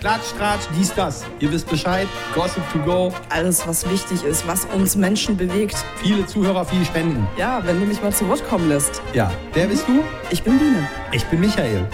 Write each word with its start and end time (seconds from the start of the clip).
Klatsch, 0.00 0.32
Tratsch, 0.38 0.66
dies, 0.74 0.94
das. 0.94 1.26
Ihr 1.40 1.52
wisst 1.52 1.68
Bescheid. 1.68 2.08
Gossip 2.34 2.62
to 2.72 2.78
go. 2.78 3.12
Alles, 3.28 3.68
was 3.68 3.88
wichtig 3.90 4.24
ist, 4.24 4.48
was 4.48 4.64
uns 4.74 4.96
Menschen 4.96 5.36
bewegt. 5.36 5.76
Viele 5.96 6.24
Zuhörer, 6.24 6.64
viele 6.64 6.86
Spenden. 6.86 7.28
Ja, 7.36 7.60
wenn 7.66 7.78
du 7.78 7.84
mich 7.84 8.02
mal 8.02 8.10
zu 8.10 8.26
Wort 8.26 8.42
kommen 8.48 8.70
lässt. 8.70 9.02
Ja, 9.12 9.30
wer 9.52 9.66
bist 9.66 9.86
du? 9.86 10.02
Ich 10.30 10.42
bin 10.42 10.58
Biene. 10.58 10.88
Ich 11.12 11.26
bin 11.26 11.40
Michael. 11.40 11.86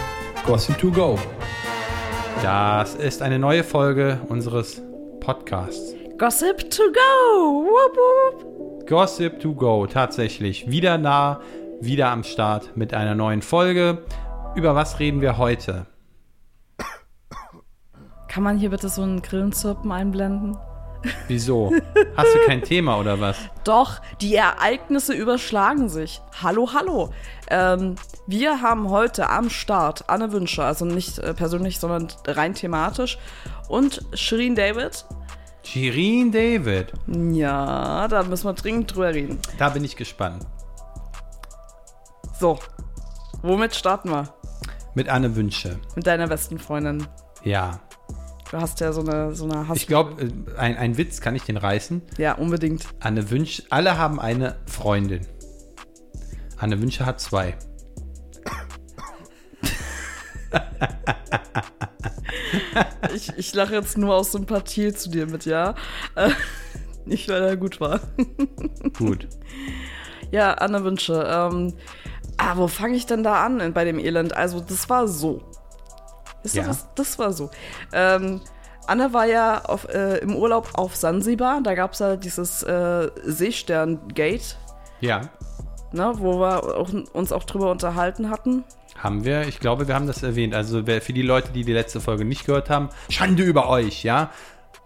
Gossip 0.46 0.79
to 0.79 0.92
go. 0.92 1.19
Das 2.45 2.95
ist 2.95 3.23
eine 3.23 3.41
neue 3.41 3.64
Folge 3.64 4.20
unseres 4.29 4.80
Podcasts. 5.18 5.93
Gossip 6.16 6.70
to 6.70 6.84
go. 6.84 7.64
Wupp, 7.64 7.96
wupp. 7.96 8.86
Gossip 8.88 9.41
to 9.41 9.52
go, 9.52 9.84
tatsächlich. 9.88 10.70
Wieder 10.70 10.96
nah, 10.96 11.41
wieder 11.80 12.11
am 12.11 12.23
Start 12.23 12.77
mit 12.77 12.95
einer 12.95 13.16
neuen 13.16 13.43
Folge. 13.43 14.04
Über 14.54 14.77
was 14.77 15.00
reden 15.00 15.20
wir 15.20 15.38
heute? 15.38 15.86
Kann 18.37 18.43
man 18.43 18.59
hier 18.59 18.68
bitte 18.68 18.91
so 18.91 19.00
einen 19.00 19.23
Grillenzirpen 19.23 19.91
einblenden? 19.91 20.59
Wieso? 21.27 21.73
Hast 22.19 22.34
du 22.34 22.38
kein 22.45 22.60
Thema 22.60 22.98
oder 22.98 23.19
was? 23.19 23.38
Doch, 23.65 24.02
die 24.20 24.34
Ereignisse 24.34 25.15
überschlagen 25.15 25.88
sich. 25.88 26.20
Hallo, 26.43 26.69
hallo. 26.74 27.15
Ähm, 27.48 27.95
wir 28.27 28.60
haben 28.60 28.91
heute 28.91 29.30
am 29.30 29.48
Start 29.48 30.10
Anne 30.10 30.33
Wünsche, 30.33 30.62
also 30.62 30.84
nicht 30.84 31.19
äh, 31.19 31.33
persönlich, 31.33 31.80
sondern 31.80 32.09
rein 32.27 32.52
thematisch. 32.52 33.16
Und 33.69 34.05
Shirin 34.12 34.55
David. 34.55 35.07
Shirin 35.62 36.30
David. 36.30 36.93
Ja, 37.32 38.07
da 38.07 38.23
müssen 38.23 38.45
wir 38.45 38.52
dringend 38.52 38.95
drüber 38.95 39.15
reden. 39.15 39.38
Da 39.57 39.71
bin 39.71 39.82
ich 39.82 39.96
gespannt. 39.96 40.45
So, 42.38 42.59
womit 43.41 43.74
starten 43.74 44.10
wir? 44.10 44.29
Mit 44.95 45.09
Anne 45.09 45.34
Wünsche. 45.34 45.79
Mit 45.95 46.07
deiner 46.07 46.27
besten 46.27 46.59
Freundin. 46.59 47.07
Ja. 47.43 47.80
Du 48.50 48.59
hast 48.59 48.80
ja 48.80 48.92
so 48.92 49.00
eine, 49.00 49.34
so 49.34 49.45
eine 49.45 49.66
Hass 49.66 49.77
Ich 49.77 49.86
glaube, 49.86 50.30
ein, 50.56 50.77
ein 50.77 50.96
Witz 50.96 51.21
kann 51.21 51.34
ich 51.34 51.43
den 51.43 51.57
reißen. 51.57 52.02
Ja, 52.16 52.34
unbedingt. 52.34 52.87
Anne 53.01 53.30
Wünsche, 53.30 53.65
alle 53.71 53.98
haben 53.98 54.21
eine 54.21 54.57
Freundin. 54.66 55.26
Anne 56.56 56.80
Wünsche 56.80 57.04
hat 57.04 57.21
zwei. 57.21 57.56
Ich, 63.15 63.32
ich 63.37 63.54
lache 63.54 63.74
jetzt 63.74 63.98
nur 63.98 64.15
aus 64.15 64.32
Sympathie 64.32 64.93
zu 64.93 65.10
dir 65.10 65.26
mit, 65.26 65.44
ja? 65.44 65.75
Äh, 66.15 66.31
Nicht, 67.04 67.28
weil 67.28 67.43
er 67.43 67.56
gut 67.56 67.81
war. 67.81 68.00
Gut. 68.99 69.28
Ja, 70.31 70.54
Anne 70.54 70.84
Wünsche. 70.84 71.25
Ähm, 71.28 71.75
ah, 72.37 72.56
wo 72.56 72.69
fange 72.69 72.97
ich 72.97 73.06
denn 73.06 73.22
da 73.22 73.44
an 73.44 73.72
bei 73.72 73.84
dem 73.84 73.99
Elend? 73.99 74.37
Also, 74.37 74.60
das 74.60 74.88
war 74.91 75.06
so. 75.09 75.43
Ihr, 76.55 76.62
Ja. 76.62 76.69
das, 76.69 76.87
das 76.94 77.19
war 77.19 77.33
so. 77.33 77.50
Ähm, 77.93 78.41
Anne 78.87 79.12
war 79.12 79.27
ja 79.27 79.65
auf, 79.65 79.89
äh, 79.89 80.19
im 80.19 80.37
Urlaub 80.37 80.69
auf 80.75 80.94
Sansibar. 80.94 81.61
Da 81.62 81.75
gab 81.75 81.93
es 81.94 81.99
ja 81.99 82.16
dieses 82.16 82.62
äh, 82.62 83.11
Seestern-Gate, 83.25 84.56
Ja. 85.00 85.22
ne, 85.93 86.12
wo 86.17 86.39
wir 86.41 86.77
auch, 86.78 86.91
uns 87.12 87.33
auch 87.33 87.44
drüber 87.44 87.71
unterhalten 87.71 88.31
hatten. 88.31 88.65
Haben 88.97 89.25
wir. 89.25 89.43
Ich 89.49 89.61
glaube, 89.61 89.89
wir 89.89 89.94
haben 89.94 90.06
das 90.06 90.22
erwähnt. 90.22 90.55
Also 90.55 90.83
für 90.84 91.12
die 91.12 91.22
Leute, 91.22 91.53
die 91.53 91.65
die 91.65 91.72
letzte 91.72 92.00
Folge 92.00 92.25
nicht 92.25 92.47
gehört 92.47 92.71
haben, 92.71 92.89
Schande 93.11 93.43
über 93.43 93.69
euch, 93.69 94.05
ja. 94.05 94.31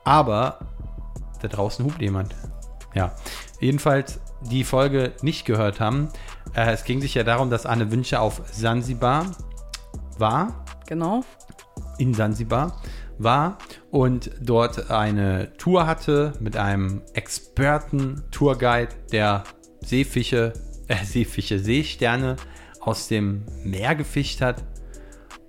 Aber 0.04 0.58
da 1.42 1.48
draußen 1.48 1.84
hupt 1.84 2.00
jemand. 2.00 2.34
Ja. 2.94 3.12
Jedenfalls 3.60 4.18
die 4.40 4.64
Folge 4.64 5.12
nicht 5.22 5.44
gehört 5.44 5.78
haben. 5.78 6.08
Äh, 6.54 6.72
es 6.72 6.84
ging 6.84 7.00
sich 7.00 7.14
ja 7.14 7.22
darum, 7.22 7.50
dass 7.50 7.66
Anne 7.66 7.92
Wünsche 7.92 8.18
auf 8.20 8.40
Sansibar 8.50 9.26
war. 10.18 10.64
Genau. 10.88 11.22
In 12.00 12.14
Sansibar 12.14 12.80
war 13.18 13.58
und 13.90 14.30
dort 14.40 14.90
eine 14.90 15.52
Tour 15.58 15.86
hatte 15.86 16.32
mit 16.40 16.56
einem 16.56 17.02
Experten-Tourguide, 17.12 18.88
der 19.12 19.44
Seefische, 19.80 20.54
äh, 20.88 20.96
Seefische, 21.04 21.58
Seesterne 21.58 22.36
aus 22.80 23.08
dem 23.08 23.44
Meer 23.62 23.94
gefischt 23.94 24.40
hat. 24.40 24.64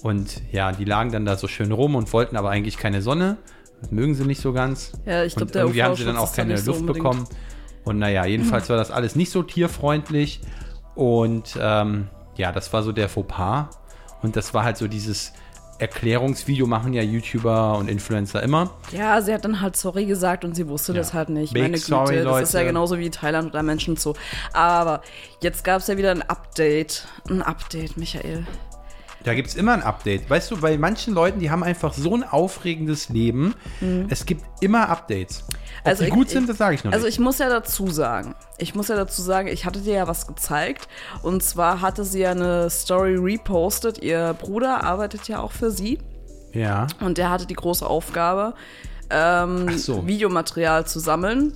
Und 0.03 0.41
ja, 0.51 0.71
die 0.71 0.83
lagen 0.83 1.11
dann 1.11 1.25
da 1.25 1.37
so 1.37 1.47
schön 1.47 1.71
rum 1.71 1.95
und 1.95 2.11
wollten 2.11 2.35
aber 2.35 2.49
eigentlich 2.49 2.77
keine 2.77 3.01
Sonne. 3.01 3.37
Das 3.79 3.91
mögen 3.91 4.15
sie 4.15 4.25
nicht 4.25 4.41
so 4.41 4.51
ganz. 4.51 4.91
Ja, 5.05 5.23
ich 5.23 5.35
glaub, 5.35 5.47
und 5.47 5.55
der 5.55 5.61
irgendwie 5.63 5.83
haben 5.83 5.95
sie 5.95 6.05
dann 6.05 6.17
auch 6.17 6.33
keine 6.33 6.57
so 6.57 6.71
Luft 6.71 6.81
unbedingt. 6.81 7.03
bekommen. 7.03 7.27
Und 7.85 7.99
naja, 7.99 8.25
jedenfalls 8.25 8.69
war 8.69 8.77
das 8.77 8.91
alles 8.91 9.15
nicht 9.15 9.31
so 9.31 9.43
tierfreundlich. 9.43 10.41
Und 10.95 11.57
ähm, 11.59 12.09
ja, 12.35 12.51
das 12.51 12.73
war 12.73 12.83
so 12.83 12.91
der 12.91 13.07
Fauxpas. 13.07 13.69
Und 14.21 14.35
das 14.35 14.53
war 14.53 14.63
halt 14.63 14.77
so 14.77 14.87
dieses 14.87 15.33
Erklärungsvideo 15.81 16.67
machen 16.67 16.93
ja 16.93 17.01
YouTuber 17.01 17.77
und 17.77 17.89
Influencer 17.89 18.41
immer. 18.43 18.69
Ja, 18.91 19.19
sie 19.21 19.33
hat 19.33 19.43
dann 19.45 19.61
halt 19.61 19.75
sorry 19.75 20.05
gesagt 20.05 20.45
und 20.45 20.55
sie 20.55 20.67
wusste 20.67 20.91
Ja. 20.93 20.99
das 20.99 21.13
halt 21.13 21.29
nicht. 21.29 21.53
Big 21.53 21.63
Meine 21.63 21.73
Güte, 21.77 21.85
sorry, 21.87 22.23
das 22.23 22.41
ist 22.43 22.53
ja 22.53 22.59
Leute. 22.59 22.69
genauso 22.69 22.99
wie 22.99 23.09
Thailand 23.09 23.49
oder 23.49 23.63
Menschen 23.63 23.97
zu. 23.97 24.13
Aber 24.53 25.01
jetzt 25.41 25.63
gab 25.63 25.81
es 25.81 25.87
ja 25.87 25.97
wieder 25.97 26.11
ein 26.11 26.21
Update. 26.21 27.07
Ein 27.29 27.41
Update, 27.41 27.97
Michael. 27.97 28.45
Da 29.23 29.33
gibt 29.35 29.49
es 29.49 29.55
immer 29.55 29.73
ein 29.73 29.83
Update. 29.83 30.29
Weißt 30.29 30.49
du, 30.51 30.57
bei 30.59 30.77
manchen 30.77 31.13
Leuten, 31.13 31.39
die 31.39 31.51
haben 31.51 31.63
einfach 31.63 31.93
so 31.93 32.15
ein 32.15 32.23
aufregendes 32.23 33.09
Leben. 33.09 33.53
Es 34.09 34.25
gibt 34.25 34.43
immer 34.61 34.89
Updates. 34.89 35.43
Ob 35.47 35.53
Mhm. 35.53 35.57
Also 35.83 36.03
die 36.03 36.09
ich- 36.09 36.13
gut 36.13 36.29
sind, 36.29 36.49
das 36.49 36.57
sage 36.57 36.75
ich 36.75 36.83
noch 36.83 36.91
Also 36.91 37.05
nicht. 37.05 37.15
ich 37.15 37.19
muss 37.19 37.37
ja 37.39 37.49
dazu 37.49 37.87
sagen, 37.87 38.35
ich 38.57 38.75
muss 38.75 38.87
ja 38.87 38.95
dazu 38.95 39.21
sagen, 39.21 39.47
ich 39.47 39.65
hatte 39.65 39.79
dir 39.81 39.93
ja 39.93 40.07
was 40.07 40.27
gezeigt. 40.27 40.87
Und 41.23 41.43
zwar 41.43 41.81
hatte 41.81 42.03
sie 42.05 42.19
ja 42.21 42.31
eine 42.31 42.69
Story 42.69 43.15
repostet. 43.15 43.99
Ihr 44.03 44.33
Bruder 44.39 44.83
arbeitet 44.83 45.27
ja 45.27 45.39
auch 45.39 45.51
für 45.51 45.71
sie. 45.71 45.99
ja. 46.53 46.87
Und 46.99 47.17
der 47.17 47.29
hatte 47.29 47.45
die 47.45 47.53
große 47.55 47.85
Aufgabe, 47.87 48.53
ähm, 49.09 49.77
so. 49.77 50.05
Videomaterial 50.07 50.85
zu 50.85 50.99
sammeln, 50.99 51.53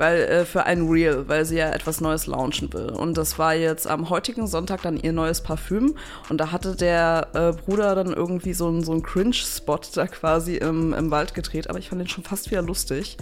weil 0.00 0.22
äh, 0.22 0.44
für 0.46 0.64
ein 0.64 0.88
Reel, 0.88 1.28
weil 1.28 1.44
sie 1.44 1.58
ja 1.58 1.68
etwas 1.70 2.00
Neues 2.00 2.26
launchen 2.26 2.72
will. 2.72 2.88
Und 2.90 3.16
das 3.18 3.38
war 3.38 3.54
jetzt 3.54 3.86
am 3.86 4.08
heutigen 4.08 4.46
Sonntag 4.46 4.80
dann 4.82 4.96
ihr 4.96 5.12
neues 5.12 5.42
Parfüm. 5.42 5.94
Und 6.30 6.38
da 6.38 6.50
hatte 6.52 6.74
der 6.74 7.28
äh, 7.34 7.52
Bruder 7.52 7.94
dann 7.94 8.12
irgendwie 8.12 8.54
so 8.54 8.66
einen 8.68 8.82
so 8.82 8.92
einen 8.92 9.02
Cringe-Spot 9.02 9.80
da 9.94 10.06
quasi 10.06 10.56
im, 10.56 10.94
im 10.94 11.10
Wald 11.10 11.34
gedreht. 11.34 11.68
Aber 11.68 11.78
ich 11.78 11.90
fand 11.90 12.00
den 12.00 12.08
schon 12.08 12.24
fast 12.24 12.50
wieder 12.50 12.62
lustig, 12.62 13.18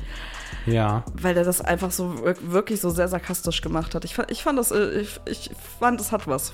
Ja. 0.67 1.03
weil 1.21 1.34
der 1.34 1.44
das 1.44 1.61
einfach 1.61 1.91
so 1.91 2.25
wir- 2.25 2.37
wirklich 2.53 2.81
so 2.81 2.91
sehr 2.91 3.09
sarkastisch 3.09 3.61
gemacht 3.61 3.94
hat. 3.97 4.05
Ich 4.05 4.15
fand, 4.15 4.31
ich 4.31 4.43
fand 4.44 4.59
das, 4.59 4.71
äh, 4.71 5.00
ich, 5.00 5.21
ich 5.27 5.50
fand, 5.81 6.00
es 6.00 6.12
hat 6.12 6.27
was 6.28 6.53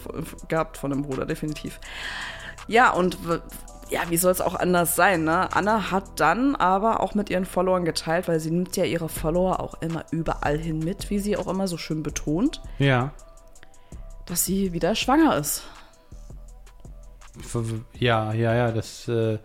gehabt 0.49 0.79
von 0.79 0.91
dem 0.91 1.03
Bruder, 1.03 1.27
definitiv. 1.27 1.79
Ja, 2.67 2.93
und 2.93 3.19
ja, 3.95 4.01
wie 4.11 4.17
soll 4.17 4.33
es 4.33 4.41
auch 4.41 4.55
anders 4.57 4.97
sein, 4.97 5.25
ne? 5.25 5.49
Anna 5.55 5.91
hat 5.93 6.19
dann 6.21 6.57
aber 6.57 7.01
auch 7.01 7.15
mit 7.15 7.31
ihren 7.31 7.45
Followern 7.45 7.85
geteilt, 7.85 8.27
weil 8.29 8.41
sie 8.41 8.51
nimmt 8.51 8.77
ja 8.77 8.85
ihre 8.85 9.09
Follower 9.09 9.61
auch 9.61 9.75
immer 9.81 10.05
überall 10.11 10.59
hin 10.59 10.81
mit, 10.81 11.11
wie 11.11 11.19
sie 11.21 11.37
auch 11.37 11.47
immer 11.47 11.69
so 11.69 11.77
schön 11.79 12.03
betont, 12.03 12.61
Ja. 12.79 13.13
dass 14.27 14.45
sie 14.45 14.73
wieder 14.73 14.95
schwanger 14.95 15.37
ist. 15.37 15.63
Ja, 17.99 18.33
ja, 18.33 18.55
ja, 18.55 18.71
das 18.73 19.09
äh, 19.09 19.39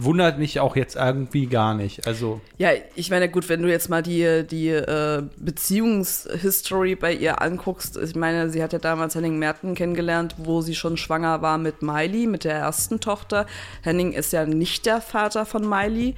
wundert 0.00 0.38
mich 0.38 0.60
auch 0.60 0.76
jetzt 0.76 0.94
irgendwie 0.94 1.46
gar 1.46 1.74
nicht. 1.74 2.06
Also, 2.06 2.40
Ja, 2.56 2.70
ich 2.94 3.10
meine, 3.10 3.28
gut, 3.28 3.48
wenn 3.48 3.62
du 3.62 3.68
jetzt 3.68 3.90
mal 3.90 4.02
die, 4.02 4.46
die 4.48 4.68
äh, 4.68 5.24
Beziehungshistory 5.38 6.94
bei 6.94 7.12
ihr 7.12 7.42
anguckst, 7.42 7.96
ich 7.96 8.14
meine, 8.14 8.48
sie 8.48 8.62
hat 8.62 8.72
ja 8.72 8.78
damals 8.78 9.16
Henning 9.16 9.38
Merten 9.38 9.74
kennengelernt, 9.74 10.36
wo 10.38 10.60
sie 10.60 10.76
schon 10.76 10.96
schwanger 10.96 11.42
war 11.42 11.58
mit 11.58 11.82
Miley, 11.82 12.26
mit 12.26 12.44
der 12.44 12.54
ersten 12.54 13.00
Tochter. 13.00 13.46
Henning 13.82 14.12
ist 14.12 14.32
ja 14.32 14.46
nicht 14.46 14.86
der 14.86 15.00
Vater 15.00 15.44
von 15.44 15.68
Miley. 15.68 16.14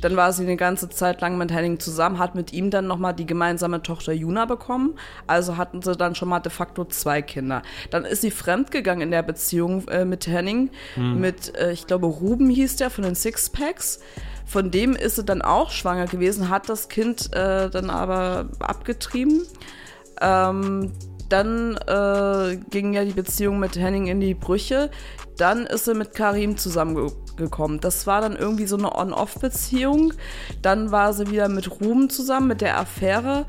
Dann 0.00 0.16
war 0.16 0.32
sie 0.32 0.44
eine 0.44 0.56
ganze 0.56 0.88
Zeit 0.88 1.20
lang 1.20 1.38
mit 1.38 1.52
Henning 1.52 1.80
zusammen, 1.80 2.18
hat 2.18 2.34
mit 2.34 2.52
ihm 2.52 2.70
dann 2.70 2.86
nochmal 2.86 3.14
die 3.14 3.26
gemeinsame 3.26 3.82
Tochter 3.82 4.12
Juna 4.12 4.44
bekommen. 4.44 4.98
Also 5.26 5.56
hatten 5.56 5.82
sie 5.82 5.96
dann 5.96 6.14
schon 6.14 6.28
mal 6.28 6.40
de 6.40 6.52
facto 6.52 6.84
zwei 6.84 7.22
Kinder. 7.22 7.62
Dann 7.90 8.04
ist 8.04 8.22
sie 8.22 8.30
fremdgegangen 8.30 9.02
in 9.02 9.10
der 9.10 9.22
Beziehung 9.22 9.86
äh, 9.88 10.04
mit 10.04 10.26
Henning, 10.26 10.70
mit, 10.96 11.56
äh, 11.56 11.72
ich 11.72 11.86
glaube, 11.86 12.06
Ruben 12.06 12.50
hieß 12.50 12.76
der 12.76 12.90
von 12.90 13.04
den 13.04 13.14
Sixpacks. 13.14 14.00
Von 14.46 14.70
dem 14.70 14.94
ist 14.94 15.16
sie 15.16 15.24
dann 15.24 15.42
auch 15.42 15.70
schwanger 15.70 16.06
gewesen, 16.06 16.50
hat 16.50 16.68
das 16.68 16.88
Kind 16.88 17.32
äh, 17.32 17.70
dann 17.70 17.88
aber 17.88 18.50
abgetrieben. 18.60 19.42
Ähm, 20.20 20.92
dann 21.34 21.76
äh, 21.88 22.56
ging 22.70 22.92
ja 22.94 23.04
die 23.04 23.12
Beziehung 23.12 23.58
mit 23.58 23.76
Henning 23.76 24.06
in 24.06 24.20
die 24.20 24.34
Brüche. 24.34 24.90
Dann 25.36 25.66
ist 25.66 25.84
sie 25.84 25.94
mit 25.94 26.14
Karim 26.14 26.56
zusammengekommen. 26.56 27.80
Das 27.80 28.06
war 28.06 28.20
dann 28.20 28.36
irgendwie 28.36 28.66
so 28.66 28.76
eine 28.76 28.94
On-Off-Beziehung. 28.94 30.12
Dann 30.62 30.92
war 30.92 31.12
sie 31.12 31.32
wieder 31.32 31.48
mit 31.48 31.80
Ruben 31.80 32.08
zusammen, 32.08 32.46
mit 32.46 32.60
der 32.60 32.78
Affäre. 32.78 33.46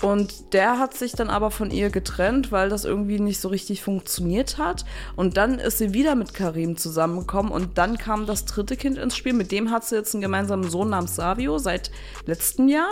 Und 0.00 0.54
der 0.54 0.78
hat 0.78 0.94
sich 0.94 1.12
dann 1.12 1.28
aber 1.28 1.50
von 1.50 1.70
ihr 1.70 1.90
getrennt, 1.90 2.50
weil 2.50 2.70
das 2.70 2.86
irgendwie 2.86 3.20
nicht 3.20 3.38
so 3.38 3.48
richtig 3.48 3.82
funktioniert 3.82 4.56
hat. 4.56 4.86
Und 5.14 5.36
dann 5.36 5.58
ist 5.58 5.76
sie 5.76 5.92
wieder 5.92 6.14
mit 6.14 6.32
Karim 6.32 6.78
zusammengekommen 6.78 7.52
und 7.52 7.76
dann 7.76 7.98
kam 7.98 8.26
das 8.26 8.46
dritte 8.46 8.76
Kind 8.76 8.96
ins 8.96 9.14
Spiel. 9.16 9.34
Mit 9.34 9.52
dem 9.52 9.70
hat 9.70 9.84
sie 9.84 9.96
jetzt 9.96 10.14
einen 10.14 10.22
gemeinsamen 10.22 10.70
Sohn 10.70 10.90
namens 10.90 11.16
Savio 11.16 11.58
seit 11.58 11.90
letztem 12.24 12.68
Jahr. 12.68 12.90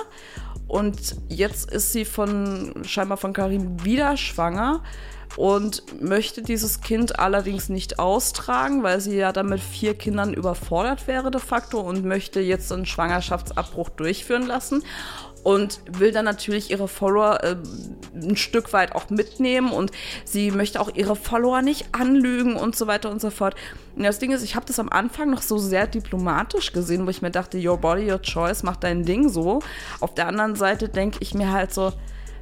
Und 0.73 1.17
jetzt 1.29 1.71
ist 1.71 1.93
sie 1.93 2.07
von 2.07 2.73
scheinbar 2.87 3.19
von 3.19 3.35
Karim 3.35 3.85
wieder 3.85 4.17
schwanger. 4.17 4.83
und 5.37 5.83
möchte 6.03 6.43
dieses 6.43 6.83
Kind 6.83 7.19
allerdings 7.19 7.71
nicht 7.71 7.99
austragen, 7.99 8.83
weil 8.83 9.01
sie 9.01 9.17
ja 9.17 9.33
dann 9.33 9.49
mit 9.49 9.61
vier 9.61 9.95
Kindern 9.95 10.35
überfordert 10.35 11.07
wäre 11.07 11.31
de 11.31 11.41
facto 11.41 11.81
und 11.81 12.05
möchte 12.05 12.41
jetzt 12.41 12.71
einen 12.71 12.85
Schwangerschaftsabbruch 12.85 13.89
durchführen 13.91 14.47
lassen 14.47 14.83
und 15.43 15.81
will 15.91 16.13
dann 16.13 16.25
natürlich 16.25 16.71
ihre 16.71 16.89
Follower 16.89 17.43
äh, 17.43 17.57
ein 18.15 18.37
Stück 18.37 18.73
weit 18.73 18.95
auch 18.95 19.11
mitnehmen 19.11 19.73
und 19.73 19.91
sie 20.25 20.51
möchte 20.51 20.81
auch 20.81 20.91
ihre 20.95 21.17
Follower 21.17 21.63
nicht 21.63 21.87
anlügen 21.93 22.57
und 22.57 22.77
so 22.77 22.87
weiter 22.87 23.11
und 23.11 23.21
so 23.21 23.31
fort. 23.31 23.55
Und 23.97 24.05
das 24.05 24.19
Ding 24.19 24.33
ist, 24.33 24.43
ich 24.43 24.55
habe 24.55 24.67
das 24.67 24.79
am 24.79 24.89
Anfang 24.89 25.31
noch 25.31 25.43
so 25.43 25.59
sehr 25.59 25.87
diplomatisch 25.87 26.73
gesehen, 26.73 27.07
wo 27.07 27.11
ich 27.11 27.23
mir 27.23 27.31
dachte, 27.31 27.59
your 27.59 27.79
body, 27.79 28.11
your 28.11 28.23
choice, 28.23 28.63
mach 28.63 28.77
dein 28.77 29.05
Ding 29.05 29.29
so. 29.29 29.61
Auf 30.01 30.15
der 30.15 30.29
anderen 30.29 30.55
Seite 30.55 30.89
denke 30.89 31.19
ich 31.21 31.35
mir 31.35 31.53
halt 31.53 31.75
so, 31.75 31.93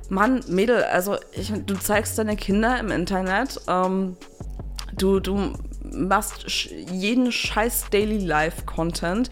Mann, 0.08 0.42
Mädel, 0.48 0.82
also 0.82 1.16
ich, 1.32 1.52
du 1.66 1.74
zeigst 1.74 2.18
deine 2.18 2.36
Kinder 2.36 2.78
im 2.78 2.90
Internet, 2.90 3.60
ähm, 3.68 4.16
du, 4.98 5.20
du 5.20 5.52
machst 5.84 6.44
jeden 6.44 7.32
scheiß 7.32 7.86
Daily 7.90 8.18
Life 8.18 8.64
Content 8.66 9.30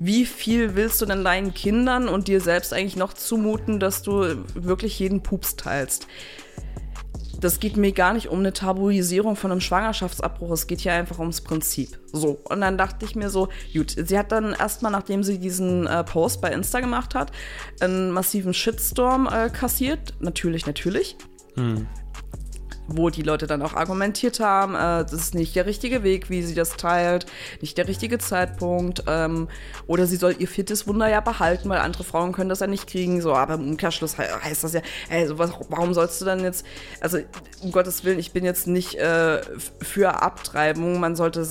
wie 0.00 0.24
viel 0.26 0.74
willst 0.74 1.00
du 1.00 1.06
denn 1.06 1.24
deinen 1.24 1.54
Kindern 1.54 2.08
und 2.08 2.28
dir 2.28 2.40
selbst 2.40 2.72
eigentlich 2.72 2.96
noch 2.96 3.12
zumuten, 3.12 3.80
dass 3.80 4.02
du 4.02 4.44
wirklich 4.54 4.98
jeden 4.98 5.22
Pups 5.22 5.56
teilst? 5.56 6.06
Das 7.40 7.58
geht 7.58 7.76
mir 7.76 7.90
gar 7.90 8.12
nicht 8.12 8.28
um 8.28 8.38
eine 8.38 8.52
Tabuisierung 8.52 9.34
von 9.34 9.50
einem 9.50 9.60
Schwangerschaftsabbruch. 9.60 10.52
Es 10.52 10.68
geht 10.68 10.80
hier 10.80 10.92
einfach 10.92 11.18
ums 11.18 11.40
Prinzip. 11.40 11.98
So. 12.12 12.38
Und 12.44 12.60
dann 12.60 12.78
dachte 12.78 13.04
ich 13.04 13.16
mir 13.16 13.30
so, 13.30 13.48
gut, 13.74 13.96
sie 13.96 14.16
hat 14.16 14.30
dann 14.30 14.52
erstmal, 14.52 14.92
nachdem 14.92 15.24
sie 15.24 15.38
diesen 15.38 15.88
äh, 15.88 16.04
Post 16.04 16.40
bei 16.40 16.52
Insta 16.52 16.78
gemacht 16.78 17.16
hat, 17.16 17.32
einen 17.80 18.12
massiven 18.12 18.54
Shitstorm 18.54 19.26
äh, 19.26 19.50
kassiert. 19.50 20.14
Natürlich, 20.20 20.66
natürlich. 20.66 21.16
Hm 21.56 21.88
wo 22.96 23.10
die 23.10 23.22
Leute 23.22 23.46
dann 23.46 23.62
auch 23.62 23.74
argumentiert 23.74 24.40
haben, 24.40 24.74
äh, 24.74 25.04
das 25.04 25.12
ist 25.12 25.34
nicht 25.34 25.54
der 25.56 25.66
richtige 25.66 26.02
Weg, 26.02 26.30
wie 26.30 26.42
sie 26.42 26.54
das 26.54 26.76
teilt, 26.76 27.26
nicht 27.60 27.78
der 27.78 27.88
richtige 27.88 28.18
Zeitpunkt. 28.18 29.04
Ähm, 29.06 29.48
oder 29.86 30.06
sie 30.06 30.16
soll 30.16 30.36
ihr 30.38 30.48
viertes 30.48 30.86
Wunder 30.86 31.08
ja 31.08 31.20
behalten, 31.20 31.68
weil 31.68 31.78
andere 31.78 32.04
Frauen 32.04 32.32
können 32.32 32.48
das 32.48 32.60
ja 32.60 32.66
nicht 32.66 32.86
kriegen. 32.86 33.20
So, 33.20 33.34
aber 33.34 33.54
im 33.54 33.70
Umkehrschluss 33.70 34.16
heißt 34.18 34.64
das 34.64 34.72
ja, 34.72 34.80
ey, 35.08 35.26
so 35.26 35.38
was, 35.38 35.52
warum 35.68 35.94
sollst 35.94 36.20
du 36.20 36.24
dann 36.24 36.40
jetzt, 36.40 36.64
also 37.00 37.18
um 37.62 37.72
Gottes 37.72 38.04
Willen, 38.04 38.18
ich 38.18 38.32
bin 38.32 38.44
jetzt 38.44 38.66
nicht 38.66 38.94
äh, 38.96 39.40
für 39.80 40.22
Abtreibung. 40.22 41.00
Man 41.00 41.16
sollte 41.16 41.46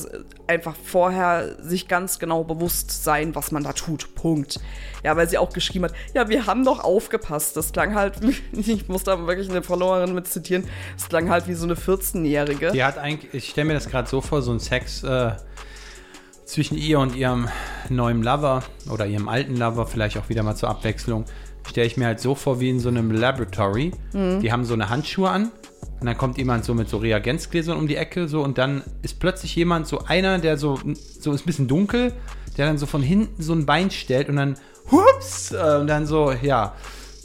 einfach 0.48 0.76
vorher 0.76 1.56
sich 1.62 1.88
ganz 1.88 2.20
genau 2.20 2.44
bewusst 2.44 3.04
sein, 3.04 3.36
was 3.36 3.52
man 3.52 3.64
da 3.64 3.74
tut. 3.74 4.16
Punkt. 4.16 4.60
Ja, 5.04 5.16
weil 5.18 5.28
sie 5.28 5.38
auch 5.38 5.52
geschrieben 5.52 5.86
hat, 5.86 5.94
ja, 6.14 6.30
wir 6.30 6.46
haben 6.46 6.64
doch 6.64 6.84
aufgepasst. 6.84 7.58
Das 7.58 7.72
klang 7.72 7.96
halt, 7.96 8.16
ich 8.52 8.88
muss 8.88 9.04
da 9.04 9.26
wirklich 9.28 9.50
eine 9.50 9.64
Followerin 9.64 10.14
mit 10.14 10.28
zitieren, 10.28 10.68
das 10.98 11.10
klang 11.10 11.30
halt 11.32 11.48
wie 11.48 11.54
so 11.54 11.66
eine 11.66 11.76
14-Jährige. 11.76 12.72
Die 12.72 12.84
hat 12.84 12.98
eigentlich, 12.98 13.34
ich 13.34 13.50
stelle 13.50 13.68
mir 13.68 13.74
das 13.74 13.90
gerade 13.90 14.08
so 14.08 14.22
vor, 14.22 14.42
so 14.42 14.52
ein 14.52 14.60
Sex 14.60 15.04
äh, 15.04 15.32
zwischen 16.46 16.78
ihr 16.78 17.00
und 17.00 17.16
ihrem 17.16 17.48
neuen 17.90 18.22
Lover 18.22 18.64
oder 18.92 19.06
ihrem 19.06 19.28
alten 19.28 19.56
Lover, 19.56 19.88
vielleicht 19.88 20.18
auch 20.18 20.30
wieder 20.30 20.44
mal 20.44 20.56
zur 20.56 20.70
Abwechslung, 20.70 21.26
stelle 21.68 21.88
ich 21.88 21.98
mir 21.98 22.06
halt 22.06 22.20
so 22.20 22.36
vor 22.36 22.60
wie 22.60 22.70
in 22.70 22.80
so 22.80 22.90
einem 22.90 23.12
Laboratory. 23.12 23.92
Mhm. 24.14 24.42
Die 24.42 24.52
haben 24.52 24.66
so 24.66 24.74
eine 24.74 24.90
Handschuhe 24.90 25.30
an 25.30 25.52
und 26.00 26.08
dann 26.08 26.18
kommt 26.18 26.38
jemand 26.38 26.66
so 26.66 26.74
mit 26.74 26.90
so 26.90 26.98
Reagenzgläsern 26.98 27.78
um 27.78 27.88
die 27.88 27.96
Ecke 27.96 28.28
so 28.28 28.44
und 28.44 28.58
dann 28.58 28.84
ist 29.02 29.20
plötzlich 29.20 29.56
jemand, 29.56 29.88
so 29.88 30.00
einer, 30.00 30.40
der 30.40 30.58
so, 30.58 30.80
so 31.20 31.32
ist 31.32 31.44
ein 31.44 31.46
bisschen 31.46 31.68
dunkel, 31.68 32.14
der 32.58 32.66
dann 32.66 32.78
so 32.78 32.86
von 32.86 33.02
hinten 33.02 33.42
so 33.42 33.54
ein 33.54 33.66
Bein 33.66 33.92
stellt 33.92 34.28
und 34.28 34.36
dann 34.36 34.58
hups, 34.92 35.52
äh, 35.52 35.78
und 35.80 35.88
dann 35.88 36.06
so, 36.06 36.32
ja, 36.32 36.74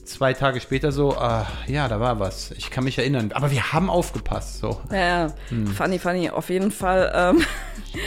zwei 0.06 0.32
Tage 0.32 0.60
später 0.60 0.92
so, 0.92 1.12
äh, 1.12 1.44
ja, 1.72 1.88
da 1.88 2.00
war 2.00 2.18
was. 2.20 2.52
Ich 2.52 2.70
kann 2.70 2.84
mich 2.84 2.98
erinnern. 2.98 3.32
Aber 3.32 3.50
wir 3.50 3.72
haben 3.72 3.90
aufgepasst. 3.90 4.58
So. 4.60 4.80
Ja, 4.90 5.32
hm. 5.48 5.66
funny, 5.66 5.98
funny. 5.98 6.30
Auf 6.30 6.48
jeden 6.48 6.70
Fall. 6.70 7.12
Ähm, 7.14 7.42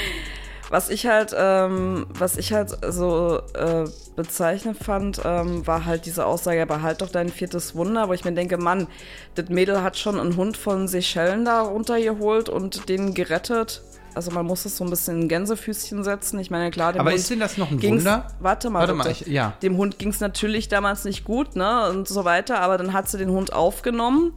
was 0.70 0.90
ich 0.90 1.08
halt, 1.08 1.36
ähm, 1.38 2.06
was 2.10 2.38
ich 2.38 2.54
halt 2.54 2.78
so 2.90 3.42
äh, 3.54 3.86
bezeichnend 4.16 4.78
fand, 4.78 5.22
ähm, 5.26 5.66
war 5.66 5.86
halt 5.86 6.06
diese 6.06 6.26
Aussage, 6.26 6.66
behalt 6.66 7.02
doch 7.02 7.10
dein 7.10 7.30
viertes 7.30 7.76
Wunder, 7.76 8.08
wo 8.08 8.14
ich 8.14 8.24
mir 8.24 8.34
denke, 8.34 8.58
Mann, 8.58 8.88
das 9.36 9.50
Mädel 9.50 9.82
hat 9.82 9.98
schon 9.98 10.20
einen 10.20 10.36
Hund 10.36 10.58
von 10.58 10.88
Seychellen 10.88 11.46
da 11.46 11.62
runtergeholt 11.62 12.50
und 12.50 12.90
den 12.90 13.14
gerettet 13.14 13.82
also 14.16 14.32
man 14.32 14.46
muss 14.46 14.66
es 14.66 14.78
so 14.78 14.84
ein 14.84 14.90
bisschen 14.90 15.22
in 15.22 15.28
Gänsefüßchen 15.28 16.04
setzen. 16.04 16.40
Ich 16.40 16.52
meine, 16.52 16.72
klar, 16.72 16.94
dem 16.94 17.02
Aber 17.02 17.12
Hund 17.12 17.20
ist 17.20 17.30
denn 17.30 17.40
das 17.40 17.58
noch 17.58 17.72
ein 17.72 17.82
Wunder? 17.82 18.28
Warte 18.40 18.70
mal, 18.70 18.80
warte 18.80 18.94
mal 18.94 19.10
ich, 19.10 19.22
ja. 19.22 19.54
Dem 19.62 19.78
Hund 19.78 20.00
ging 20.00 20.10
es 20.10 20.20
natürlich 20.20 20.68
damals 20.68 21.06
nicht 21.06 21.24
gut, 21.24 21.56
ne? 21.56 21.90
Und 21.90 22.08
so 22.08 22.26
weiter, 22.26 22.60
aber 22.60 22.78
dann 22.78 22.94
hat 22.94 23.10
sie 23.10 23.18
den 23.18 23.30
Hund 23.30 23.54
aufgenommen, 23.54 24.34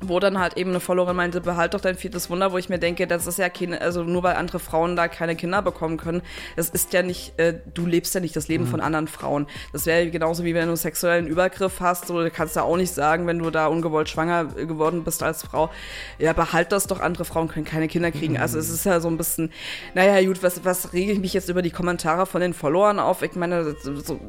wo 0.00 0.18
dann 0.20 0.38
halt 0.38 0.56
eben 0.56 0.70
eine 0.70 0.80
Followerin 0.80 1.16
meinte, 1.16 1.40
behalt 1.40 1.74
doch 1.74 1.80
dein 1.80 1.96
viertes 1.96 2.30
Wunder, 2.30 2.52
wo 2.52 2.58
ich 2.58 2.68
mir 2.68 2.78
denke, 2.78 3.06
das 3.06 3.26
ist 3.26 3.38
ja 3.38 3.48
keine, 3.48 3.80
also 3.80 4.02
nur 4.02 4.22
weil 4.22 4.36
andere 4.36 4.58
Frauen 4.58 4.96
da 4.96 5.08
keine 5.08 5.36
Kinder 5.36 5.62
bekommen 5.62 5.96
können, 5.96 6.22
das 6.56 6.70
ist 6.70 6.92
ja 6.92 7.02
nicht, 7.02 7.38
äh, 7.38 7.60
du 7.74 7.86
lebst 7.86 8.14
ja 8.14 8.20
nicht 8.20 8.34
das 8.34 8.48
Leben 8.48 8.64
mhm. 8.64 8.68
von 8.68 8.80
anderen 8.80 9.08
Frauen. 9.08 9.46
Das 9.72 9.86
wäre 9.86 10.10
genauso 10.10 10.44
wie 10.44 10.54
wenn 10.54 10.68
du 10.68 10.76
sexuellen 10.76 11.26
Übergriff 11.26 11.80
hast, 11.80 12.06
so, 12.06 12.20
du 12.22 12.30
kannst 12.30 12.56
ja 12.56 12.62
auch 12.62 12.76
nicht 12.76 12.92
sagen, 12.92 13.26
wenn 13.26 13.38
du 13.38 13.50
da 13.50 13.66
ungewollt 13.66 14.08
schwanger 14.08 14.46
geworden 14.46 15.04
bist 15.04 15.22
als 15.22 15.42
Frau, 15.42 15.70
ja, 16.18 16.32
behalt 16.32 16.72
das 16.72 16.86
doch, 16.86 17.00
andere 17.00 17.24
Frauen 17.24 17.48
können 17.48 17.64
keine 17.64 17.88
Kinder 17.88 18.10
kriegen. 18.10 18.34
Mhm. 18.34 18.40
Also 18.40 18.58
es 18.58 18.70
ist 18.70 18.84
ja 18.84 19.00
so 19.00 19.08
ein 19.08 19.16
bisschen, 19.16 19.52
naja, 19.94 20.24
gut, 20.26 20.42
was, 20.42 20.64
was 20.64 20.92
rege 20.92 21.12
ich 21.12 21.18
mich 21.18 21.34
jetzt 21.34 21.48
über 21.48 21.62
die 21.62 21.70
Kommentare 21.70 22.26
von 22.26 22.40
den 22.40 22.54
Followern 22.54 22.98
auf? 22.98 23.22
Ich 23.22 23.34
meine, 23.34 23.74
so, 23.82 24.20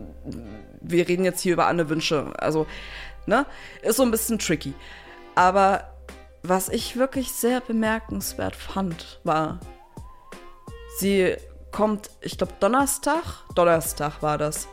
wir 0.81 1.07
reden 1.07 1.25
jetzt 1.25 1.41
hier 1.41 1.53
über 1.53 1.67
andere 1.67 1.89
Wünsche, 1.89 2.33
also, 2.37 2.67
ne, 3.25 3.45
ist 3.81 3.97
so 3.97 4.03
ein 4.03 4.11
bisschen 4.11 4.39
tricky. 4.39 4.73
Aber 5.35 5.93
was 6.43 6.69
ich 6.69 6.97
wirklich 6.97 7.31
sehr 7.31 7.61
bemerkenswert 7.61 8.55
fand, 8.55 9.19
war, 9.23 9.59
sie 10.97 11.35
kommt, 11.71 12.09
ich 12.21 12.37
glaube 12.37 12.53
Donnerstag, 12.59 13.23
Donnerstag 13.55 14.21
war 14.21 14.37
das, 14.37 14.67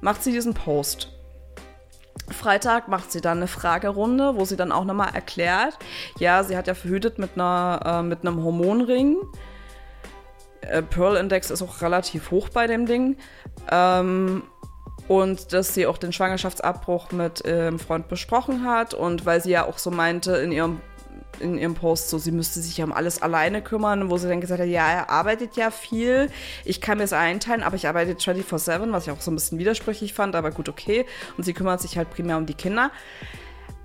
macht 0.00 0.22
sie 0.22 0.32
diesen 0.32 0.54
Post. 0.54 1.08
Freitag 2.28 2.88
macht 2.88 3.12
sie 3.12 3.20
dann 3.20 3.38
eine 3.38 3.48
Fragerunde, 3.48 4.36
wo 4.36 4.44
sie 4.44 4.56
dann 4.56 4.72
auch 4.72 4.84
nochmal 4.84 5.14
erklärt, 5.14 5.78
ja, 6.18 6.44
sie 6.44 6.56
hat 6.56 6.66
ja 6.66 6.74
verhütet 6.74 7.18
mit, 7.18 7.32
einer, 7.34 7.80
äh, 7.84 8.02
mit 8.02 8.20
einem 8.20 8.42
Hormonring. 8.42 9.16
Äh, 10.62 10.82
Pearl 10.82 11.16
Index 11.16 11.50
ist 11.50 11.60
auch 11.60 11.82
relativ 11.82 12.30
hoch 12.30 12.48
bei 12.48 12.66
dem 12.66 12.86
Ding. 12.86 13.16
Ähm, 13.70 14.44
und 15.08 15.52
dass 15.52 15.74
sie 15.74 15.86
auch 15.86 15.98
den 15.98 16.12
Schwangerschaftsabbruch 16.12 17.12
mit 17.12 17.44
ihrem 17.44 17.78
Freund 17.78 18.08
besprochen 18.08 18.64
hat 18.64 18.94
und 18.94 19.26
weil 19.26 19.42
sie 19.42 19.50
ja 19.50 19.66
auch 19.66 19.78
so 19.78 19.90
meinte 19.90 20.36
in 20.36 20.52
ihrem 20.52 20.80
in 21.40 21.58
ihrem 21.58 21.74
Post 21.74 22.10
so, 22.10 22.18
sie 22.18 22.30
müsste 22.30 22.60
sich 22.60 22.80
um 22.82 22.92
alles 22.92 23.20
alleine 23.20 23.62
kümmern, 23.62 24.10
wo 24.10 24.16
sie 24.16 24.28
dann 24.28 24.40
gesagt 24.40 24.60
hat, 24.60 24.68
ja, 24.68 24.88
er 24.88 25.10
arbeitet 25.10 25.56
ja 25.56 25.70
viel, 25.70 26.30
ich 26.64 26.80
kann 26.80 26.98
mir 26.98 27.04
es 27.04 27.12
einteilen, 27.12 27.62
aber 27.62 27.74
ich 27.74 27.88
arbeite 27.88 28.12
24-7, 28.12 28.92
was 28.92 29.06
ich 29.06 29.12
auch 29.12 29.20
so 29.20 29.30
ein 29.30 29.34
bisschen 29.34 29.58
widersprüchlich 29.58 30.14
fand, 30.14 30.36
aber 30.36 30.50
gut, 30.50 30.68
okay. 30.68 31.04
Und 31.36 31.44
sie 31.44 31.52
kümmert 31.52 31.80
sich 31.80 31.96
halt 31.96 32.10
primär 32.10 32.36
um 32.36 32.46
die 32.46 32.54
Kinder. 32.54 32.90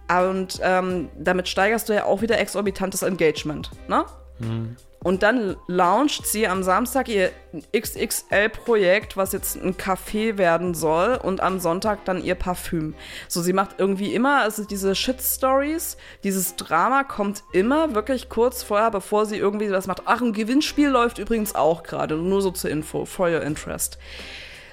Und 0.09 0.59
ähm, 0.61 1.09
damit 1.17 1.47
steigerst 1.47 1.89
du 1.89 1.93
ja 1.93 2.05
auch 2.05 2.21
wieder 2.21 2.37
exorbitantes 2.37 3.01
Engagement, 3.01 3.71
ne? 3.87 4.05
Mhm. 4.39 4.77
Und 5.03 5.23
dann 5.23 5.55
launcht 5.67 6.25
sie 6.25 6.47
am 6.47 6.63
Samstag 6.63 7.07
ihr 7.07 7.31
XXL-Projekt, 7.75 9.15
was 9.15 9.31
jetzt 9.31 9.55
ein 9.55 9.75
Café 9.75 10.37
werden 10.37 10.73
soll, 10.73 11.19
und 11.21 11.39
am 11.39 11.59
Sonntag 11.59 12.03
dann 12.05 12.23
ihr 12.23 12.35
Parfüm. 12.35 12.95
So, 13.27 13.41
sie 13.41 13.53
macht 13.53 13.75
irgendwie 13.77 14.13
immer, 14.13 14.41
also 14.41 14.65
diese 14.65 14.95
Shit-Stories, 14.95 15.97
dieses 16.23 16.55
Drama 16.55 17.03
kommt 17.03 17.43
immer 17.51 17.93
wirklich 17.95 18.27
kurz 18.29 18.63
vorher, 18.63 18.91
bevor 18.91 19.25
sie 19.25 19.37
irgendwie 19.37 19.69
was 19.71 19.87
macht. 19.87 20.03
Ach, 20.05 20.21
ein 20.21 20.33
Gewinnspiel 20.33 20.89
läuft 20.89 21.19
übrigens 21.19 21.53
auch 21.55 21.83
gerade, 21.83 22.15
nur 22.15 22.41
so 22.41 22.51
zur 22.51 22.71
Info, 22.71 23.05
for 23.05 23.29
your 23.29 23.41
interest. 23.41 23.97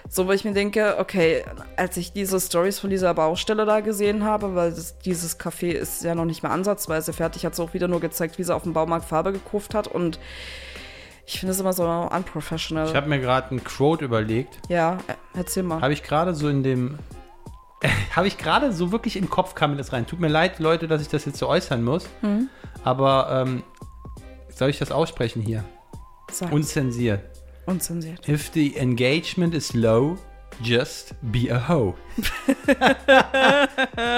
So, 0.09 0.27
wo 0.27 0.33
ich 0.33 0.45
mir 0.45 0.53
denke, 0.53 0.97
okay, 0.99 1.45
als 1.77 1.97
ich 1.97 2.13
diese 2.13 2.39
Stories 2.39 2.79
von 2.79 2.91
dieser 2.91 3.15
Baustelle 3.15 3.65
da 3.65 3.81
gesehen 3.81 4.25
habe, 4.25 4.55
weil 4.55 4.71
das, 4.71 4.99
dieses 4.99 5.41
Café 5.41 5.73
ist 5.73 6.05
ja 6.05 6.15
noch 6.15 6.27
nicht 6.27 6.43
mal 6.43 6.51
ansatzweise 6.51 7.13
fertig, 7.13 7.47
hat 7.47 7.55
sie 7.55 7.63
auch 7.63 7.75
wieder 7.75 7.89
nur 7.89 8.01
gezeigt, 8.01 8.39
wie 8.39 8.45
sie 8.45 8.55
auf 8.55 8.65
dem 8.65 8.75
Baumarkt 8.75 9.07
Farbe 9.07 9.33
gekauft 9.33 9.75
hat 9.75 9.89
und 9.89 10.19
ich 11.27 11.41
finde 11.41 11.53
es 11.53 11.61
immer 11.61 11.73
so 11.73 11.85
unprofessional. 11.85 12.87
Ich 12.87 12.95
habe 12.95 13.09
mir 13.09 13.19
gerade 13.19 13.55
ein 13.55 13.65
Quote 13.65 14.05
überlegt. 14.05 14.59
Ja, 14.69 14.99
erzähl 15.35 15.63
mal. 15.63 15.81
Habe 15.81 15.93
ich 15.93 16.03
gerade 16.03 16.35
so 16.35 16.49
in 16.49 16.63
dem. 16.63 16.99
habe 18.15 18.27
ich 18.27 18.37
gerade 18.37 18.73
so 18.73 18.93
wirklich 18.93 19.17
im 19.17 19.31
Kopf 19.31 19.55
kam 19.55 19.71
mir 19.71 19.77
das 19.79 19.93
rein. 19.93 20.07
Tut 20.07 20.21
mir 20.21 20.29
leid, 20.29 20.59
Leute, 20.59 20.87
dass 20.87 21.01
ich 21.01 21.09
das 21.09 21.25
jetzt 21.25 21.39
so 21.39 21.49
äußern 21.49 21.83
muss. 21.83 22.07
Mhm. 22.21 22.51
Aber 22.83 23.29
ähm, 23.47 23.63
soll 24.55 24.69
ich 24.69 24.79
das 24.79 24.93
aussprechen 24.93 25.41
hier? 25.41 25.65
Sag's. 26.31 26.53
Unzensiert. 26.53 27.34
Unzensiert. 27.67 28.29
If 28.29 28.51
the 28.53 28.77
engagement 28.77 29.55
is 29.55 29.73
low, 29.75 30.17
just 30.63 31.15
be 31.23 31.51
a 31.53 31.69
hoe. 31.69 31.95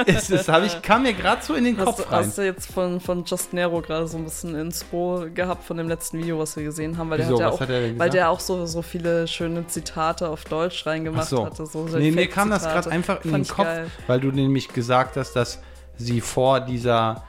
ist 0.07 0.31
das, 0.31 0.49
hab 0.49 0.65
ich, 0.65 0.83
kam 0.83 1.03
mir 1.05 1.13
gerade 1.15 1.43
so 1.43 1.55
in 1.55 1.65
den 1.65 1.77
Hast, 1.79 1.85
Kopf 1.87 1.97
du- 2.05 2.13
rein. 2.13 2.27
hast 2.27 2.39
du 2.39 2.43
jetzt 2.45 2.71
von, 2.73 3.01
von 3.01 3.25
Just 3.25 3.53
Nero 3.53 3.81
gerade 3.81 4.07
so 4.07 4.19
ein 4.19 4.25
bisschen 4.25 4.55
Inspo 4.55 5.25
gehabt 5.33 5.65
von 5.65 5.77
dem 5.77 5.89
letzten 5.89 6.19
Video, 6.19 6.39
was 6.39 6.57
wir 6.57 6.65
gesehen 6.65 6.99
haben? 6.99 7.11
Weil 7.11 7.21
Wieso? 7.21 7.37
der 7.39 7.47
hat 7.47 7.53
ja 7.53 7.57
auch, 7.57 7.61
hat 7.61 7.71
er 7.71 7.99
Weil 7.99 8.11
der 8.11 8.31
auch 8.31 8.41
so, 8.41 8.67
so 8.67 8.83
viele 8.83 9.27
schöne 9.29 9.67
Zitate 9.67 10.29
auf 10.29 10.45
Deutsch 10.45 10.87
reingemacht 10.87 11.25
Ach 11.25 11.29
so. 11.29 11.47
hatte. 11.47 11.67
So, 11.67 11.85
nee, 11.97 12.11
mir 12.11 12.29
kam 12.29 12.51
das 12.51 12.65
gerade 12.65 12.91
einfach 12.91 13.25
in 13.25 13.31
Fand 13.31 13.49
den 13.49 13.55
Kopf, 13.55 13.67
geil. 13.67 13.91
weil 14.07 14.21
du 14.21 14.31
nämlich 14.33 14.69
gesagt 14.69 15.17
hast, 15.17 15.33
dass 15.35 15.61
sie 15.97 16.21
vor 16.21 16.61
dieser 16.61 17.25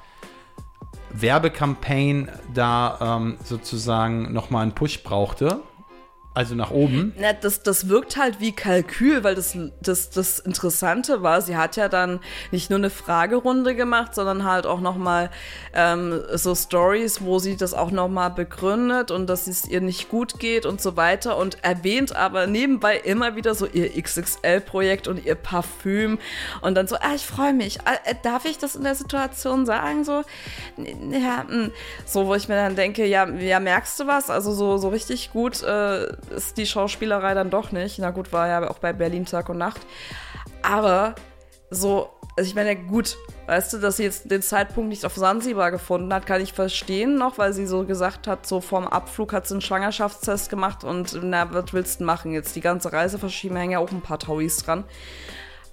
Werbekampagne 1.12 2.28
da 2.54 3.18
ähm, 3.18 3.38
sozusagen 3.44 4.34
nochmal 4.34 4.64
einen 4.64 4.74
Push 4.74 5.04
brauchte. 5.04 5.62
Also 6.38 6.54
nach 6.54 6.70
oben. 6.70 7.16
Na, 7.18 7.34
das, 7.34 7.64
das 7.64 7.90
wirkt 7.90 8.16
halt 8.16 8.40
wie 8.40 8.52
Kalkül, 8.52 9.24
weil 9.24 9.34
das, 9.34 9.58
das, 9.82 10.12
das 10.12 10.38
Interessante 10.38 11.24
war, 11.24 11.42
sie 11.42 11.58
hat 11.58 11.78
ja 11.78 11.90
dann 11.90 12.20
nicht 12.52 12.70
nur 12.70 12.78
eine 12.78 12.92
Fragerunde 12.92 13.74
gemacht, 13.74 14.14
sondern 14.14 14.44
halt 14.44 14.68
auch 14.68 14.80
nochmal 14.80 15.32
ähm, 15.74 16.22
so 16.36 16.54
Stories, 16.54 17.24
wo 17.24 17.40
sie 17.40 17.58
das 17.58 17.74
auch 17.74 17.90
nochmal 17.90 18.30
begründet 18.30 19.10
und 19.10 19.26
dass 19.26 19.48
es 19.48 19.68
ihr 19.68 19.82
nicht 19.82 20.10
gut 20.10 20.38
geht 20.38 20.68
und 20.68 20.80
so 20.80 20.96
weiter 20.96 21.38
und 21.38 21.64
erwähnt 21.64 22.16
aber 22.16 22.46
nebenbei 22.46 22.98
immer 22.98 23.36
wieder 23.36 23.56
so 23.56 23.66
ihr 23.66 24.00
XXL-Projekt 24.00 25.08
und 25.08 25.26
ihr 25.26 25.34
Parfüm 25.34 26.20
und 26.62 26.76
dann 26.76 26.86
so, 26.86 26.98
ah, 26.98 27.16
ich 27.16 27.26
freue 27.26 27.54
mich, 27.54 27.82
ah, 27.86 27.96
äh, 28.06 28.14
darf 28.22 28.46
ich 28.46 28.60
das 28.60 28.76
in 28.76 28.84
der 28.84 28.94
Situation 28.94 29.66
sagen? 29.66 30.04
So, 30.04 30.22
ja, 31.10 31.46
mh. 31.50 31.72
so, 32.06 32.28
wo 32.28 32.36
ich 32.36 32.48
mir 32.48 32.58
dann 32.58 32.76
denke, 32.76 33.08
ja, 33.08 33.28
ja 33.28 33.60
merkst 33.60 34.00
du 34.00 34.06
was? 34.06 34.30
Also 34.30 34.54
so, 34.54 34.78
so 34.78 34.90
richtig 34.90 35.32
gut 35.32 35.64
äh, 35.64 36.06
ist 36.30 36.58
die 36.58 36.66
Schauspielerei 36.66 37.34
dann 37.34 37.50
doch 37.50 37.72
nicht. 37.72 38.00
Na 38.00 38.12
gut, 38.12 38.34
war 38.34 38.48
ja 38.48 38.70
auch 38.70 38.80
bei 38.80 38.94
Berlin 38.94 39.26
Tag 39.26 39.50
und 39.50 39.58
Nacht. 39.58 39.82
Aber 40.62 41.16
so, 41.70 42.10
also 42.38 42.48
ich 42.48 42.56
meine, 42.56 42.76
gut, 42.76 43.18
weißt 43.48 43.74
du, 43.74 43.78
dass 43.80 43.98
sie 43.98 44.04
jetzt 44.04 44.30
den 44.30 44.42
Zeitpunkt 44.42 44.90
nicht 44.90 45.06
auf 45.06 45.16
Sansibar 45.16 45.72
gefunden 45.72 46.14
hat, 46.14 46.26
kann 46.26 46.42
ich 46.42 46.54
verstehen 46.54 47.18
noch, 47.18 47.38
weil 47.38 47.54
sie 47.54 47.66
so 47.66 47.86
gesagt 47.86 48.28
hat, 48.28 48.46
so 48.46 48.62
vorm 48.62 48.88
Abflug 48.88 49.34
hat 49.34 49.48
sie 49.48 49.56
einen 49.56 49.62
Schwangerschaftstest 49.62 50.50
gemacht 50.50 50.84
und 50.84 51.18
na, 51.24 51.52
was 51.54 51.74
willst 51.74 52.00
du 52.00 52.06
machen 52.06 52.32
jetzt? 52.32 52.56
Die 52.56 52.62
ganze 52.62 52.94
Reise 52.94 53.20
verschieben, 53.20 53.56
hängen 53.56 53.72
ja 53.72 53.80
auch 53.80 53.92
ein 53.92 54.02
paar 54.02 54.20
Tauis 54.20 54.58
dran. 54.58 54.84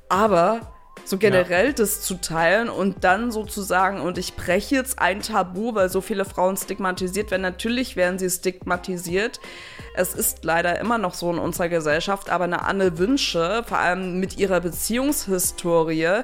Aber 0.09 0.74
so 1.05 1.19
generell 1.19 1.73
das 1.73 2.01
zu 2.01 2.15
teilen 2.15 2.69
und 2.69 3.05
dann 3.05 3.31
sozusagen, 3.31 4.01
und 4.01 4.19
ich 4.19 4.35
breche 4.35 4.75
jetzt 4.75 4.99
ein 4.99 5.21
Tabu, 5.21 5.75
weil 5.75 5.89
so 5.89 6.01
viele 6.01 6.25
Frauen 6.25 6.57
stigmatisiert 6.57 7.31
werden. 7.31 7.43
Natürlich 7.43 7.97
werden 7.97 8.19
sie 8.19 8.31
stigmatisiert. 8.31 9.41
Es 9.95 10.15
ist 10.15 10.45
leider 10.45 10.79
immer 10.81 10.99
noch 10.99 11.15
so 11.15 11.31
in 11.31 11.39
unserer 11.39 11.69
Gesellschaft, 11.69 12.31
aber 12.31 12.45
eine 12.45 12.63
Anne 12.63 12.99
Wünsche, 12.99 13.63
vor 13.67 13.79
allem 13.79 14.19
mit 14.19 14.39
ihrer 14.39 14.61
Beziehungshistorie, 14.61 16.23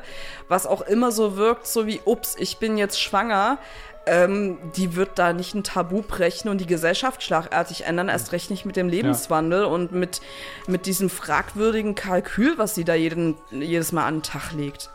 was 0.48 0.66
auch 0.66 0.80
immer 0.82 1.12
so 1.12 1.36
wirkt, 1.36 1.66
so 1.66 1.86
wie, 1.86 2.00
ups, 2.04 2.36
ich 2.38 2.58
bin 2.58 2.76
jetzt 2.78 3.00
schwanger, 3.00 3.58
ähm, 4.06 4.58
die 4.76 4.96
wird 4.96 5.18
da 5.18 5.32
nicht 5.32 5.54
ein 5.54 5.62
Tabu 5.62 6.02
brechen 6.02 6.48
und 6.48 6.58
die 6.58 6.66
Gesellschaft 6.66 7.22
schlagartig 7.22 7.84
ändern, 7.84 8.08
erst 8.08 8.32
recht 8.32 8.50
nicht 8.50 8.64
mit 8.64 8.76
dem 8.76 8.88
Lebenswandel 8.88 9.64
und 9.64 9.92
mit, 9.92 10.20
mit 10.66 10.86
diesem 10.86 11.10
fragwürdigen 11.10 11.94
Kalkül, 11.94 12.56
was 12.56 12.74
sie 12.74 12.84
da 12.84 12.94
jeden, 12.94 13.36
jedes 13.50 13.92
Mal 13.92 14.06
an 14.06 14.16
den 14.16 14.22
Tag 14.22 14.52
legt. 14.52 14.90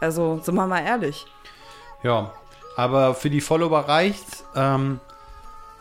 Also, 0.00 0.40
sind 0.42 0.54
wir 0.54 0.66
mal 0.66 0.84
ehrlich. 0.84 1.26
Ja, 2.02 2.32
aber 2.76 3.14
für 3.14 3.30
die 3.30 3.40
Follower 3.40 3.80
reicht's. 3.80 4.44
Ähm, 4.54 5.00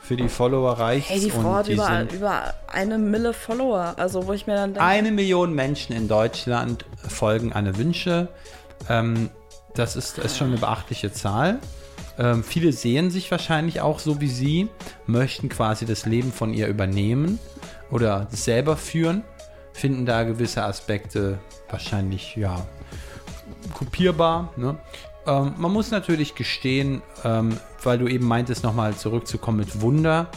für 0.01 0.15
die 0.15 0.29
Follower 0.29 0.79
reicht's. 0.79 1.09
Hey, 1.09 1.19
die 1.19 1.31
Frau 1.31 1.55
hat 1.55 1.67
die 1.67 1.73
über, 1.73 2.07
über 2.13 2.53
eine 2.67 2.97
Mille 2.97 3.33
Follower. 3.33 3.95
Also, 3.97 4.25
wo 4.25 4.33
ich 4.33 4.47
mir 4.47 4.55
dann 4.55 4.73
denke, 4.73 4.87
eine 4.87 5.11
Million 5.11 5.53
Menschen 5.53 5.95
in 5.95 6.07
Deutschland 6.07 6.85
folgen 7.07 7.53
Anne 7.53 7.77
Wünsche. 7.77 8.29
Ähm, 8.89 9.29
das 9.75 9.95
ist, 9.95 10.17
ist 10.17 10.37
schon 10.37 10.47
eine 10.47 10.57
beachtliche 10.57 11.11
Zahl. 11.11 11.59
Ähm, 12.17 12.43
viele 12.43 12.71
sehen 12.71 13.11
sich 13.11 13.29
wahrscheinlich 13.29 13.81
auch 13.81 13.99
so 13.99 14.19
wie 14.21 14.27
sie, 14.27 14.69
möchten 15.05 15.49
quasi 15.49 15.85
das 15.85 16.05
Leben 16.05 16.31
von 16.31 16.53
ihr 16.53 16.67
übernehmen 16.67 17.39
oder 17.91 18.27
selber 18.31 18.75
führen, 18.75 19.23
finden 19.73 20.05
da 20.05 20.23
gewisse 20.23 20.63
Aspekte 20.63 21.39
wahrscheinlich 21.69 22.35
ja 22.35 22.65
kopierbar. 23.73 24.51
Ne? 24.57 24.77
Ähm, 25.27 25.53
man 25.57 25.71
muss 25.71 25.91
natürlich 25.91 26.35
gestehen, 26.35 27.01
ähm, 27.23 27.57
weil 27.83 27.99
du 27.99 28.07
eben 28.07 28.25
meintest, 28.25 28.63
nochmal 28.63 28.95
zurückzukommen 28.95 29.57
mit 29.57 29.81
Wunder. 29.81 30.29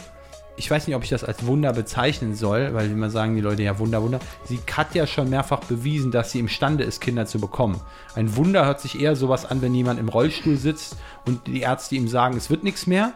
Ich 0.57 0.69
weiß 0.69 0.85
nicht, 0.85 0.95
ob 0.95 1.03
ich 1.03 1.09
das 1.09 1.23
als 1.23 1.45
Wunder 1.45 1.73
bezeichnen 1.73 2.35
soll, 2.35 2.73
weil 2.73 2.91
immer 2.91 3.09
sagen 3.09 3.35
die 3.35 3.41
Leute 3.41 3.63
ja 3.63 3.79
Wunder, 3.79 4.03
Wunder. 4.03 4.19
Sie 4.45 4.59
hat 4.75 4.93
ja 4.93 5.07
schon 5.07 5.29
mehrfach 5.29 5.61
bewiesen, 5.61 6.11
dass 6.11 6.31
sie 6.31 6.39
imstande 6.39 6.83
ist, 6.83 7.01
Kinder 7.01 7.25
zu 7.25 7.39
bekommen. 7.39 7.79
Ein 8.15 8.35
Wunder 8.35 8.65
hört 8.65 8.81
sich 8.81 8.99
eher 8.99 9.15
sowas 9.15 9.45
an, 9.45 9.61
wenn 9.61 9.73
jemand 9.73 9.99
im 9.99 10.09
Rollstuhl 10.09 10.57
sitzt 10.57 10.97
und 11.25 11.47
die 11.47 11.61
Ärzte 11.61 11.95
ihm 11.95 12.07
sagen, 12.07 12.37
es 12.37 12.49
wird 12.49 12.63
nichts 12.63 12.85
mehr. 12.85 13.13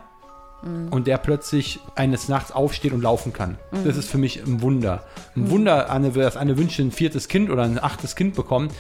Und 0.89 1.05
der 1.05 1.19
plötzlich 1.19 1.79
eines 1.93 2.27
Nachts 2.27 2.51
aufsteht 2.51 2.91
und 2.93 3.01
laufen 3.01 3.33
kann. 3.33 3.59
Das 3.83 3.97
ist 3.97 4.09
für 4.09 4.17
mich 4.17 4.41
ein 4.41 4.61
Wunder. 4.63 5.03
Ein 5.35 5.51
Wunder, 5.51 5.91
Anne, 5.91 6.09
dass 6.11 6.37
Anne 6.37 6.57
Wünsche 6.57 6.81
ein 6.81 6.91
viertes 6.91 7.27
Kind 7.27 7.51
oder 7.51 7.63
ein 7.63 7.77
achtes 7.77 8.15
Kind 8.15 8.35
bekommt. 8.35 8.73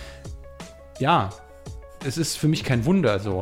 Ja, 0.97 1.29
es 2.03 2.17
ist 2.17 2.37
für 2.37 2.47
mich 2.47 2.63
kein 2.63 2.85
Wunder 2.85 3.19
so. 3.19 3.41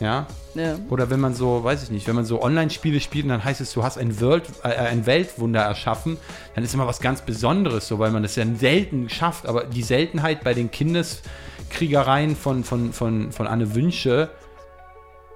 Ja, 0.00 0.26
ja. 0.54 0.76
oder 0.90 1.08
wenn 1.08 1.20
man 1.20 1.34
so, 1.34 1.64
weiß 1.64 1.82
ich 1.82 1.90
nicht, 1.90 2.06
wenn 2.06 2.14
man 2.14 2.26
so 2.26 2.42
Online-Spiele 2.42 3.00
spielt 3.00 3.24
und 3.24 3.30
dann 3.30 3.44
heißt 3.44 3.62
es, 3.62 3.72
du 3.72 3.82
hast 3.82 3.96
ein, 3.96 4.20
World, 4.20 4.44
äh, 4.62 4.68
ein 4.68 5.06
Weltwunder 5.06 5.62
erschaffen, 5.62 6.18
dann 6.54 6.64
ist 6.64 6.74
immer 6.74 6.86
was 6.86 7.00
ganz 7.00 7.22
Besonderes 7.22 7.88
so, 7.88 7.98
weil 7.98 8.10
man 8.10 8.22
das 8.22 8.36
ja 8.36 8.44
selten 8.58 9.08
schafft. 9.08 9.46
Aber 9.46 9.64
die 9.64 9.82
Seltenheit 9.82 10.44
bei 10.44 10.52
den 10.52 10.70
Kindeskriegereien 10.70 12.36
von, 12.36 12.62
von, 12.62 12.92
von, 12.92 13.32
von 13.32 13.46
Anne 13.46 13.74
Wünsche, 13.74 14.30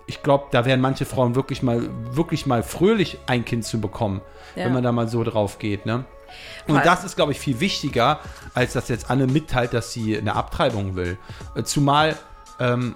ich 0.06 0.22
glaube, 0.22 0.46
da 0.50 0.64
wären 0.64 0.80
manche 0.80 1.06
Frauen 1.06 1.34
wirklich 1.36 1.62
mal, 1.62 1.88
wirklich 2.14 2.44
mal 2.44 2.62
fröhlich, 2.62 3.18
ein 3.26 3.44
Kind 3.44 3.64
zu 3.64 3.80
bekommen, 3.80 4.20
Ja. 4.56 4.64
wenn 4.66 4.72
man 4.72 4.82
da 4.82 4.92
mal 4.92 5.08
so 5.08 5.22
drauf 5.24 5.58
geht, 5.58 5.86
ne? 5.86 6.04
Und 6.68 6.84
das 6.84 7.02
ist, 7.02 7.16
glaube 7.16 7.32
ich, 7.32 7.40
viel 7.40 7.58
wichtiger, 7.58 8.20
als 8.54 8.74
dass 8.74 8.88
jetzt 8.88 9.10
Anne 9.10 9.26
mitteilt, 9.26 9.72
dass 9.74 9.92
sie 9.92 10.16
eine 10.16 10.36
Abtreibung 10.36 10.94
will. 10.94 11.18
Äh, 11.56 11.64
Zumal, 11.64 12.16
ähm, 12.60 12.94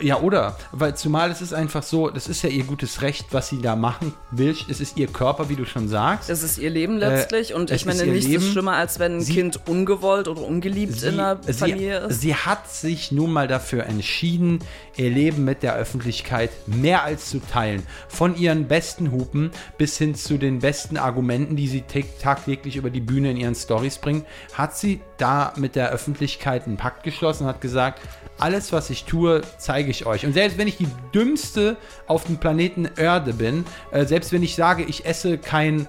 ja, 0.00 0.18
oder? 0.20 0.56
Weil 0.72 0.96
zumal 0.96 1.30
es 1.30 1.40
ist 1.40 1.52
einfach 1.54 1.82
so, 1.82 2.10
das 2.10 2.28
ist 2.28 2.42
ja 2.42 2.48
ihr 2.48 2.64
gutes 2.64 3.02
Recht, 3.02 3.26
was 3.30 3.48
sie 3.48 3.60
da 3.62 3.76
machen 3.76 4.12
will. 4.30 4.56
Es 4.68 4.80
ist 4.80 4.96
ihr 4.96 5.06
Körper, 5.06 5.48
wie 5.48 5.56
du 5.56 5.64
schon 5.64 5.86
sagst. 5.88 6.28
Das 6.28 6.42
ist 6.42 6.58
ihr 6.58 6.70
Leben 6.70 6.96
letztlich 6.96 7.54
und 7.54 7.70
es 7.70 7.80
ich 7.82 7.86
meine, 7.86 8.00
ist 8.02 8.06
nichts 8.08 8.24
ist 8.26 8.30
Leben. 8.32 8.52
schlimmer, 8.52 8.72
als 8.72 8.98
wenn 8.98 9.16
ein 9.16 9.20
Sie- 9.20 9.34
Kind 9.34 9.60
ungewollt 9.68 10.28
oder 10.28 10.42
ungeliebt 10.42 11.02
in 11.02 11.20
einer 11.20 11.38
sie, 11.44 11.52
Familie 11.52 11.98
ist. 12.00 12.20
sie 12.20 12.34
hat 12.34 12.70
sich 12.70 13.12
nun 13.12 13.32
mal 13.32 13.46
dafür 13.48 13.84
entschieden, 13.86 14.58
ihr 14.96 15.10
Leben 15.10 15.44
mit 15.44 15.62
der 15.62 15.74
Öffentlichkeit 15.76 16.50
mehr 16.66 17.02
als 17.04 17.30
zu 17.30 17.40
teilen. 17.40 17.82
Von 18.08 18.36
ihren 18.36 18.66
besten 18.68 19.12
Hupen 19.12 19.50
bis 19.78 19.98
hin 19.98 20.14
zu 20.14 20.38
den 20.38 20.58
besten 20.60 20.96
Argumenten, 20.96 21.54
die 21.56 21.68
sie 21.68 21.82
tä- 21.82 22.04
tagtäglich 22.20 22.76
über 22.76 22.90
die 22.90 23.00
Bühne 23.00 23.30
in 23.30 23.36
ihren 23.36 23.54
Stories 23.54 23.98
bringt, 23.98 24.24
hat 24.54 24.76
sie 24.76 25.00
da 25.18 25.52
mit 25.56 25.74
der 25.76 25.90
Öffentlichkeit 25.90 26.66
einen 26.66 26.76
Pakt 26.76 27.02
geschlossen 27.02 27.44
und 27.44 27.48
hat 27.50 27.60
gesagt, 27.60 28.00
alles, 28.38 28.72
was 28.72 28.90
ich 28.90 29.04
tue, 29.04 29.40
zeige 29.58 29.90
ich 29.90 30.04
euch. 30.06 30.26
Und 30.26 30.32
selbst 30.34 30.58
wenn 30.58 30.68
ich 30.68 30.76
die 30.76 30.88
dümmste 31.14 31.76
auf 32.06 32.24
dem 32.24 32.36
Planeten 32.36 32.88
Erde 32.96 33.32
bin, 33.32 33.64
äh, 33.90 34.04
selbst 34.04 34.32
wenn 34.32 34.42
ich 34.42 34.54
sage, 34.54 34.82
ich 34.84 35.06
esse 35.06 35.38
kein 35.38 35.88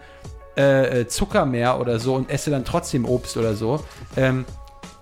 äh, 0.58 1.02
äh, 1.02 1.08
Zucker 1.08 1.46
mehr 1.46 1.80
oder 1.80 2.00
so 2.00 2.16
und 2.16 2.30
esse 2.30 2.50
dann 2.50 2.66
trotzdem 2.66 3.06
Obst 3.06 3.38
oder 3.38 3.54
so, 3.54 3.84
ähm, 4.16 4.46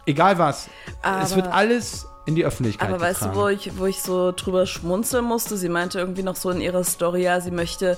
egal 0.06 0.38
was, 0.38 0.70
es 1.02 1.32
Aber- 1.32 1.36
wird 1.36 1.48
alles 1.48 2.08
in 2.26 2.36
die 2.36 2.46
Öffentlichkeit 2.46 2.90
Aber 2.90 3.00
weißt 3.00 3.22
du, 3.22 3.26
getragen. 3.26 3.42
wo 3.42 3.48
ich, 3.50 3.78
wo 3.78 3.86
ich 3.86 4.02
so 4.02 4.32
drüber 4.32 4.66
schmunzeln 4.66 5.26
musste? 5.26 5.58
Sie 5.58 5.70
meinte 5.70 6.00
irgendwie 6.00 6.24
noch 6.24 6.36
so 6.36 6.50
in 6.50 6.60
ihrer 6.60 6.84
Story, 6.84 7.24
ja, 7.24 7.40
sie 7.40 7.52
möchte 7.52 7.98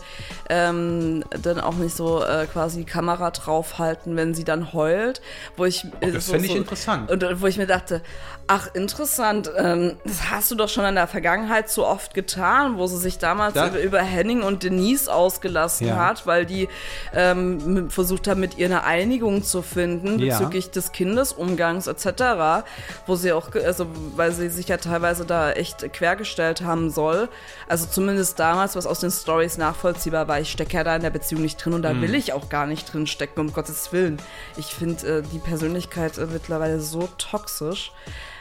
ähm, 0.49 1.23
dann 1.41 1.59
auch 1.59 1.75
nicht 1.75 1.95
so 1.95 2.23
äh, 2.23 2.45
quasi 2.45 2.83
Kamera 2.83 3.31
draufhalten, 3.31 4.15
wenn 4.15 4.33
sie 4.33 4.43
dann 4.43 4.73
heult. 4.73 5.21
Wo 5.55 5.65
ich, 5.65 5.85
äh, 6.01 6.11
das 6.11 6.27
so, 6.27 6.33
fänd 6.33 6.45
ich 6.45 6.51
so, 6.51 6.57
interessant. 6.57 7.09
Und 7.09 7.41
wo 7.41 7.47
ich 7.47 7.57
mir 7.57 7.67
dachte, 7.67 8.01
ach, 8.49 8.69
interessant, 8.73 9.51
ähm, 9.57 9.97
das 10.05 10.29
hast 10.31 10.49
du 10.51 10.55
doch 10.55 10.69
schon 10.69 10.85
in 10.85 10.95
der 10.95 11.07
Vergangenheit 11.07 11.69
so 11.69 11.85
oft 11.85 12.13
getan, 12.13 12.77
wo 12.77 12.87
sie 12.87 12.97
sich 12.97 13.17
damals 13.19 13.53
Da- 13.55 13.75
über, 13.77 13.99
Henning 14.01 14.41
und 14.41 14.63
Denise 14.63 15.09
ausgelassen 15.09 15.87
Ja. 15.87 15.95
hat, 15.97 16.25
weil 16.25 16.45
die 16.45 16.69
ähm, 17.13 17.89
versucht 17.89 18.27
haben, 18.27 18.39
mit 18.39 18.57
ihr 18.57 18.67
eine 18.67 18.83
Einigung 18.85 19.43
zu 19.43 19.61
finden 19.61 20.19
Ja. 20.19 20.37
bezüglich 20.37 20.71
des 20.71 20.91
Kindesumgangs 20.93 21.87
etc., 21.87 22.63
wo 23.05 23.15
sie 23.15 23.33
auch, 23.33 23.53
also 23.53 23.87
weil 24.15 24.31
sie 24.31 24.49
sich 24.49 24.67
ja 24.69 24.77
teilweise 24.77 25.25
da 25.25 25.51
echt 25.51 25.91
quergestellt 25.93 26.61
haben 26.61 26.89
soll. 26.89 27.27
Also 27.67 27.85
zumindest 27.85 28.39
damals, 28.39 28.75
was 28.75 28.85
aus 28.87 28.99
den 29.01 29.11
Stories 29.11 29.57
nachvollziehbar 29.57 30.27
war. 30.27 30.39
Ich 30.39 30.51
stecke 30.51 30.77
ja 30.77 30.83
da 30.85 30.95
in 30.95 31.01
der 31.01 31.09
Beziehung 31.09 31.41
nicht 31.41 31.57
drin 31.63 31.73
und 31.73 31.81
da 31.81 31.99
will 31.99 32.15
ich 32.15 32.31
auch 32.33 32.47
gar 32.49 32.65
nicht 32.65 32.93
drin 32.93 33.07
stecken, 33.07 33.39
um 33.41 33.51
Gottes 33.53 33.91
Willen. 33.91 34.17
Ich 34.55 34.67
finde 34.67 35.17
äh, 35.17 35.21
die 35.33 35.39
Persönlichkeit 35.39 36.17
äh, 36.17 36.25
mittlerweile 36.27 36.79
so 36.79 37.09
toxisch. 37.17 37.91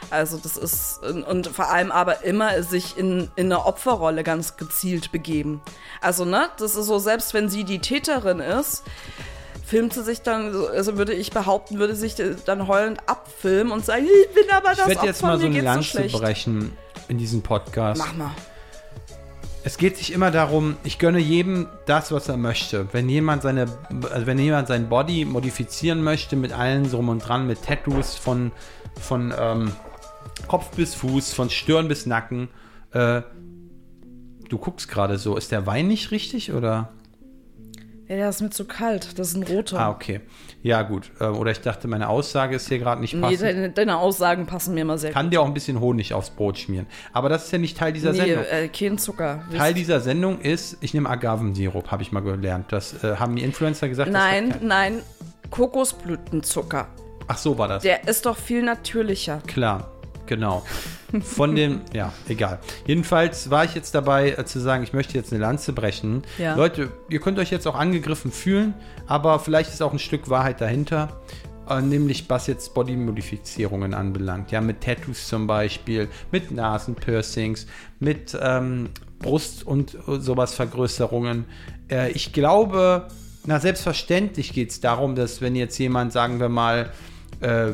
Also 0.09 0.37
das 0.37 0.57
ist, 0.57 0.99
und, 1.03 1.47
vor 1.47 1.69
allem 1.69 1.91
aber 1.91 2.23
immer 2.23 2.63
sich 2.63 2.97
in, 2.97 3.29
in 3.35 3.51
eine 3.51 3.65
Opferrolle 3.65 4.23
ganz 4.23 4.57
gezielt 4.57 5.11
begeben. 5.11 5.61
Also, 6.01 6.25
ne, 6.25 6.49
das 6.57 6.75
ist 6.75 6.85
so, 6.85 6.99
selbst 6.99 7.33
wenn 7.33 7.49
sie 7.49 7.63
die 7.63 7.79
Täterin 7.79 8.39
ist, 8.39 8.83
filmt 9.65 9.93
sie 9.93 10.03
sich 10.03 10.21
dann, 10.21 10.55
also 10.73 10.97
würde 10.97 11.13
ich 11.13 11.31
behaupten, 11.31 11.77
würde 11.77 11.95
sich 11.95 12.15
dann 12.45 12.67
heulend 12.67 13.01
abfilmen 13.05 13.73
und 13.73 13.85
sagen, 13.85 14.05
ich 14.05 14.33
bin 14.33 14.49
aber 14.51 14.69
das 14.69 14.79
Ich 14.79 14.87
werde 14.87 14.99
Opfer, 14.99 15.05
jetzt 15.07 15.21
mal 15.23 15.39
so 15.39 15.45
eine 15.45 15.61
Lanze 15.61 15.89
schlecht. 15.89 16.17
brechen 16.17 16.77
in 17.09 17.17
diesem 17.17 17.41
Podcast. 17.41 17.99
Mach 17.99 18.15
mal. 18.15 18.31
Es 19.65 19.77
geht 19.77 19.97
sich 19.97 20.13
immer 20.13 20.31
darum, 20.31 20.77
ich 20.85 20.97
gönne 20.97 21.19
jedem 21.19 21.67
das, 21.85 22.13
was 22.13 22.29
er 22.29 22.37
möchte. 22.37 22.87
Wenn 22.93 23.09
jemand 23.09 23.41
seine, 23.41 23.67
also 24.09 24.25
wenn 24.25 24.39
jemand 24.39 24.69
sein 24.69 24.87
Body 24.87 25.25
modifizieren 25.25 26.01
möchte 26.01 26.37
mit 26.37 26.53
allen 26.53 26.89
drum 26.89 27.09
und 27.09 27.19
dran, 27.19 27.47
mit 27.47 27.63
Tattoos 27.63 28.15
von, 28.15 28.53
von 29.01 29.33
ähm, 29.37 29.73
Kopf 30.47 30.75
bis 30.75 30.95
Fuß, 30.95 31.33
von 31.33 31.49
Stirn 31.49 31.87
bis 31.87 32.05
Nacken, 32.05 32.49
äh, 32.91 33.21
du 34.49 34.57
guckst 34.57 34.87
gerade 34.87 35.17
so, 35.17 35.35
ist 35.35 35.51
der 35.51 35.65
Wein 35.65 35.87
nicht 35.87 36.11
richtig 36.11 36.51
oder? 36.53 36.89
Ja, 38.07 38.15
der 38.15 38.29
ist 38.29 38.41
mir 38.41 38.49
zu 38.49 38.63
kalt. 38.63 39.19
Das 39.19 39.29
ist 39.29 39.35
ein 39.35 39.43
roter. 39.43 39.79
Ah, 39.79 39.89
okay. 39.89 40.21
Ja, 40.63 40.81
gut. 40.83 41.11
Äh, 41.19 41.25
Oder 41.25 41.51
ich 41.51 41.59
dachte, 41.59 41.89
meine 41.89 42.07
Aussage 42.07 42.55
ist 42.55 42.69
hier 42.69 42.79
gerade 42.79 43.01
nicht 43.01 43.13
nee, 43.13 43.21
passend. 43.21 43.41
deine, 43.41 43.69
deine 43.69 43.97
Aussagen 43.97 44.45
passen 44.45 44.73
mir 44.73 44.81
immer 44.81 44.97
sehr 44.97 45.11
Kann 45.11 45.29
dir 45.29 45.41
auch 45.41 45.45
ein 45.45 45.53
bisschen 45.53 45.81
Honig 45.81 46.13
aufs 46.13 46.29
Brot 46.29 46.57
schmieren. 46.57 46.87
Aber 47.11 47.27
das 47.27 47.45
ist 47.45 47.51
ja 47.51 47.57
nicht 47.57 47.77
Teil 47.77 47.91
dieser 47.91 48.11
gut. 48.13 48.21
Nee, 48.21 48.27
Sendung. 48.27 48.45
äh, 48.49 48.67
kein 48.69 48.97
Zucker. 48.97 49.43
Teil 49.55 49.73
dieser 49.73 49.99
Sendung 49.99 50.39
ist, 50.39 50.77
ich 50.79 50.93
nehme 50.93 51.09
Agavensirup, 51.09 51.91
habe 51.91 52.01
ich 52.01 52.13
mal 52.13 52.21
gelernt. 52.21 52.67
Das 52.71 53.03
äh, 53.03 53.17
haben 53.17 53.35
die 53.35 53.43
Influencer 53.43 53.89
gesagt. 53.89 54.09
Nein, 54.09 54.55
nein, 54.61 55.01
Kokosblütenzucker. 55.51 56.87
Ach 57.27 57.37
so 57.37 57.57
war 57.57 57.67
das. 57.67 57.83
Der 57.83 58.07
ist 58.07 58.25
doch 58.25 58.37
viel 58.37 58.63
natürlicher. 58.63 59.41
Klar, 59.47 59.91
genau. 60.27 60.63
Von 61.21 61.55
dem, 61.55 61.81
ja, 61.93 62.13
egal. 62.27 62.59
Jedenfalls 62.85 63.49
war 63.49 63.65
ich 63.65 63.73
jetzt 63.73 63.95
dabei 63.95 64.31
äh, 64.31 64.45
zu 64.45 64.59
sagen, 64.59 64.83
ich 64.83 64.93
möchte 64.93 65.13
jetzt 65.15 65.31
eine 65.31 65.41
Lanze 65.41 65.73
brechen. 65.73 66.23
Ja. 66.37 66.55
Leute, 66.55 66.91
ihr 67.09 67.19
könnt 67.19 67.39
euch 67.39 67.49
jetzt 67.49 67.65
auch 67.67 67.75
angegriffen 67.75 68.31
fühlen, 68.31 68.73
aber 69.07 69.39
vielleicht 69.39 69.71
ist 69.71 69.81
auch 69.81 69.93
ein 69.93 69.99
Stück 69.99 70.29
Wahrheit 70.29 70.61
dahinter. 70.61 71.19
Äh, 71.69 71.81
nämlich 71.81 72.29
was 72.29 72.47
jetzt 72.47 72.73
Bodymodifizierungen 72.73 73.93
anbelangt. 73.93 74.51
Ja, 74.51 74.61
mit 74.61 74.81
Tattoos 74.81 75.27
zum 75.27 75.47
Beispiel, 75.47 76.07
mit 76.31 76.51
Nasenpiercings, 76.51 77.67
mit 77.99 78.37
ähm, 78.39 78.89
Brust- 79.19 79.65
und 79.65 79.95
äh, 79.95 80.19
sowas 80.19 80.53
Vergrößerungen. 80.53 81.45
Äh, 81.89 82.11
ich 82.11 82.31
glaube, 82.31 83.07
na, 83.45 83.59
selbstverständlich 83.59 84.53
geht 84.53 84.71
es 84.71 84.79
darum, 84.79 85.15
dass 85.15 85.41
wenn 85.41 85.55
jetzt 85.55 85.77
jemand, 85.77 86.13
sagen 86.13 86.39
wir 86.39 86.49
mal, 86.49 86.91
äh, 87.41 87.71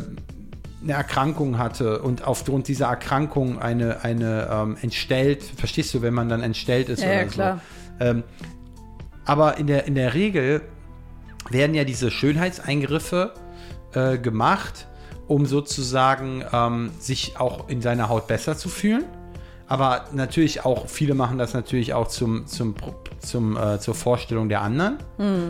eine 0.84 0.94
Erkrankung 0.94 1.58
hatte 1.58 2.02
und 2.02 2.25
aufgrund 2.25 2.68
dieser 2.68 2.88
Erkrankung 2.88 3.60
eine, 3.60 4.04
eine 4.04 4.50
ähm, 4.52 4.78
entstellt, 4.82 5.44
verstehst 5.44 5.94
du, 5.94 6.02
wenn 6.02 6.13
man 6.13 6.30
dann 6.30 6.42
entstellt 6.42 6.90
ist 6.90 7.02
Ja, 7.02 7.08
oder 7.08 7.16
ja, 7.16 7.25
klar. 7.25 7.62
so. 8.00 8.06
Ähm, 8.06 8.24
aber 9.25 9.58
in 9.58 9.68
der, 9.68 9.86
in 9.88 9.96
der 9.96 10.13
Regel 10.13 10.62
werden 11.50 11.75
ja 11.75 11.86
diese 11.86 12.12
Schönheitseingriffe 12.12 13.34
äh, 13.94 14.18
gemacht, 14.18 14.88
um 15.28 15.46
sozusagen 15.46 16.44
ähm, 16.52 16.92
sich 17.00 17.40
auch 17.40 17.70
in 17.70 17.82
seiner 17.82 18.10
Haut 18.10 18.28
besser 18.28 18.58
zu 18.58 18.68
fühlen. 18.68 19.06
Aber 19.68 20.06
natürlich 20.12 20.66
auch, 20.66 20.88
viele 20.90 21.16
machen 21.16 21.38
das 21.38 21.54
natürlich 21.54 21.94
auch 21.94 22.10
zum, 22.10 22.46
zum, 22.46 22.75
zum, 23.20 23.56
äh, 23.56 23.80
zur 23.80 23.96
Vorstellung 23.96 24.50
der 24.50 24.62
anderen, 24.62 24.98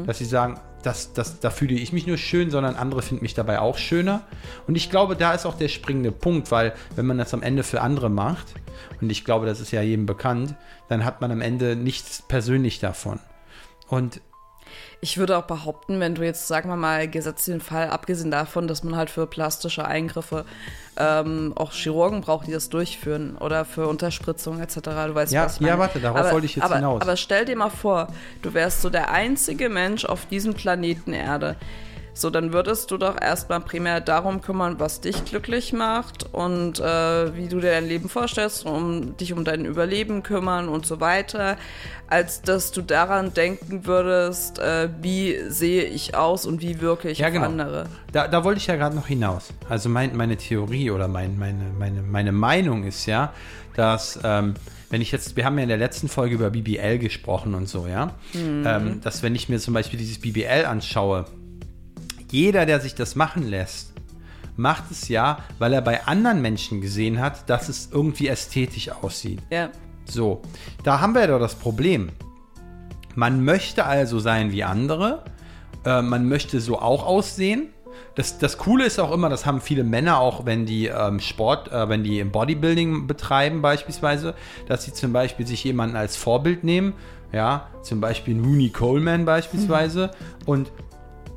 dass 0.05 0.19
sie 0.19 0.25
sagen, 0.25 0.59
das, 0.83 1.13
das, 1.13 1.39
da 1.39 1.49
fühle 1.49 1.73
ich 1.75 1.93
mich 1.93 2.07
nur 2.07 2.17
schön, 2.17 2.51
sondern 2.51 2.75
andere 2.75 3.01
finden 3.01 3.23
mich 3.23 3.33
dabei 3.33 3.59
auch 3.59 3.77
schöner. 3.77 4.21
Und 4.67 4.75
ich 4.75 4.89
glaube, 4.89 5.15
da 5.15 5.33
ist 5.33 5.45
auch 5.45 5.57
der 5.57 5.69
springende 5.69 6.11
Punkt, 6.11 6.51
weil 6.51 6.73
wenn 6.95 7.05
man 7.05 7.17
das 7.17 7.33
am 7.33 7.41
Ende 7.41 7.63
für 7.63 7.81
andere 7.81 8.09
macht, 8.09 8.53
und 9.01 9.09
ich 9.09 9.25
glaube, 9.25 9.45
das 9.45 9.59
ist 9.59 9.71
ja 9.71 9.81
jedem 9.81 10.05
bekannt, 10.05 10.55
dann 10.89 11.05
hat 11.05 11.21
man 11.21 11.31
am 11.31 11.41
Ende 11.41 11.75
nichts 11.75 12.23
persönlich 12.27 12.79
davon. 12.79 13.19
Und 13.87 14.21
Ich 15.01 15.17
würde 15.17 15.37
auch 15.37 15.43
behaupten, 15.43 15.99
wenn 15.99 16.15
du 16.15 16.23
jetzt, 16.23 16.47
sagen 16.47 16.69
wir 16.69 16.75
mal, 16.75 17.07
gesetzt 17.07 17.47
den 17.47 17.61
Fall, 17.61 17.89
abgesehen 17.89 18.31
davon, 18.31 18.67
dass 18.67 18.83
man 18.83 18.95
halt 18.95 19.09
für 19.09 19.27
plastische 19.27 19.85
Eingriffe 19.85 20.45
ähm, 20.97 21.53
auch 21.55 21.71
Chirurgen 21.71 22.21
braucht, 22.21 22.47
die 22.47 22.51
das 22.51 22.69
durchführen 22.69 23.37
oder 23.39 23.65
für 23.65 23.87
Unterspritzung 23.87 24.59
etc. 24.59 24.75
Du 24.75 25.15
weißt, 25.15 25.33
Ja, 25.33 25.45
was 25.45 25.55
ich 25.55 25.61
ja, 25.61 25.67
meine. 25.67 25.79
warte, 25.79 25.99
darauf 25.99 26.19
aber, 26.19 26.31
wollte 26.33 26.45
ich 26.45 26.55
jetzt 26.55 26.65
aber, 26.65 26.75
hinaus. 26.75 27.01
Aber 27.01 27.17
stell 27.17 27.45
dir 27.45 27.55
mal 27.55 27.69
vor, 27.69 28.07
du 28.41 28.53
wärst 28.53 28.81
so 28.81 28.89
der 28.89 29.11
einzige 29.11 29.69
Mensch 29.69 30.05
auf 30.05 30.25
diesem 30.27 30.53
Planeten 30.53 31.13
Erde. 31.13 31.55
So, 32.15 32.29
dann 32.29 32.53
würdest 32.53 32.91
du 32.91 32.97
doch 32.97 33.19
erstmal 33.19 33.59
primär 33.59 33.99
darum 33.99 34.41
kümmern, 34.41 34.79
was 34.79 35.01
dich 35.01 35.25
glücklich 35.25 35.73
macht 35.73 36.31
und 36.31 36.79
äh, 36.79 37.35
wie 37.35 37.47
du 37.47 37.59
dir 37.59 37.71
dein 37.71 37.87
Leben 37.87 38.07
vorstellst, 38.07 38.65
um 38.67 39.17
dich 39.17 39.33
um 39.33 39.43
dein 39.43 39.65
Überleben 39.65 40.21
kümmern 40.21 40.69
und 40.69 40.85
so 40.85 40.99
weiter, 40.99 41.57
als 42.07 42.43
dass 42.43 42.71
du 42.71 42.83
daran 42.83 43.33
denken 43.33 43.87
würdest, 43.87 44.59
äh, 44.59 44.89
wie 45.01 45.37
sehe 45.49 45.85
ich 45.85 46.15
aus 46.15 46.45
und 46.45 46.61
wie 46.61 46.81
wirke 46.81 47.09
ich 47.09 47.17
Ja, 47.17 47.27
auf 47.27 47.33
genau. 47.33 47.45
andere. 47.47 47.87
Da, 48.11 48.27
da 48.27 48.43
wollte 48.43 48.59
ich 48.59 48.67
ja 48.67 48.75
gerade 48.75 48.95
noch 48.95 49.07
hinaus. 49.07 49.49
Also 49.67 49.89
mein, 49.89 50.15
meine 50.15 50.37
Theorie 50.37 50.91
oder 50.91 51.07
mein, 51.07 51.39
meine, 51.39 51.65
meine, 51.79 52.03
meine 52.03 52.31
Meinung 52.31 52.83
ist 52.83 53.07
ja, 53.07 53.33
dass, 53.75 54.19
ähm, 54.23 54.53
wenn 54.91 55.01
ich 55.01 55.11
jetzt, 55.11 55.35
wir 55.35 55.45
haben 55.45 55.57
ja 55.57 55.63
in 55.63 55.69
der 55.69 55.79
letzten 55.79 56.07
Folge 56.07 56.35
über 56.35 56.51
BBL 56.51 56.99
gesprochen 56.99 57.55
und 57.55 57.67
so, 57.67 57.87
ja, 57.87 58.11
ähm, 58.35 59.01
dass 59.01 59.23
wenn 59.23 59.33
ich 59.33 59.49
mir 59.49 59.57
zum 59.57 59.73
Beispiel 59.73 59.97
dieses 59.97 60.19
BBL 60.19 60.65
anschaue, 60.67 61.25
jeder, 62.33 62.65
der 62.65 62.79
sich 62.81 62.95
das 62.95 63.15
machen 63.15 63.47
lässt, 63.47 63.93
macht 64.57 64.89
es 64.89 65.07
ja, 65.07 65.37
weil 65.59 65.71
er 65.71 65.81
bei 65.81 66.05
anderen 66.05 66.41
Menschen 66.41 66.81
gesehen 66.81 67.19
hat, 67.19 67.47
dass 67.49 67.69
es 67.69 67.89
irgendwie 67.91 68.27
ästhetisch 68.27 68.89
aussieht. 68.89 69.39
Ja. 69.51 69.69
So, 70.05 70.41
da 70.83 70.99
haben 70.99 71.13
wir 71.13 71.27
doch 71.27 71.39
das 71.39 71.55
Problem. 71.55 72.09
Man 73.15 73.45
möchte 73.45 73.85
also 73.85 74.19
sein 74.19 74.51
wie 74.51 74.63
andere, 74.63 75.23
äh, 75.85 76.01
man 76.01 76.27
möchte 76.27 76.59
so 76.59 76.79
auch 76.79 77.05
aussehen. 77.05 77.69
Das, 78.15 78.39
das 78.39 78.57
Coole 78.57 78.85
ist 78.85 78.99
auch 78.99 79.11
immer, 79.11 79.29
das 79.29 79.45
haben 79.45 79.61
viele 79.61 79.83
Männer 79.83 80.17
auch, 80.19 80.45
wenn 80.45 80.65
die 80.65 80.87
ähm, 80.87 81.19
Sport, 81.19 81.71
äh, 81.71 81.87
wenn 81.87 82.03
die 82.03 82.19
im 82.19 82.31
Bodybuilding 82.31 83.05
betreiben 83.05 83.61
beispielsweise, 83.61 84.33
dass 84.67 84.83
sie 84.83 84.93
zum 84.93 85.13
Beispiel 85.13 85.45
sich 85.45 85.63
jemanden 85.63 85.95
als 85.95 86.15
Vorbild 86.15 86.63
nehmen, 86.63 86.93
ja, 87.31 87.67
zum 87.83 88.01
Beispiel 88.01 88.39
Rooney 88.39 88.69
Coleman 88.69 89.25
beispielsweise 89.25 90.11
und 90.45 90.71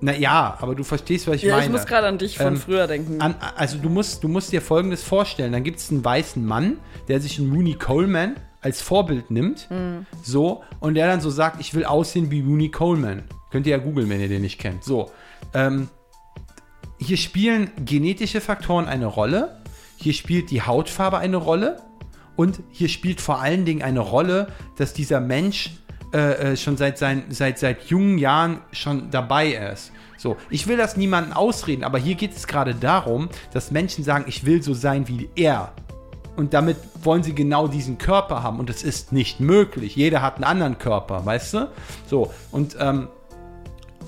na 0.00 0.14
ja, 0.14 0.56
aber 0.60 0.74
du 0.74 0.84
verstehst, 0.84 1.26
was 1.26 1.36
ich 1.36 1.42
Ja, 1.44 1.54
meine. 1.54 1.66
ich 1.66 1.72
muss 1.72 1.86
gerade 1.86 2.06
an 2.06 2.18
dich 2.18 2.36
von 2.36 2.48
Ähm, 2.48 2.56
früher 2.56 2.86
denken. 2.86 3.20
An, 3.20 3.34
also 3.56 3.78
du 3.78 3.88
musst, 3.88 4.22
du 4.22 4.28
musst 4.28 4.52
dir 4.52 4.60
folgendes 4.60 5.02
vorstellen. 5.02 5.52
Dann 5.52 5.64
gibt 5.64 5.78
es 5.78 5.90
einen 5.90 6.04
weißen 6.04 6.44
Mann, 6.44 6.78
der 7.08 7.20
sich 7.20 7.38
einen 7.38 7.52
Rooney 7.52 7.74
Coleman 7.74 8.36
als 8.60 8.82
Vorbild 8.82 9.30
nimmt. 9.30 9.68
So, 10.22 10.62
und 10.80 10.94
der 10.94 11.06
dann 11.06 11.20
so 11.20 11.30
sagt, 11.30 11.60
ich 11.60 11.72
will 11.74 11.84
aussehen 11.84 12.30
wie 12.30 12.40
Rooney 12.40 12.70
Coleman. 12.70 13.22
Könnt 13.50 13.66
ihr 13.66 13.76
ja 13.76 13.82
googeln, 13.82 14.08
wenn 14.10 14.20
ihr 14.20 14.28
den 14.28 14.42
nicht 14.42 14.58
kennt. 14.58 14.82
So. 14.84 15.10
Ähm, 15.54 15.88
hier 16.98 17.16
spielen 17.16 17.70
genetische 17.84 18.40
Faktoren 18.40 18.86
eine 18.86 19.06
Rolle. 19.06 19.62
Hier 19.96 20.12
spielt 20.12 20.50
die 20.50 20.62
Hautfarbe 20.62 21.18
eine 21.18 21.36
Rolle. 21.36 21.80
Und 22.34 22.60
hier 22.70 22.88
spielt 22.88 23.20
vor 23.20 23.40
allen 23.40 23.64
Dingen 23.64 23.82
eine 23.82 24.00
Rolle, 24.00 24.48
dass 24.76 24.92
dieser 24.92 25.20
Mensch 25.20 25.70
äh, 26.12 26.52
äh, 26.52 26.56
schon 26.56 26.76
seit, 26.76 26.98
sein, 26.98 27.24
seit, 27.30 27.58
seit 27.58 27.84
jungen 27.84 28.18
Jahren 28.18 28.60
schon 28.72 29.10
dabei 29.10 29.52
ist. 29.72 29.92
So, 30.18 30.36
ich 30.50 30.66
will 30.66 30.76
das 30.76 30.96
niemandem 30.96 31.32
ausreden, 31.34 31.84
aber 31.84 31.98
hier 31.98 32.14
geht 32.14 32.34
es 32.34 32.46
gerade 32.46 32.74
darum, 32.74 33.28
dass 33.52 33.70
Menschen 33.70 34.02
sagen, 34.02 34.24
ich 34.28 34.46
will 34.46 34.62
so 34.62 34.72
sein 34.72 35.08
wie 35.08 35.28
er. 35.36 35.72
Und 36.36 36.52
damit 36.52 36.76
wollen 37.02 37.22
sie 37.22 37.34
genau 37.34 37.66
diesen 37.66 37.96
Körper 37.98 38.42
haben. 38.42 38.58
Und 38.58 38.68
es 38.68 38.82
ist 38.82 39.10
nicht 39.10 39.40
möglich. 39.40 39.96
Jeder 39.96 40.20
hat 40.20 40.36
einen 40.36 40.44
anderen 40.44 40.78
Körper, 40.78 41.24
weißt 41.24 41.54
du? 41.54 41.70
So, 42.06 42.30
und 42.52 42.76
ähm, 42.78 43.08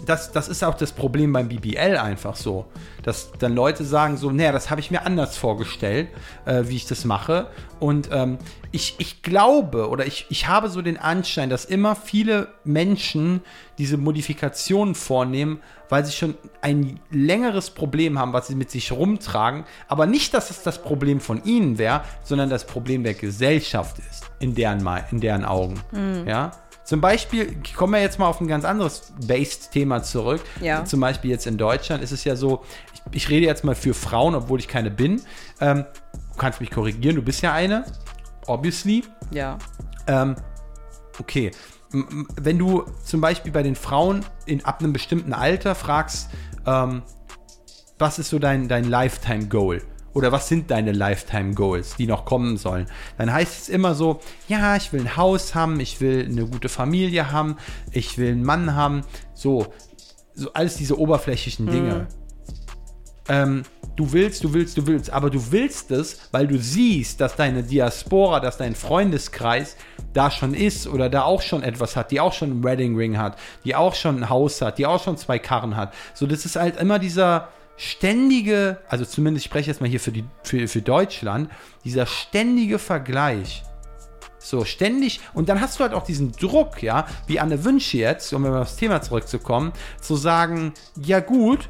das, 0.06 0.32
das 0.32 0.48
ist 0.48 0.64
auch 0.64 0.74
das 0.74 0.92
Problem 0.92 1.32
beim 1.32 1.48
BBL 1.48 1.96
einfach 1.96 2.36
so. 2.36 2.66
Dass 3.02 3.32
dann 3.38 3.54
Leute 3.54 3.84
sagen 3.84 4.16
so, 4.16 4.30
naja, 4.30 4.52
das 4.52 4.70
habe 4.70 4.80
ich 4.80 4.90
mir 4.90 5.04
anders 5.04 5.36
vorgestellt, 5.36 6.08
äh, 6.44 6.64
wie 6.66 6.76
ich 6.76 6.86
das 6.86 7.04
mache. 7.04 7.48
Und 7.78 8.08
ähm, 8.12 8.38
ich, 8.72 8.96
ich 8.98 9.22
glaube 9.22 9.88
oder 9.88 10.06
ich, 10.06 10.26
ich 10.30 10.48
habe 10.48 10.68
so 10.68 10.82
den 10.82 10.96
Anschein, 10.96 11.50
dass 11.50 11.64
immer 11.64 11.96
viele 11.96 12.48
Menschen 12.64 13.42
diese 13.78 13.96
Modifikationen 13.96 14.94
vornehmen, 14.94 15.60
weil 15.88 16.04
sie 16.04 16.12
schon 16.12 16.34
ein 16.60 17.00
längeres 17.10 17.70
Problem 17.70 18.18
haben, 18.18 18.32
was 18.32 18.48
sie 18.48 18.54
mit 18.54 18.70
sich 18.70 18.92
rumtragen. 18.92 19.64
Aber 19.88 20.06
nicht, 20.06 20.34
dass 20.34 20.50
es 20.50 20.62
das 20.62 20.82
Problem 20.82 21.20
von 21.20 21.44
ihnen 21.44 21.78
wäre, 21.78 22.02
sondern 22.24 22.50
das 22.50 22.66
Problem 22.66 23.04
der 23.04 23.14
Gesellschaft 23.14 23.98
ist, 23.98 24.24
in 24.38 24.54
deren, 24.54 24.86
in 25.10 25.20
deren 25.20 25.44
Augen. 25.44 25.80
Ja? 26.26 26.52
Zum 26.88 27.02
Beispiel, 27.02 27.54
ich 27.62 27.74
komme 27.74 27.98
ja 27.98 28.04
jetzt 28.04 28.18
mal 28.18 28.28
auf 28.28 28.40
ein 28.40 28.46
ganz 28.46 28.64
anderes 28.64 29.12
Based-Thema 29.26 30.02
zurück. 30.02 30.40
Ja. 30.62 30.86
Zum 30.86 31.00
Beispiel 31.00 31.30
jetzt 31.30 31.46
in 31.46 31.58
Deutschland 31.58 32.02
ist 32.02 32.12
es 32.12 32.24
ja 32.24 32.34
so, 32.34 32.64
ich, 32.94 33.02
ich 33.24 33.28
rede 33.28 33.44
jetzt 33.44 33.62
mal 33.62 33.74
für 33.74 33.92
Frauen, 33.92 34.34
obwohl 34.34 34.58
ich 34.58 34.68
keine 34.68 34.90
bin. 34.90 35.20
Ähm, 35.60 35.84
kannst 36.38 36.62
mich 36.62 36.70
korrigieren, 36.70 37.16
du 37.16 37.20
bist 37.20 37.42
ja 37.42 37.52
eine, 37.52 37.84
obviously. 38.46 39.04
Ja. 39.30 39.58
Ähm, 40.06 40.34
okay. 41.18 41.50
Wenn 41.90 42.58
du 42.58 42.86
zum 43.04 43.20
Beispiel 43.20 43.52
bei 43.52 43.62
den 43.62 43.76
Frauen 43.76 44.24
in, 44.46 44.64
ab 44.64 44.80
einem 44.80 44.94
bestimmten 44.94 45.34
Alter 45.34 45.74
fragst, 45.74 46.30
ähm, 46.64 47.02
was 47.98 48.18
ist 48.18 48.30
so 48.30 48.38
dein, 48.38 48.66
dein 48.66 48.84
Lifetime-Goal? 48.84 49.82
Oder 50.14 50.32
was 50.32 50.48
sind 50.48 50.70
deine 50.70 50.92
Lifetime-Goals, 50.92 51.96
die 51.96 52.06
noch 52.06 52.24
kommen 52.24 52.56
sollen? 52.56 52.86
Dann 53.18 53.32
heißt 53.32 53.62
es 53.62 53.68
immer 53.68 53.94
so, 53.94 54.20
ja, 54.48 54.76
ich 54.76 54.92
will 54.92 55.00
ein 55.00 55.16
Haus 55.16 55.54
haben, 55.54 55.78
ich 55.80 56.00
will 56.00 56.26
eine 56.28 56.46
gute 56.46 56.68
Familie 56.68 57.30
haben, 57.30 57.56
ich 57.92 58.18
will 58.18 58.32
einen 58.32 58.44
Mann 58.44 58.74
haben. 58.74 59.02
So, 59.34 59.66
so 60.34 60.52
alles 60.54 60.76
diese 60.76 60.98
oberflächlichen 60.98 61.66
Dinge. 61.66 62.08
Ähm, 63.28 63.62
du 63.96 64.12
willst, 64.12 64.42
du 64.44 64.54
willst, 64.54 64.78
du 64.78 64.86
willst, 64.86 65.10
aber 65.10 65.28
du 65.28 65.52
willst 65.52 65.90
es, 65.90 66.28
weil 66.30 66.46
du 66.46 66.58
siehst, 66.58 67.20
dass 67.20 67.36
deine 67.36 67.62
Diaspora, 67.62 68.40
dass 68.40 68.56
dein 68.56 68.74
Freundeskreis 68.74 69.76
da 70.14 70.30
schon 70.30 70.54
ist 70.54 70.86
oder 70.86 71.10
da 71.10 71.24
auch 71.24 71.42
schon 71.42 71.62
etwas 71.62 71.96
hat, 71.96 72.10
die 72.10 72.20
auch 72.20 72.32
schon 72.32 72.50
einen 72.50 72.64
Wedding 72.64 72.96
Ring 72.96 73.18
hat, 73.18 73.38
die 73.64 73.74
auch 73.74 73.94
schon 73.94 74.22
ein 74.22 74.30
Haus 74.30 74.62
hat, 74.62 74.78
die 74.78 74.86
auch 74.86 75.02
schon 75.02 75.18
zwei 75.18 75.38
Karren 75.38 75.76
hat. 75.76 75.92
So, 76.14 76.26
das 76.26 76.46
ist 76.46 76.56
halt 76.56 76.80
immer 76.80 76.98
dieser 76.98 77.48
ständige, 77.78 78.78
also 78.88 79.04
zumindest 79.06 79.46
ich 79.46 79.50
spreche 79.50 79.70
jetzt 79.70 79.80
mal 79.80 79.88
hier 79.88 80.00
für, 80.00 80.12
die, 80.12 80.24
für, 80.42 80.68
für 80.68 80.82
Deutschland, 80.82 81.50
dieser 81.84 82.04
ständige 82.04 82.78
Vergleich. 82.78 83.62
So, 84.38 84.64
ständig. 84.64 85.20
Und 85.32 85.48
dann 85.48 85.60
hast 85.60 85.78
du 85.78 85.84
halt 85.84 85.94
auch 85.94 86.04
diesen 86.04 86.32
Druck, 86.32 86.82
ja, 86.82 87.06
wie 87.26 87.40
Anne 87.40 87.64
Wünsche 87.64 87.98
jetzt, 87.98 88.32
um 88.32 88.42
mal 88.42 88.62
aufs 88.62 88.76
Thema 88.76 89.00
zurückzukommen, 89.00 89.72
zu 90.00 90.16
sagen, 90.16 90.74
ja 90.96 91.20
gut, 91.20 91.68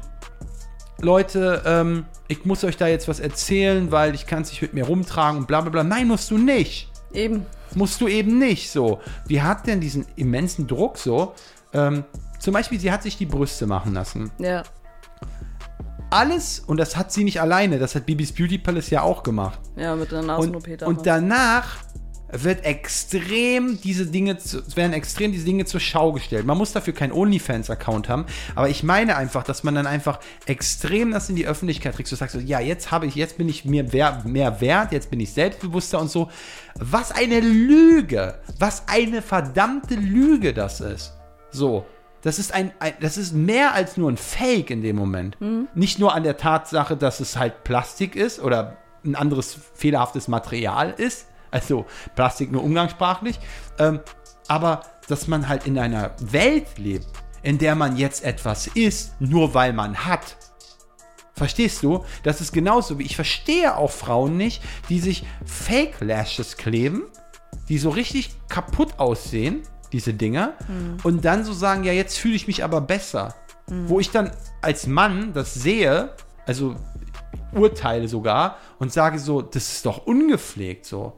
Leute, 1.01 1.61
ähm, 1.65 2.05
ich 2.27 2.45
muss 2.45 2.63
euch 2.63 2.77
da 2.77 2.87
jetzt 2.87 3.07
was 3.07 3.19
erzählen, 3.19 3.91
weil 3.91 4.13
ich 4.15 4.25
kann 4.25 4.41
es 4.41 4.51
nicht 4.51 4.61
mit 4.61 4.73
mir 4.73 4.85
rumtragen 4.85 5.39
und 5.39 5.47
bla 5.47 5.61
bla 5.61 5.69
bla. 5.69 5.83
Nein, 5.83 6.07
musst 6.07 6.29
du 6.31 6.37
nicht. 6.37 6.91
Eben. 7.13 7.45
Musst 7.75 8.01
du 8.01 8.07
eben 8.07 8.37
nicht 8.37 8.71
so. 8.71 8.99
Wie 9.27 9.41
hat 9.41 9.67
denn 9.67 9.79
diesen 9.79 10.05
immensen 10.15 10.67
Druck 10.67 10.97
so? 10.97 11.33
Ähm, 11.73 12.03
zum 12.39 12.53
Beispiel, 12.53 12.79
sie 12.79 12.91
hat 12.91 13.03
sich 13.03 13.17
die 13.17 13.25
Brüste 13.25 13.67
machen 13.67 13.93
lassen. 13.93 14.31
Ja. 14.39 14.63
Alles, 16.09 16.59
und 16.59 16.77
das 16.77 16.97
hat 16.97 17.11
sie 17.11 17.23
nicht 17.23 17.39
alleine, 17.39 17.77
das 17.77 17.93
hat 17.93 18.05
Bibis 18.05 18.31
Beauty 18.31 18.57
Palace 18.57 18.89
ja 18.89 19.03
auch 19.03 19.21
gemacht. 19.21 19.59
Ja, 19.75 19.95
mit 19.95 20.11
der 20.11 20.19
Und, 20.19 20.27
Nasen-OP 20.27 20.81
und 20.87 21.05
danach 21.05 21.77
wird 22.31 22.63
extrem 22.63 23.79
diese 23.81 24.05
Dinge, 24.05 24.37
zu, 24.37 24.61
werden 24.75 24.93
extrem 24.93 25.31
diese 25.31 25.45
Dinge 25.45 25.65
zur 25.65 25.79
Schau 25.79 26.11
gestellt. 26.11 26.45
Man 26.45 26.57
muss 26.57 26.71
dafür 26.71 26.93
keinen 26.93 27.11
OnlyFans-Account 27.11 28.09
haben, 28.09 28.25
aber 28.55 28.69
ich 28.69 28.83
meine 28.83 29.17
einfach, 29.17 29.43
dass 29.43 29.63
man 29.63 29.75
dann 29.75 29.87
einfach 29.87 30.19
extrem 30.45 31.11
das 31.11 31.29
in 31.29 31.35
die 31.35 31.47
Öffentlichkeit 31.47 31.95
trägt. 31.95 32.11
Du 32.11 32.15
sagst 32.15 32.35
so, 32.35 32.41
ja, 32.41 32.59
jetzt 32.59 32.91
habe 32.91 33.07
ich, 33.07 33.15
jetzt 33.15 33.37
bin 33.37 33.49
ich 33.49 33.65
mir 33.65 33.91
wer, 33.93 34.23
mehr 34.25 34.61
wert, 34.61 34.91
jetzt 34.91 35.09
bin 35.09 35.19
ich 35.19 35.33
selbstbewusster 35.33 35.99
und 35.99 36.09
so. 36.09 36.29
Was 36.75 37.11
eine 37.11 37.39
Lüge! 37.39 38.39
Was 38.57 38.83
eine 38.87 39.21
verdammte 39.21 39.95
Lüge 39.95 40.53
das 40.53 40.81
ist. 40.81 41.13
So. 41.51 41.85
Das 42.21 42.37
ist 42.37 42.53
ein, 42.53 42.71
ein, 42.79 42.93
das 42.99 43.17
ist 43.17 43.33
mehr 43.33 43.73
als 43.73 43.97
nur 43.97 44.11
ein 44.11 44.17
Fake 44.17 44.69
in 44.69 44.81
dem 44.81 44.95
Moment. 44.95 45.37
Nicht 45.75 45.99
nur 45.99 46.13
an 46.13 46.23
der 46.23 46.37
Tatsache, 46.37 46.97
dass 46.97 47.19
es 47.19 47.37
halt 47.37 47.63
Plastik 47.63 48.15
ist 48.15 48.39
oder 48.39 48.77
ein 49.05 49.15
anderes 49.15 49.57
fehlerhaftes 49.73 50.27
Material 50.27 50.91
ist, 50.91 51.27
also 51.51 51.85
Plastik 52.15 52.51
nur 52.51 52.63
umgangssprachlich, 52.63 53.39
ähm, 53.79 54.01
aber 54.47 54.81
dass 55.07 55.27
man 55.27 55.47
halt 55.47 55.65
in 55.65 55.79
einer 55.79 56.11
Welt 56.19 56.77
lebt, 56.77 57.07
in 57.41 57.57
der 57.57 57.75
man 57.75 57.97
jetzt 57.97 58.23
etwas 58.23 58.67
ist, 58.67 59.19
nur 59.21 59.53
weil 59.53 59.73
man 59.73 60.05
hat. 60.05 60.37
Verstehst 61.33 61.83
du? 61.83 62.03
Das 62.23 62.41
ist 62.41 62.51
genauso 62.51 62.99
wie 62.99 63.03
ich 63.03 63.15
verstehe 63.15 63.77
auch 63.77 63.91
Frauen 63.91 64.35
nicht, 64.35 64.61
die 64.89 64.99
sich 64.99 65.25
Fake 65.45 66.01
Lashes 66.01 66.57
kleben, 66.57 67.03
die 67.69 67.77
so 67.77 67.89
richtig 67.89 68.31
kaputt 68.49 68.99
aussehen, 68.99 69.63
diese 69.91 70.13
Dinger, 70.13 70.53
und 71.03 71.25
dann 71.25 71.43
so 71.43 71.53
sagen, 71.53 71.83
ja, 71.83 71.93
jetzt 71.93 72.17
fühle 72.17 72.35
ich 72.35 72.47
mich 72.47 72.63
aber 72.63 72.81
besser. 72.81 73.35
Wo 73.67 73.99
ich 73.99 74.09
dann 74.09 74.31
als 74.61 74.87
Mann 74.87 75.33
das 75.33 75.53
sehe, 75.53 76.11
also 76.45 76.75
urteile 77.53 78.07
sogar 78.07 78.57
und 78.79 78.91
sage 78.91 79.19
so, 79.19 79.41
das 79.41 79.71
ist 79.73 79.85
doch 79.85 80.05
ungepflegt 80.05 80.85
so. 80.85 81.13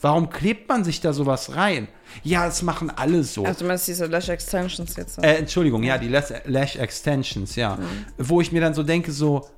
Warum 0.00 0.28
klebt 0.28 0.68
man 0.68 0.84
sich 0.84 1.00
da 1.00 1.12
sowas 1.14 1.56
rein? 1.56 1.88
Ja, 2.22 2.44
das 2.44 2.62
machen 2.62 2.90
alle 2.94 3.24
so. 3.24 3.44
Also 3.44 3.60
du 3.60 3.66
meinst 3.66 3.88
diese 3.88 4.06
Lash 4.06 4.28
Extensions 4.28 4.94
jetzt? 4.96 5.18
Äh, 5.22 5.36
Entschuldigung, 5.36 5.82
ja, 5.82 5.96
die 5.96 6.08
Lash, 6.08 6.32
Lash 6.44 6.76
Extensions, 6.76 7.56
ja. 7.56 7.78
Wo 8.18 8.40
ich 8.42 8.52
mir 8.52 8.60
dann 8.60 8.74
so 8.74 8.82
denke, 8.82 9.10
so, 9.10 9.48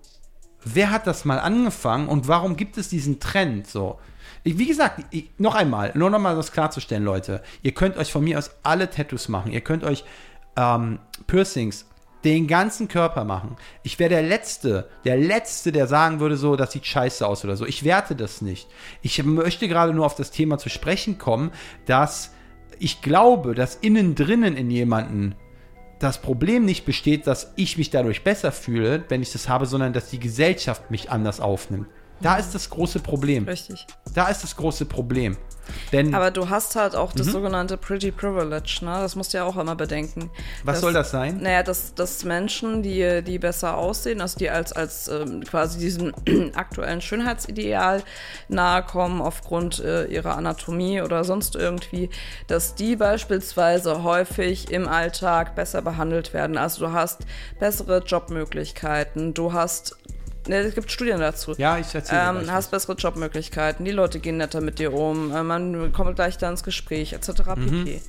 wer 0.64 0.90
hat 0.90 1.06
das 1.06 1.24
mal 1.24 1.38
angefangen 1.38 2.08
und 2.08 2.28
warum 2.28 2.56
gibt 2.56 2.78
es 2.78 2.88
diesen 2.88 3.20
Trend 3.20 3.66
so? 3.66 3.98
Wie 4.44 4.66
gesagt, 4.66 5.04
ich, 5.10 5.30
noch 5.38 5.56
einmal, 5.56 5.92
nur 5.94 6.08
noch 6.08 6.20
mal 6.20 6.36
das 6.36 6.52
klarzustellen, 6.52 7.04
Leute. 7.04 7.42
Ihr 7.62 7.72
könnt 7.72 7.96
euch 7.96 8.12
von 8.12 8.22
mir 8.22 8.38
aus 8.38 8.52
alle 8.62 8.88
Tattoos 8.88 9.28
machen. 9.28 9.50
Ihr 9.50 9.60
könnt 9.60 9.82
euch 9.82 10.04
ähm, 10.56 11.00
Piercings, 11.26 11.86
den 12.24 12.46
ganzen 12.46 12.88
Körper 12.88 13.24
machen. 13.24 13.56
Ich 13.82 13.98
wäre 13.98 14.10
der 14.10 14.22
Letzte, 14.22 14.88
der 15.04 15.16
Letzte, 15.16 15.72
der 15.72 15.86
sagen 15.86 16.20
würde, 16.20 16.36
so, 16.36 16.56
das 16.56 16.72
sieht 16.72 16.86
scheiße 16.86 17.26
aus 17.26 17.44
oder 17.44 17.56
so. 17.56 17.66
Ich 17.66 17.84
werte 17.84 18.14
das 18.14 18.40
nicht. 18.40 18.68
Ich 19.02 19.22
möchte 19.24 19.68
gerade 19.68 19.92
nur 19.92 20.06
auf 20.06 20.14
das 20.14 20.30
Thema 20.30 20.58
zu 20.58 20.68
sprechen 20.68 21.18
kommen, 21.18 21.50
dass 21.86 22.32
ich 22.78 23.00
glaube, 23.00 23.54
dass 23.54 23.76
innen 23.76 24.14
drinnen 24.14 24.56
in 24.56 24.70
jemanden 24.70 25.34
das 25.98 26.20
Problem 26.20 26.64
nicht 26.64 26.84
besteht, 26.84 27.26
dass 27.26 27.52
ich 27.56 27.78
mich 27.78 27.90
dadurch 27.90 28.22
besser 28.22 28.52
fühle, 28.52 29.04
wenn 29.08 29.22
ich 29.22 29.32
das 29.32 29.48
habe, 29.48 29.66
sondern 29.66 29.92
dass 29.92 30.10
die 30.10 30.20
Gesellschaft 30.20 30.90
mich 30.90 31.10
anders 31.10 31.40
aufnimmt. 31.40 31.88
Da 32.20 32.36
ist 32.36 32.54
das 32.54 32.70
große 32.70 33.00
Problem. 33.00 33.44
Richtig. 33.44 33.86
Da 34.14 34.28
ist 34.28 34.42
das 34.42 34.56
große 34.56 34.86
Problem. 34.86 35.36
Denn 35.90 36.14
Aber 36.14 36.30
du 36.30 36.48
hast 36.48 36.76
halt 36.76 36.94
auch 36.94 37.12
Mhm. 37.12 37.18
das 37.18 37.26
sogenannte 37.26 37.76
Pretty 37.76 38.12
Privilege, 38.12 38.78
ne? 38.82 38.98
Das 39.00 39.16
musst 39.16 39.34
du 39.34 39.38
ja 39.38 39.44
auch 39.44 39.56
immer 39.56 39.74
bedenken. 39.74 40.30
Was 40.62 40.80
soll 40.80 40.92
das 40.92 41.10
sein? 41.10 41.38
Naja, 41.42 41.64
dass, 41.64 41.92
dass 41.94 42.22
Menschen, 42.22 42.84
die, 42.84 43.22
die 43.26 43.40
besser 43.40 43.76
aussehen, 43.76 44.20
also 44.20 44.38
die 44.38 44.48
als, 44.48 44.72
als 44.72 45.08
ähm, 45.08 45.42
quasi 45.42 45.80
diesem 45.80 46.14
aktuellen 46.54 47.00
Schönheitsideal 47.00 48.04
nahe 48.48 48.84
kommen 48.84 49.20
aufgrund 49.20 49.80
äh, 49.80 50.04
ihrer 50.04 50.36
Anatomie 50.36 51.00
oder 51.02 51.24
sonst 51.24 51.56
irgendwie, 51.56 52.10
dass 52.46 52.76
die 52.76 52.94
beispielsweise 52.94 54.04
häufig 54.04 54.70
im 54.70 54.86
Alltag 54.86 55.56
besser 55.56 55.82
behandelt 55.82 56.32
werden. 56.32 56.58
Also 56.58 56.86
du 56.86 56.92
hast 56.92 57.22
bessere 57.58 58.04
Jobmöglichkeiten, 58.04 59.34
du 59.34 59.52
hast 59.52 59.96
es 60.48 60.74
gibt 60.74 60.90
Studien 60.90 61.20
dazu. 61.20 61.54
Ja, 61.58 61.78
ich 61.78 61.94
erzähle 61.94 62.20
dir 62.20 62.28
ähm, 62.28 62.38
gleich 62.44 62.50
hast 62.50 62.70
bessere 62.70 62.94
Jobmöglichkeiten, 62.94 63.84
die 63.84 63.90
Leute 63.90 64.20
gehen 64.20 64.36
netter 64.36 64.60
mit 64.60 64.78
dir 64.78 64.92
um, 64.92 65.34
äh, 65.34 65.42
man 65.42 65.92
kommt 65.92 66.18
leichter 66.18 66.48
ins 66.48 66.62
Gespräch, 66.62 67.12
etc. 67.12 67.28
Mhm. 67.56 67.84
pp. 67.84 68.00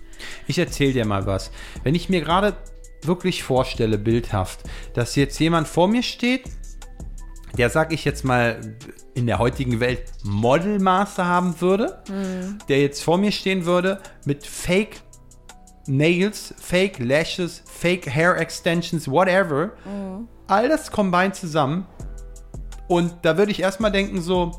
Ich 0.48 0.58
erzähle 0.58 0.94
dir 0.94 1.06
mal 1.06 1.26
was. 1.26 1.52
Wenn 1.84 1.96
ich 1.96 2.10
mir 2.10 2.22
gerade 2.22 2.56
wirklich 3.04 3.44
vorstelle, 3.44 3.98
bildhaft, 3.98 4.62
dass 4.94 5.16
jetzt 5.16 5.40
jemand 5.40 5.68
vor 5.68 5.88
mir 5.88 6.04
steht, 6.04 6.44
der, 7.58 7.70
sag 7.70 7.94
ich 7.94 8.06
jetzt 8.06 8.24
mal, 8.24 8.60
in 9.14 9.26
der 9.26 9.40
heutigen 9.40 9.80
Welt 9.80 10.04
Modelmaße 10.24 11.26
haben 11.26 11.60
würde, 11.60 12.04
der 12.70 12.82
jetzt 12.82 13.02
vor 13.02 13.18
mir 13.18 13.32
stehen 13.32 13.66
würde 13.66 14.00
mit 14.26 14.46
Fake 14.46 15.02
Nails, 15.88 16.54
Fake 16.60 17.00
Lashes, 17.00 17.64
Fake 17.66 18.08
Hair 18.14 18.38
Extensions, 18.38 19.10
whatever. 19.10 19.72
All 20.48 20.70
das 20.70 20.92
combined 20.92 21.36
zusammen. 21.36 21.86
Und 22.88 23.14
da 23.24 23.38
würde 23.38 23.52
ich 23.52 23.62
erstmal 23.62 23.92
denken, 23.92 24.22
so, 24.22 24.52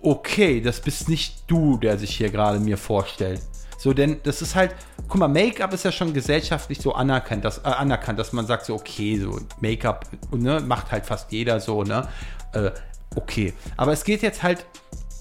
okay, 0.00 0.60
das 0.60 0.80
bist 0.80 1.08
nicht 1.08 1.44
du, 1.46 1.78
der 1.78 1.98
sich 1.98 2.16
hier 2.16 2.30
gerade 2.30 2.58
mir 2.58 2.78
vorstellt. 2.78 3.40
So, 3.78 3.92
denn 3.92 4.20
das 4.22 4.40
ist 4.40 4.54
halt, 4.54 4.74
guck 5.08 5.20
mal, 5.20 5.28
Make-up 5.28 5.72
ist 5.74 5.84
ja 5.84 5.92
schon 5.92 6.14
gesellschaftlich 6.14 6.80
so 6.80 6.94
anerkannt, 6.94 7.44
dass, 7.44 7.58
äh, 7.58 7.62
anerkannt, 7.68 8.18
dass 8.18 8.32
man 8.32 8.46
sagt 8.46 8.64
so, 8.64 8.74
okay, 8.74 9.18
so 9.18 9.38
Make-up 9.60 10.06
ne, 10.32 10.60
macht 10.60 10.90
halt 10.90 11.04
fast 11.04 11.32
jeder 11.32 11.60
so, 11.60 11.82
ne? 11.82 12.08
Äh, 12.52 12.70
okay. 13.14 13.52
Aber 13.76 13.92
es 13.92 14.04
geht 14.04 14.22
jetzt 14.22 14.42
halt 14.42 14.64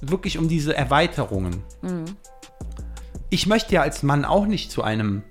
wirklich 0.02 0.38
um 0.38 0.48
diese 0.48 0.76
Erweiterungen. 0.76 1.64
Ich 3.30 3.48
möchte 3.48 3.74
ja 3.76 3.82
als 3.82 4.04
Mann 4.04 4.26
auch 4.26 4.46
nicht 4.46 4.72
zu 4.72 4.84
einem 4.84 5.24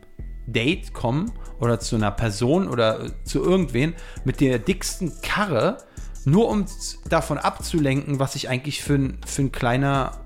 Date 0.46 0.92
kommen 0.92 1.32
oder 1.60 1.78
zu 1.78 1.96
einer 1.96 2.10
Person 2.10 2.68
oder 2.68 3.04
äh, 3.04 3.10
zu 3.24 3.42
irgendwen 3.42 3.94
mit 4.24 4.40
der 4.40 4.58
dicksten 4.58 5.12
Karre, 5.22 5.78
nur 6.24 6.48
um 6.48 6.66
davon 7.08 7.38
abzulenken, 7.38 8.18
was 8.18 8.34
ich 8.34 8.48
eigentlich 8.48 8.82
für 8.82 8.94
ein, 8.94 9.18
für 9.26 9.42
ein 9.42 9.52
kleiner 9.52 10.22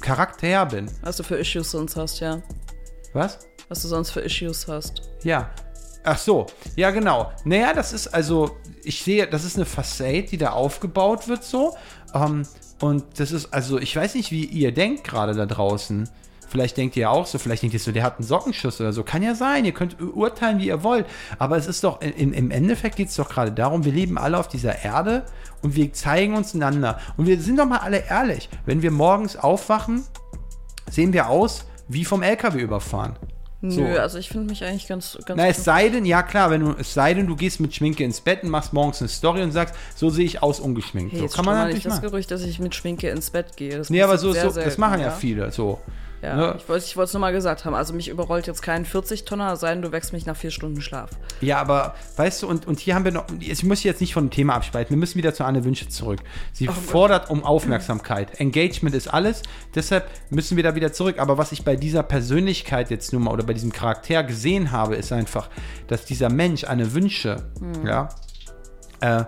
Charakter 0.00 0.66
bin. 0.66 0.90
Was 1.02 1.16
du 1.16 1.22
für 1.22 1.36
Issues 1.36 1.70
sonst 1.70 1.96
hast, 1.96 2.20
ja. 2.20 2.42
Was? 3.12 3.38
Was 3.68 3.82
du 3.82 3.88
sonst 3.88 4.10
für 4.10 4.20
Issues 4.20 4.68
hast. 4.68 5.02
Ja. 5.22 5.50
Ach 6.04 6.18
so, 6.18 6.46
ja 6.76 6.90
genau. 6.90 7.32
Naja, 7.44 7.72
das 7.72 7.94
ist 7.94 8.08
also, 8.08 8.58
ich 8.82 9.02
sehe, 9.02 9.26
das 9.26 9.44
ist 9.44 9.56
eine 9.56 9.64
Facade, 9.64 10.24
die 10.24 10.36
da 10.36 10.50
aufgebaut 10.50 11.28
wird 11.28 11.42
so. 11.42 11.74
Ähm, 12.12 12.46
und 12.80 13.04
das 13.18 13.32
ist, 13.32 13.54
also, 13.54 13.78
ich 13.78 13.96
weiß 13.96 14.14
nicht, 14.14 14.30
wie 14.30 14.44
ihr 14.44 14.72
denkt 14.72 15.04
gerade 15.04 15.34
da 15.34 15.46
draußen. 15.46 16.08
Vielleicht 16.48 16.76
denkt 16.76 16.96
ihr 16.96 17.10
auch 17.10 17.26
so, 17.26 17.38
vielleicht 17.38 17.62
denkt 17.62 17.74
ihr 17.74 17.80
so, 17.80 17.92
der 17.92 18.02
hat 18.02 18.18
einen 18.18 18.26
Sockenschuss 18.26 18.80
oder 18.80 18.92
so. 18.92 19.02
Kann 19.02 19.22
ja 19.22 19.34
sein, 19.34 19.64
ihr 19.64 19.72
könnt 19.72 20.00
urteilen, 20.00 20.58
wie 20.58 20.66
ihr 20.66 20.82
wollt. 20.82 21.06
Aber 21.38 21.56
es 21.56 21.66
ist 21.66 21.84
doch, 21.84 22.00
im, 22.00 22.32
im 22.32 22.50
Endeffekt 22.50 22.96
geht 22.96 23.08
es 23.08 23.16
doch 23.16 23.28
gerade 23.28 23.52
darum, 23.52 23.84
wir 23.84 23.92
leben 23.92 24.18
alle 24.18 24.38
auf 24.38 24.48
dieser 24.48 24.84
Erde 24.84 25.24
und 25.62 25.76
wir 25.76 25.92
zeigen 25.92 26.34
uns 26.34 26.54
einander. 26.54 26.98
Und 27.16 27.26
wir 27.26 27.40
sind 27.40 27.58
doch 27.58 27.66
mal 27.66 27.78
alle 27.78 28.04
ehrlich. 28.08 28.48
Wenn 28.66 28.82
wir 28.82 28.90
morgens 28.90 29.36
aufwachen, 29.36 30.04
sehen 30.90 31.12
wir 31.12 31.28
aus 31.28 31.66
wie 31.88 32.04
vom 32.04 32.22
LKW 32.22 32.60
überfahren. 32.60 33.16
Nö, 33.64 33.98
also 33.98 34.18
ich 34.18 34.28
finde 34.28 34.50
mich 34.50 34.62
eigentlich 34.62 34.86
ganz, 34.86 35.16
ganz 35.24 35.38
Na, 35.38 35.48
es 35.48 35.64
sei 35.64 35.88
denn, 35.88 36.04
ja 36.04 36.22
klar, 36.22 36.50
wenn 36.50 36.60
du, 36.60 36.74
es 36.78 36.92
sei 36.92 37.14
denn, 37.14 37.26
du 37.26 37.34
gehst 37.34 37.60
mit 37.60 37.74
Schminke 37.74 38.04
ins 38.04 38.20
Bett 38.20 38.42
und 38.42 38.50
machst 38.50 38.74
morgens 38.74 39.00
eine 39.00 39.08
Story 39.08 39.42
und 39.42 39.52
sagst, 39.52 39.74
so 39.96 40.10
sehe 40.10 40.26
ich 40.26 40.42
aus 40.42 40.60
ungeschminkt. 40.60 41.12
Hey, 41.12 41.20
so 41.20 41.24
jetzt 41.24 41.34
kann 41.34 41.46
man 41.46 41.54
natürlich 41.54 41.76
nicht 41.76 41.86
das 41.86 41.94
machen. 41.94 42.10
Gerücht, 42.10 42.30
dass 42.30 42.42
ich 42.42 42.58
mit 42.58 42.74
Schminke 42.74 43.08
ins 43.08 43.30
Bett 43.30 43.56
gehe. 43.56 43.78
Das 43.78 43.88
Nee, 43.88 44.02
aber 44.02 44.18
so, 44.18 44.28
passiert 44.28 44.44
so 44.44 44.50
sehr 44.50 44.64
das 44.66 44.76
machen 44.76 45.00
ja, 45.00 45.10
viele. 45.10 45.50
So. 45.50 45.80
Ja, 46.24 46.36
Ne? 46.36 46.54
ich 46.58 46.68
wollte 46.68 47.02
es 47.04 47.12
nur 47.12 47.20
mal 47.20 47.32
gesagt 47.32 47.64
haben. 47.64 47.74
Also 47.74 47.92
mich 47.94 48.08
überrollt 48.08 48.46
jetzt 48.46 48.62
kein 48.62 48.86
40-Tonner, 48.86 49.56
sei 49.56 49.72
denn 49.72 49.82
du 49.82 49.92
wächst 49.92 50.12
mich 50.12 50.26
nach 50.26 50.36
vier 50.36 50.50
Stunden 50.50 50.80
Schlaf. 50.80 51.10
Ja, 51.40 51.60
aber 51.60 51.94
weißt 52.16 52.42
du, 52.42 52.48
und, 52.48 52.66
und 52.66 52.80
hier 52.80 52.94
haben 52.94 53.04
wir 53.04 53.12
noch, 53.12 53.26
ich 53.40 53.62
muss 53.64 53.82
jetzt 53.82 54.00
nicht 54.00 54.14
von 54.14 54.26
dem 54.26 54.30
Thema 54.30 54.54
abspalten, 54.54 54.90
wir 54.90 54.98
müssen 54.98 55.16
wieder 55.16 55.34
zu 55.34 55.44
Anne 55.44 55.64
Wünsche 55.64 55.88
zurück. 55.88 56.20
Sie 56.52 56.66
fordert 56.66 57.30
um 57.30 57.44
Aufmerksamkeit. 57.44 58.40
Engagement 58.40 58.94
ist 58.94 59.08
alles, 59.08 59.42
deshalb 59.74 60.08
müssen 60.30 60.56
wir 60.56 60.64
da 60.64 60.74
wieder 60.74 60.92
zurück. 60.92 61.18
Aber 61.18 61.38
was 61.38 61.52
ich 61.52 61.64
bei 61.64 61.76
dieser 61.76 62.02
Persönlichkeit 62.02 62.90
jetzt 62.90 63.12
nun 63.12 63.24
mal 63.24 63.32
oder 63.32 63.44
bei 63.44 63.52
diesem 63.52 63.72
Charakter 63.72 64.22
gesehen 64.24 64.72
habe, 64.72 64.96
ist 64.96 65.12
einfach, 65.12 65.48
dass 65.88 66.04
dieser 66.04 66.30
Mensch 66.30 66.64
Anne 66.64 66.94
Wünsche, 66.94 67.50
ja, 67.84 68.08
äh, 69.00 69.24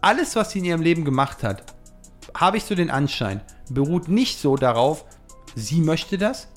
alles, 0.00 0.36
was 0.36 0.50
sie 0.50 0.58
in 0.58 0.64
ihrem 0.66 0.82
Leben 0.82 1.04
gemacht 1.04 1.42
hat, 1.42 1.62
habe 2.36 2.56
ich 2.56 2.64
so 2.64 2.74
den 2.74 2.90
Anschein, 2.90 3.40
beruht 3.70 4.08
nicht 4.08 4.38
so 4.40 4.56
darauf, 4.56 5.04
sie 5.54 5.80
möchte 5.80 6.18
das, 6.18 6.48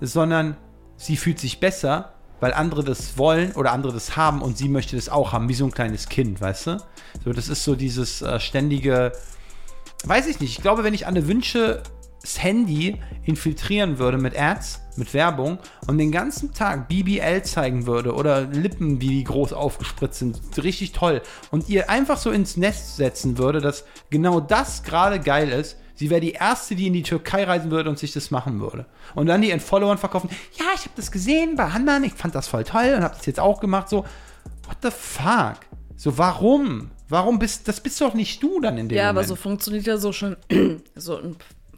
sondern 0.00 0.56
sie 0.96 1.16
fühlt 1.16 1.38
sich 1.38 1.60
besser, 1.60 2.14
weil 2.40 2.52
andere 2.52 2.84
das 2.84 3.16
wollen 3.18 3.52
oder 3.52 3.72
andere 3.72 3.92
das 3.92 4.16
haben 4.16 4.42
und 4.42 4.58
sie 4.58 4.68
möchte 4.68 4.96
das 4.96 5.08
auch 5.08 5.32
haben, 5.32 5.48
wie 5.48 5.54
so 5.54 5.64
ein 5.64 5.70
kleines 5.70 6.08
Kind, 6.08 6.40
weißt 6.40 6.66
du? 6.66 6.82
So, 7.24 7.32
das 7.32 7.48
ist 7.48 7.64
so 7.64 7.74
dieses 7.74 8.22
äh, 8.22 8.38
ständige, 8.40 9.12
weiß 10.04 10.26
ich 10.26 10.40
nicht, 10.40 10.56
ich 10.56 10.62
glaube, 10.62 10.84
wenn 10.84 10.94
ich 10.94 11.06
Anne 11.06 11.26
Wünsche 11.28 11.82
das 12.26 12.42
Handy 12.42 12.96
infiltrieren 13.24 13.98
würde 13.98 14.18
mit 14.18 14.38
Ads, 14.38 14.80
mit 14.96 15.14
Werbung 15.14 15.58
und 15.86 15.98
den 15.98 16.10
ganzen 16.10 16.52
Tag 16.52 16.88
BBL 16.88 17.42
zeigen 17.42 17.86
würde 17.86 18.14
oder 18.14 18.42
Lippen, 18.42 19.00
wie 19.00 19.08
die 19.08 19.24
groß 19.24 19.52
aufgespritzt 19.52 20.18
sind, 20.18 20.40
richtig 20.62 20.92
toll 20.92 21.22
und 21.50 21.68
ihr 21.68 21.88
einfach 21.90 22.18
so 22.18 22.30
ins 22.30 22.56
Nest 22.56 22.96
setzen 22.96 23.38
würde, 23.38 23.60
dass 23.60 23.84
genau 24.10 24.40
das 24.40 24.82
gerade 24.82 25.20
geil 25.20 25.50
ist, 25.50 25.76
sie 25.94 26.10
wäre 26.10 26.20
die 26.20 26.32
Erste, 26.32 26.74
die 26.74 26.86
in 26.88 26.92
die 26.92 27.02
Türkei 27.02 27.44
reisen 27.44 27.70
würde 27.70 27.90
und 27.90 27.98
sich 27.98 28.12
das 28.12 28.30
machen 28.30 28.60
würde. 28.60 28.86
Und 29.14 29.26
dann 29.26 29.40
die 29.42 29.48
ihren 29.48 29.60
Followern 29.60 29.98
verkaufen, 29.98 30.28
ja, 30.58 30.66
ich 30.74 30.80
habe 30.82 30.92
das 30.96 31.10
gesehen 31.12 31.56
bei 31.56 31.64
anderen, 31.64 32.04
ich 32.04 32.14
fand 32.14 32.34
das 32.34 32.48
voll 32.48 32.64
toll 32.64 32.94
und 32.96 33.04
habe 33.04 33.14
das 33.16 33.26
jetzt 33.26 33.40
auch 33.40 33.60
gemacht, 33.60 33.88
so, 33.88 34.04
what 34.66 34.76
the 34.82 34.90
fuck? 34.90 35.58
So, 35.96 36.18
warum? 36.18 36.90
Warum 37.08 37.38
bist, 37.38 37.68
das 37.68 37.80
bist 37.80 38.00
doch 38.00 38.14
nicht 38.14 38.42
du 38.42 38.60
dann 38.60 38.76
in 38.78 38.88
dem 38.88 38.96
Ja, 38.98 39.04
Moment. 39.04 39.18
aber 39.18 39.28
so 39.28 39.36
funktioniert 39.36 39.86
ja 39.86 39.96
so 39.96 40.12
schon, 40.12 40.36
so, 40.96 41.20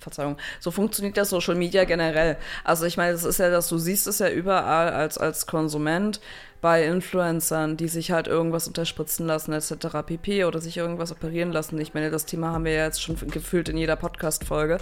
Verzeihung, 0.09 0.37
so 0.61 0.71
funktioniert 0.71 1.17
das 1.17 1.31
Social 1.31 1.55
Media 1.55 1.85
generell. 1.85 2.37
Also 2.65 2.85
ich 2.87 2.97
meine, 2.97 3.13
das 3.13 3.25
ist 3.25 3.39
ja, 3.39 3.51
dass 3.51 3.69
du 3.69 3.79
siehst 3.79 4.07
es 4.07 4.19
ja 4.19 4.29
überall 4.29 4.91
als, 4.91 5.19
als 5.19 5.47
Konsument 5.47 6.21
bei 6.61 6.85
Influencern, 6.85 7.77
die 7.77 7.89
sich 7.89 8.11
halt 8.11 8.27
irgendwas 8.27 8.67
unterspritzen 8.67 9.27
lassen, 9.27 9.53
etc. 9.53 9.99
pp. 10.05 10.45
oder 10.45 10.61
sich 10.61 10.77
irgendwas 10.77 11.13
operieren 11.13 11.53
lassen. 11.53 11.79
Ich 11.81 11.95
meine, 11.95 12.11
das 12.11 12.27
Thema 12.27 12.53
haben 12.53 12.65
wir 12.65 12.73
ja 12.73 12.85
jetzt 12.85 13.03
schon 13.03 13.17
gefühlt 13.31 13.69
in 13.69 13.77
jeder 13.77 13.97
Podcast-Folge. 13.97 14.79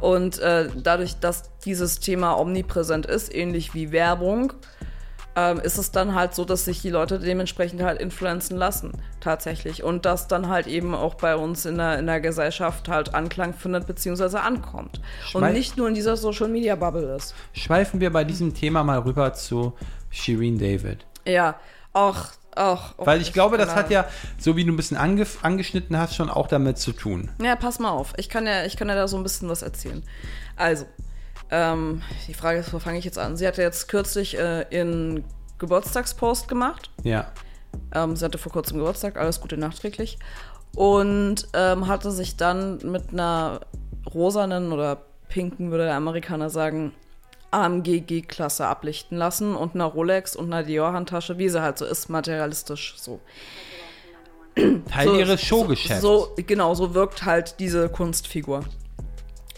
Und 0.00 0.38
äh, 0.40 0.68
dadurch, 0.74 1.20
dass 1.20 1.50
dieses 1.64 2.00
Thema 2.00 2.38
omnipräsent 2.38 3.06
ist, 3.06 3.32
ähnlich 3.32 3.74
wie 3.74 3.92
Werbung, 3.92 4.54
ähm, 5.38 5.60
ist 5.60 5.78
es 5.78 5.92
dann 5.92 6.16
halt 6.16 6.34
so, 6.34 6.44
dass 6.44 6.64
sich 6.64 6.82
die 6.82 6.90
Leute 6.90 7.20
dementsprechend 7.20 7.80
halt 7.82 8.00
influenzen 8.00 8.56
lassen, 8.56 8.90
tatsächlich. 9.20 9.84
Und 9.84 10.04
das 10.04 10.26
dann 10.26 10.48
halt 10.48 10.66
eben 10.66 10.94
auch 10.96 11.14
bei 11.14 11.36
uns 11.36 11.64
in 11.64 11.78
der, 11.78 11.98
in 11.98 12.06
der 12.06 12.20
Gesellschaft 12.20 12.88
halt 12.88 13.14
Anklang 13.14 13.54
findet, 13.54 13.86
beziehungsweise 13.86 14.40
ankommt. 14.40 15.00
Und 15.32 15.42
Schweif- 15.42 15.52
nicht 15.52 15.76
nur 15.76 15.86
in 15.86 15.94
dieser 15.94 16.16
Social-Media-Bubble 16.16 17.14
ist. 17.14 17.34
Schweifen 17.52 18.00
wir 18.00 18.12
bei 18.12 18.24
diesem 18.24 18.52
Thema 18.54 18.82
mal 18.82 18.98
rüber 18.98 19.32
zu 19.32 19.74
Shireen 20.10 20.58
David. 20.58 21.06
Ja, 21.24 21.54
auch, 21.92 22.16
auch. 22.56 22.98
auch 22.98 23.06
Weil 23.06 23.20
ich 23.20 23.32
glaube, 23.32 23.58
das 23.58 23.76
hat 23.76 23.90
ja, 23.90 24.06
so 24.38 24.56
wie 24.56 24.64
du 24.64 24.72
ein 24.72 24.76
bisschen 24.76 24.96
ange 24.96 25.24
angeschnitten 25.42 25.96
hast, 25.96 26.16
schon 26.16 26.30
auch 26.30 26.48
damit 26.48 26.78
zu 26.78 26.92
tun. 26.92 27.30
Ja, 27.40 27.54
pass 27.54 27.78
mal 27.78 27.90
auf. 27.90 28.12
Ich 28.16 28.28
kann 28.28 28.46
ja, 28.46 28.64
ich 28.64 28.76
kann 28.76 28.88
ja 28.88 28.96
da 28.96 29.06
so 29.06 29.16
ein 29.16 29.22
bisschen 29.22 29.48
was 29.48 29.62
erzählen. 29.62 30.02
Also, 30.56 30.86
ähm, 31.50 32.02
die 32.26 32.34
Frage 32.34 32.60
ist, 32.60 32.72
wo 32.72 32.78
fange 32.78 32.98
ich 32.98 33.04
jetzt 33.04 33.18
an? 33.18 33.36
Sie 33.36 33.46
hatte 33.46 33.62
jetzt 33.62 33.88
kürzlich 33.88 34.38
äh, 34.38 34.66
ihren 34.70 35.24
Geburtstagspost 35.58 36.48
gemacht. 36.48 36.90
Ja. 37.02 37.30
Ähm, 37.94 38.16
sie 38.16 38.24
hatte 38.24 38.38
vor 38.38 38.52
kurzem 38.52 38.78
Geburtstag, 38.78 39.16
alles 39.16 39.40
Gute 39.40 39.56
nachträglich. 39.56 40.18
Und 40.74 41.48
ähm, 41.54 41.88
hatte 41.88 42.10
sich 42.10 42.36
dann 42.36 42.78
mit 42.84 43.12
einer 43.12 43.60
rosanen 44.14 44.72
oder 44.72 45.02
pinken, 45.28 45.70
würde 45.70 45.84
der 45.84 45.94
Amerikaner 45.94 46.50
sagen, 46.50 46.92
AMG-G-Klasse 47.50 48.66
ablichten 48.66 49.16
lassen 49.16 49.54
und 49.54 49.74
einer 49.74 49.86
Rolex 49.86 50.36
und 50.36 50.52
einer 50.52 50.62
Dior-Handtasche, 50.62 51.38
wie 51.38 51.48
sie 51.48 51.62
halt 51.62 51.78
so 51.78 51.86
ist, 51.86 52.08
materialistisch 52.08 52.94
so. 52.98 53.20
Teil 54.90 55.08
so, 55.08 55.14
ihres 55.18 55.42
Showgeschäfts. 55.42 56.02
So, 56.02 56.34
genau, 56.36 56.74
so 56.74 56.94
wirkt 56.94 57.24
halt 57.24 57.58
diese 57.60 57.88
Kunstfigur. 57.88 58.64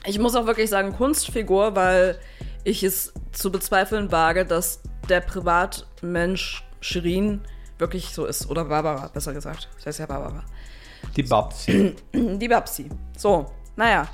Ich 0.07 0.19
muss 0.19 0.35
auch 0.35 0.47
wirklich 0.47 0.71
sagen 0.71 0.93
Kunstfigur, 0.97 1.77
weil 1.77 2.19
ich 2.65 2.83
es 2.83 3.13
zu 3.33 3.53
bezweifeln 3.53 4.11
wage, 4.11 4.45
dass 4.47 4.81
der 5.09 5.21
Privatmensch 5.21 6.65
Shirin 6.81 7.43
wirklich 7.79 8.15
so 8.15 8.25
ist. 8.25 8.49
Oder 8.49 8.65
Barbara, 8.67 9.09
besser 9.09 9.33
gesagt. 9.33 9.69
Das 9.77 9.87
heißt 9.87 9.99
ja 10.01 10.07
Barbara. 10.07 10.45
Die 11.17 11.23
Babsi. 11.23 11.97
Die 12.13 12.49
Babsi. 12.49 12.89
So, 13.17 13.47
naja. 13.77 14.09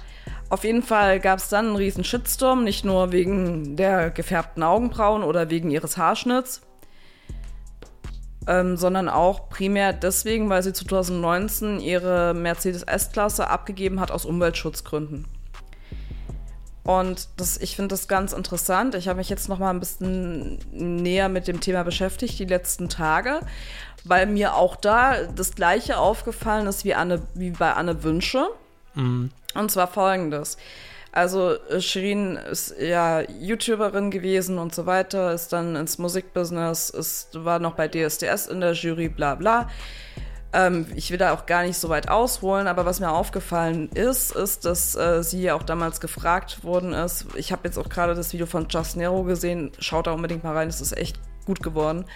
Auf 0.48 0.62
jeden 0.62 0.82
Fall 0.82 1.18
gab 1.18 1.40
es 1.40 1.48
dann 1.48 1.66
einen 1.66 1.76
riesen 1.76 2.04
Shitstorm, 2.04 2.62
nicht 2.62 2.84
nur 2.84 3.10
wegen 3.10 3.76
der 3.76 4.10
gefärbten 4.10 4.62
Augenbrauen 4.62 5.24
oder 5.24 5.50
wegen 5.50 5.72
ihres 5.72 5.96
Haarschnitts, 5.96 6.62
ähm, 8.46 8.76
sondern 8.76 9.08
auch 9.08 9.48
primär 9.48 9.92
deswegen, 9.92 10.48
weil 10.48 10.62
sie 10.62 10.72
2019 10.72 11.80
ihre 11.80 12.32
Mercedes 12.32 12.84
S-Klasse 12.84 13.50
abgegeben 13.50 13.98
hat 13.98 14.12
aus 14.12 14.24
Umweltschutzgründen. 14.24 15.26
Und 16.86 17.28
das, 17.36 17.58
ich 17.58 17.74
finde 17.74 17.94
das 17.94 18.06
ganz 18.06 18.32
interessant. 18.32 18.94
Ich 18.94 19.08
habe 19.08 19.18
mich 19.18 19.28
jetzt 19.28 19.48
noch 19.48 19.58
mal 19.58 19.70
ein 19.70 19.80
bisschen 19.80 20.58
näher 20.70 21.28
mit 21.28 21.48
dem 21.48 21.60
Thema 21.60 21.82
beschäftigt 21.82 22.38
die 22.38 22.44
letzten 22.44 22.88
Tage, 22.88 23.40
weil 24.04 24.26
mir 24.26 24.54
auch 24.54 24.76
da 24.76 25.24
das 25.24 25.56
Gleiche 25.56 25.98
aufgefallen 25.98 26.68
ist 26.68 26.84
wie, 26.84 26.94
Anne, 26.94 27.22
wie 27.34 27.50
bei 27.50 27.72
Anne 27.72 28.04
Wünsche. 28.04 28.46
Und 29.54 29.70
zwar 29.70 29.88
folgendes. 29.88 30.58
Also 31.10 31.54
äh, 31.70 31.80
Shirin 31.80 32.36
ist 32.36 32.74
ja 32.78 33.22
YouTuberin 33.22 34.10
gewesen 34.10 34.58
und 34.58 34.74
so 34.74 34.86
weiter, 34.86 35.32
ist 35.32 35.52
dann 35.52 35.74
ins 35.74 35.98
Musikbusiness, 35.98 36.90
ist, 36.90 37.44
war 37.44 37.58
noch 37.58 37.74
bei 37.74 37.88
DSDS 37.88 38.46
in 38.46 38.60
der 38.60 38.74
Jury, 38.74 39.08
bla 39.08 39.34
bla. 39.34 39.68
Ähm, 40.56 40.86
ich 40.94 41.10
will 41.10 41.18
da 41.18 41.34
auch 41.34 41.44
gar 41.44 41.64
nicht 41.64 41.76
so 41.76 41.90
weit 41.90 42.08
ausholen, 42.08 42.66
aber 42.66 42.86
was 42.86 42.98
mir 42.98 43.10
aufgefallen 43.10 43.90
ist, 43.90 44.34
ist, 44.34 44.64
dass 44.64 44.96
äh, 44.96 45.22
sie 45.22 45.42
ja 45.42 45.54
auch 45.54 45.62
damals 45.62 46.00
gefragt 46.00 46.64
worden 46.64 46.94
ist. 46.94 47.26
Ich 47.34 47.52
habe 47.52 47.62
jetzt 47.64 47.76
auch 47.76 47.90
gerade 47.90 48.14
das 48.14 48.32
Video 48.32 48.46
von 48.46 48.66
Just 48.70 48.96
Nero 48.96 49.22
gesehen, 49.24 49.72
schaut 49.78 50.06
da 50.06 50.12
unbedingt 50.12 50.44
mal 50.44 50.54
rein, 50.54 50.68
es 50.68 50.80
ist 50.80 50.96
echt 50.96 51.20
gut 51.44 51.62
geworden. 51.62 52.06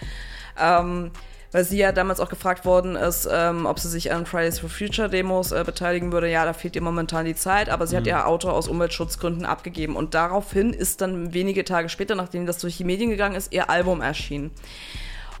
Ähm, 0.59 1.11
weil 1.51 1.65
sie 1.65 1.77
ja 1.77 1.91
damals 1.91 2.19
auch 2.19 2.29
gefragt 2.29 2.65
worden 2.65 2.95
ist, 2.95 3.27
ähm, 3.31 3.67
ob 3.67 3.77
sie 3.77 3.89
sich 3.89 4.11
an 4.11 4.25
Fridays 4.25 4.57
for 4.57 4.69
Future 4.69 5.09
Demos 5.09 5.51
äh, 5.51 5.63
beteiligen 5.63 6.11
würde. 6.11 6.31
Ja, 6.31 6.45
da 6.45 6.53
fehlt 6.53 6.75
ihr 6.75 6.81
momentan 6.81 7.25
die 7.25 7.35
Zeit, 7.35 7.69
aber 7.69 7.85
sie 7.85 7.97
hat 7.97 8.07
ihr 8.07 8.25
Auto 8.25 8.49
aus 8.49 8.67
Umweltschutzgründen 8.67 9.45
abgegeben. 9.45 9.95
Und 9.95 10.13
daraufhin 10.15 10.73
ist 10.73 11.01
dann 11.01 11.33
wenige 11.33 11.63
Tage 11.63 11.89
später, 11.89 12.15
nachdem 12.15 12.45
das 12.45 12.57
durch 12.57 12.77
die 12.77 12.85
Medien 12.85 13.09
gegangen 13.09 13.35
ist, 13.35 13.51
ihr 13.51 13.69
Album 13.69 14.01
erschienen. 14.01 14.51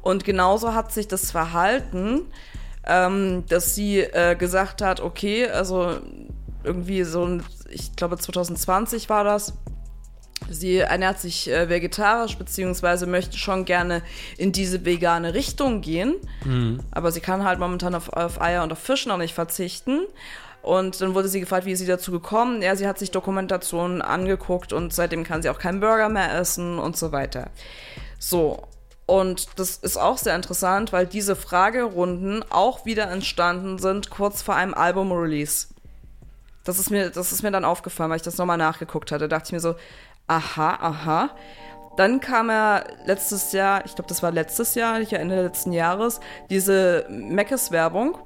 Und 0.01 0.25
genauso 0.25 0.75
hat 0.75 0.91
sich 0.91 1.07
das 1.07 1.31
Verhalten, 1.31 2.23
ähm, 2.85 3.43
dass 3.47 3.75
sie 3.75 3.99
äh, 3.99 4.35
gesagt 4.35 4.81
hat, 4.81 4.99
okay, 4.99 5.47
also 5.47 5.97
irgendwie 6.63 7.03
so, 7.03 7.25
ein, 7.25 7.43
ich 7.69 7.95
glaube 7.95 8.17
2020 8.17 9.09
war 9.09 9.23
das, 9.23 9.53
Sie 10.49 10.77
ernährt 10.77 11.19
sich 11.19 11.49
äh, 11.49 11.69
vegetarisch, 11.69 12.37
beziehungsweise 12.37 13.05
möchte 13.05 13.37
schon 13.37 13.63
gerne 13.65 14.01
in 14.37 14.51
diese 14.51 14.85
vegane 14.85 15.33
Richtung 15.33 15.81
gehen. 15.81 16.15
Aber 16.91 17.11
sie 17.11 17.21
kann 17.21 17.43
halt 17.43 17.59
momentan 17.59 17.95
auf, 17.95 18.09
auf 18.09 18.41
Eier 18.41 18.63
und 18.63 18.71
auf 18.71 18.79
Fisch 18.79 19.05
noch 19.05 19.17
nicht 19.17 19.33
verzichten. 19.33 20.01
Und 20.61 21.01
dann 21.01 21.15
wurde 21.15 21.27
sie 21.27 21.39
gefragt, 21.39 21.65
wie 21.65 21.71
ist 21.71 21.79
sie 21.79 21.87
dazu 21.87 22.11
gekommen? 22.11 22.61
Ja, 22.61 22.75
sie 22.75 22.87
hat 22.87 22.99
sich 22.99 23.11
Dokumentationen 23.11 24.01
angeguckt 24.01 24.73
und 24.73 24.93
seitdem 24.93 25.23
kann 25.23 25.41
sie 25.41 25.49
auch 25.49 25.59
keinen 25.59 25.79
Burger 25.79 26.09
mehr 26.09 26.33
essen 26.35 26.79
und 26.79 26.97
so 26.97 27.11
weiter. 27.11 27.49
So. 28.19 28.63
Und 29.11 29.59
das 29.59 29.75
ist 29.75 29.97
auch 29.97 30.17
sehr 30.17 30.37
interessant, 30.37 30.93
weil 30.93 31.05
diese 31.05 31.35
Fragerunden 31.35 32.45
auch 32.49 32.85
wieder 32.85 33.11
entstanden 33.11 33.77
sind 33.77 34.09
kurz 34.09 34.41
vor 34.41 34.55
einem 34.55 34.73
Album-Release. 34.73 35.67
Das 36.63 36.79
ist, 36.79 36.91
mir, 36.91 37.09
das 37.09 37.33
ist 37.33 37.43
mir 37.43 37.51
dann 37.51 37.65
aufgefallen, 37.65 38.09
weil 38.09 38.15
ich 38.15 38.23
das 38.23 38.37
nochmal 38.37 38.57
nachgeguckt 38.57 39.11
hatte. 39.11 39.27
Da 39.27 39.35
dachte 39.35 39.47
ich 39.47 39.51
mir 39.51 39.59
so, 39.59 39.75
aha, 40.27 40.77
aha. 40.79 41.29
Dann 41.97 42.21
kam 42.21 42.49
er 42.49 42.85
letztes 43.05 43.51
Jahr, 43.51 43.85
ich 43.85 43.95
glaube, 43.95 44.07
das 44.07 44.23
war 44.23 44.31
letztes 44.31 44.75
Jahr, 44.75 44.97
Ende 44.97 45.43
letzten 45.43 45.73
Jahres, 45.73 46.21
diese 46.49 47.05
Meckes-Werbung 47.09 48.17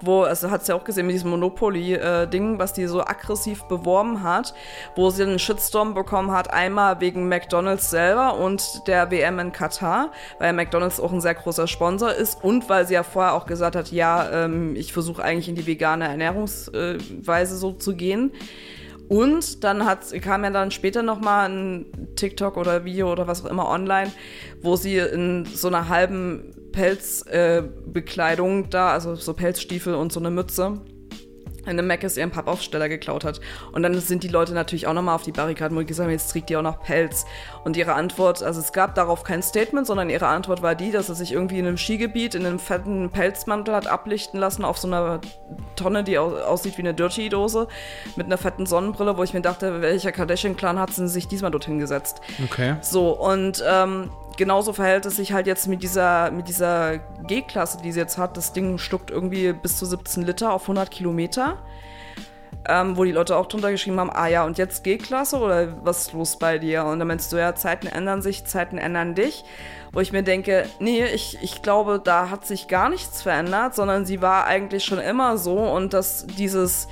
wo, 0.00 0.22
also 0.22 0.50
hat 0.50 0.62
es 0.62 0.68
ja 0.68 0.74
auch 0.74 0.84
gesehen 0.84 1.06
mit 1.06 1.14
diesem 1.14 1.30
Monopoly-Ding, 1.30 2.58
was 2.58 2.72
die 2.72 2.86
so 2.86 3.00
aggressiv 3.02 3.64
beworben 3.64 4.22
hat, 4.22 4.54
wo 4.96 5.10
sie 5.10 5.22
einen 5.22 5.38
Shitstorm 5.38 5.94
bekommen 5.94 6.30
hat, 6.32 6.52
einmal 6.52 7.00
wegen 7.00 7.28
McDonalds 7.28 7.90
selber 7.90 8.38
und 8.38 8.86
der 8.86 9.10
WM 9.10 9.38
in 9.38 9.52
Katar, 9.52 10.12
weil 10.38 10.52
McDonalds 10.52 11.00
auch 11.00 11.12
ein 11.12 11.20
sehr 11.20 11.34
großer 11.34 11.66
Sponsor 11.66 12.12
ist 12.12 12.42
und 12.42 12.68
weil 12.68 12.86
sie 12.86 12.94
ja 12.94 13.02
vorher 13.02 13.34
auch 13.34 13.46
gesagt 13.46 13.76
hat, 13.76 13.90
ja, 13.90 14.44
ähm, 14.44 14.76
ich 14.76 14.92
versuche 14.92 15.22
eigentlich 15.22 15.48
in 15.48 15.54
die 15.54 15.66
vegane 15.66 16.06
Ernährungsweise 16.08 17.56
so 17.56 17.72
zu 17.72 17.94
gehen. 17.94 18.32
Und 19.08 19.64
dann 19.64 19.84
hat, 19.84 20.12
kam 20.22 20.44
ja 20.44 20.50
dann 20.50 20.70
später 20.70 21.02
nochmal 21.02 21.50
ein 21.50 21.86
TikTok 22.16 22.56
oder 22.56 22.84
Video 22.84 23.12
oder 23.12 23.26
was 23.26 23.44
auch 23.44 23.50
immer 23.50 23.68
online, 23.68 24.10
wo 24.62 24.76
sie 24.76 24.96
in 24.96 25.44
so 25.44 25.68
einer 25.68 25.88
halben 25.88 26.54
Pelzbekleidung 26.74 28.64
äh, 28.64 28.68
da, 28.68 28.90
also 28.90 29.14
so 29.14 29.32
Pelzstiefel 29.34 29.94
und 29.94 30.12
so 30.12 30.20
eine 30.20 30.30
Mütze 30.30 30.80
in 31.66 31.78
einem 31.78 31.86
Mc's 31.86 32.16
ihren 32.16 32.30
Pappaufsteller 32.30 32.88
geklaut 32.88 33.24
hat. 33.24 33.40
Und 33.72 33.82
dann 33.82 33.98
sind 34.00 34.22
die 34.22 34.28
Leute 34.28 34.52
natürlich 34.52 34.86
auch 34.86 34.92
nochmal 34.92 35.14
auf 35.14 35.22
die 35.22 35.32
Barrikaden, 35.32 35.76
wo 35.76 35.80
die 35.80 35.86
gesagt 35.86 36.06
haben, 36.06 36.12
jetzt 36.12 36.30
trägt 36.30 36.50
die 36.50 36.56
auch 36.56 36.62
noch 36.62 36.82
Pelz. 36.82 37.24
Und 37.64 37.76
ihre 37.76 37.94
Antwort, 37.94 38.42
also 38.42 38.60
es 38.60 38.72
gab 38.72 38.94
darauf 38.94 39.24
kein 39.24 39.42
Statement, 39.42 39.86
sondern 39.86 40.10
ihre 40.10 40.26
Antwort 40.26 40.62
war 40.62 40.74
die, 40.74 40.90
dass 40.90 41.08
er 41.08 41.14
sich 41.14 41.32
irgendwie 41.32 41.58
in 41.58 41.66
einem 41.66 41.78
Skigebiet 41.78 42.34
in 42.34 42.44
einem 42.44 42.58
fetten 42.58 43.10
Pelzmantel 43.10 43.74
hat 43.74 43.86
ablichten 43.86 44.38
lassen 44.38 44.64
auf 44.64 44.78
so 44.78 44.88
einer 44.88 45.20
Tonne, 45.76 46.04
die 46.04 46.18
aussieht 46.18 46.76
wie 46.76 46.82
eine 46.82 46.94
Dirty-Dose 46.94 47.68
mit 48.16 48.26
einer 48.26 48.38
fetten 48.38 48.66
Sonnenbrille, 48.66 49.16
wo 49.16 49.22
ich 49.22 49.32
mir 49.32 49.40
dachte, 49.40 49.80
welcher 49.80 50.12
Kardashian-Clan 50.12 50.78
hat 50.78 50.92
sie 50.92 51.08
sich 51.08 51.28
diesmal 51.28 51.50
dorthin 51.50 51.78
gesetzt? 51.78 52.20
Okay. 52.44 52.76
So, 52.82 53.18
und 53.18 53.64
ähm, 53.66 54.10
genauso 54.36 54.72
verhält 54.72 55.06
es 55.06 55.16
sich 55.16 55.32
halt 55.32 55.46
jetzt 55.46 55.66
mit 55.66 55.82
dieser, 55.82 56.30
mit 56.30 56.48
dieser 56.48 56.98
G-Klasse, 57.26 57.78
die 57.82 57.92
sie 57.92 58.00
jetzt 58.00 58.18
hat. 58.18 58.36
Das 58.36 58.52
Ding 58.52 58.78
stuckt 58.78 59.10
irgendwie 59.10 59.52
bis 59.52 59.78
zu 59.78 59.86
17 59.86 60.22
Liter 60.24 60.52
auf 60.52 60.62
100 60.62 60.90
Kilometer. 60.90 61.58
Ähm, 62.66 62.96
wo 62.96 63.04
die 63.04 63.12
Leute 63.12 63.36
auch 63.36 63.44
drunter 63.44 63.70
geschrieben 63.70 64.00
haben, 64.00 64.10
ah 64.10 64.26
ja, 64.26 64.44
und 64.46 64.56
jetzt 64.56 64.84
G-Klasse 64.84 65.36
oder 65.38 65.84
was 65.84 66.06
ist 66.06 66.12
los 66.14 66.38
bei 66.38 66.58
dir? 66.58 66.86
Und 66.86 66.98
dann 66.98 67.08
meinst 67.08 67.30
du, 67.30 67.36
ja, 67.36 67.54
Zeiten 67.54 67.86
ändern 67.86 68.22
sich, 68.22 68.46
Zeiten 68.46 68.78
ändern 68.78 69.14
dich. 69.14 69.44
Wo 69.92 70.00
ich 70.00 70.12
mir 70.12 70.22
denke, 70.22 70.66
nee, 70.78 71.04
ich, 71.04 71.38
ich 71.42 71.60
glaube, 71.60 72.00
da 72.02 72.30
hat 72.30 72.46
sich 72.46 72.66
gar 72.66 72.88
nichts 72.88 73.20
verändert, 73.20 73.74
sondern 73.74 74.06
sie 74.06 74.22
war 74.22 74.46
eigentlich 74.46 74.82
schon 74.82 74.98
immer 74.98 75.36
so 75.36 75.58
und 75.58 75.92
dass 75.92 76.26
dieses, 76.26 76.88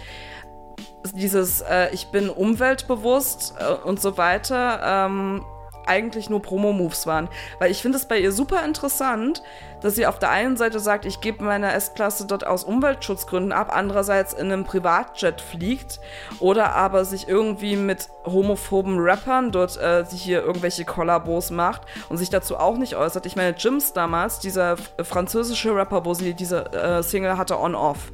dieses, 1.15 1.63
äh, 1.63 1.89
ich 1.93 2.09
bin 2.09 2.29
umweltbewusst 2.29 3.55
äh, 3.59 3.73
und 3.87 4.01
so 4.01 4.19
weiter, 4.19 4.81
ähm, 4.85 5.45
eigentlich 5.87 6.31
nur 6.31 6.43
Promo-Moves 6.43 7.07
waren. 7.07 7.29
Weil 7.59 7.71
ich 7.71 7.83
finde 7.83 7.99
es 7.99 8.07
bei 8.07 8.19
ihr 8.19 8.33
super 8.33 8.65
interessant, 8.65 9.43
dass 9.81 9.97
sie 9.97 10.07
auf 10.07 10.19
der 10.19 10.31
einen 10.31 10.57
Seite 10.57 10.81
sagt, 10.81 11.05
ich 11.05 11.21
gebe 11.21 11.45
meine 11.45 11.73
S-Klasse 11.73 12.27
dort 12.27 12.47
aus 12.47 12.65
Umweltschutzgründen 12.65 13.53
ab, 13.53 13.71
andererseits 13.75 14.33
in 14.33 14.53
einem 14.53 14.65
Privatjet 14.65 15.41
fliegt 15.41 16.01
oder 16.39 16.75
aber 16.75 17.05
sich 17.05 17.29
irgendwie 17.29 17.77
mit 17.77 18.09
homophoben 18.25 18.99
Rappern 18.99 19.51
dort 19.51 19.77
äh, 19.79 20.05
hier 20.13 20.43
irgendwelche 20.43 20.85
Kollabos 20.85 21.51
macht 21.51 21.83
und 22.09 22.19
sich 22.19 22.31
dazu 22.31 22.57
auch 22.57 22.79
nicht 22.79 22.95
äußert. 22.95 23.27
Ich 23.27 23.37
meine, 23.37 23.57
Jims 23.57 23.93
damals, 23.93 24.39
dieser 24.39 24.77
französische 25.03 25.75
Rapper, 25.75 26.05
wo 26.05 26.15
sie 26.15 26.35
diese 26.35 26.73
äh, 26.73 27.03
Single 27.03 27.37
hatte, 27.37 27.59
On-Off 27.59 28.13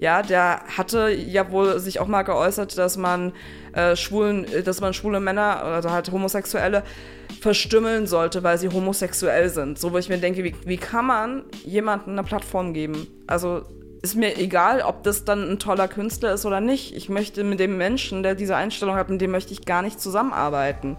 ja, 0.00 0.22
der 0.22 0.62
hatte 0.76 1.10
ja 1.10 1.50
wohl 1.50 1.78
sich 1.78 2.00
auch 2.00 2.06
mal 2.06 2.22
geäußert, 2.22 2.76
dass 2.78 2.96
man 2.96 3.32
äh, 3.72 3.96
schwulen, 3.96 4.46
dass 4.64 4.80
man 4.80 4.94
schwule 4.94 5.20
Männer 5.20 5.78
oder 5.78 5.92
halt 5.92 6.10
Homosexuelle 6.12 6.82
verstümmeln 7.40 8.06
sollte, 8.06 8.42
weil 8.42 8.58
sie 8.58 8.68
homosexuell 8.68 9.48
sind. 9.48 9.78
So, 9.78 9.92
wo 9.92 9.98
ich 9.98 10.08
mir 10.08 10.18
denke, 10.18 10.44
wie, 10.44 10.54
wie 10.64 10.76
kann 10.76 11.06
man 11.06 11.44
jemandem 11.64 12.12
eine 12.12 12.22
Plattform 12.22 12.72
geben? 12.72 13.06
Also 13.26 13.62
ist 14.02 14.16
mir 14.16 14.38
egal, 14.38 14.82
ob 14.82 15.02
das 15.02 15.24
dann 15.24 15.50
ein 15.50 15.58
toller 15.58 15.88
Künstler 15.88 16.34
ist 16.34 16.44
oder 16.44 16.60
nicht. 16.60 16.94
Ich 16.94 17.08
möchte 17.08 17.42
mit 17.42 17.58
dem 17.58 17.78
Menschen, 17.78 18.22
der 18.22 18.34
diese 18.34 18.54
Einstellung 18.54 18.96
hat, 18.96 19.08
mit 19.08 19.20
dem 19.20 19.30
möchte 19.30 19.52
ich 19.52 19.64
gar 19.64 19.80
nicht 19.80 20.00
zusammenarbeiten. 20.00 20.96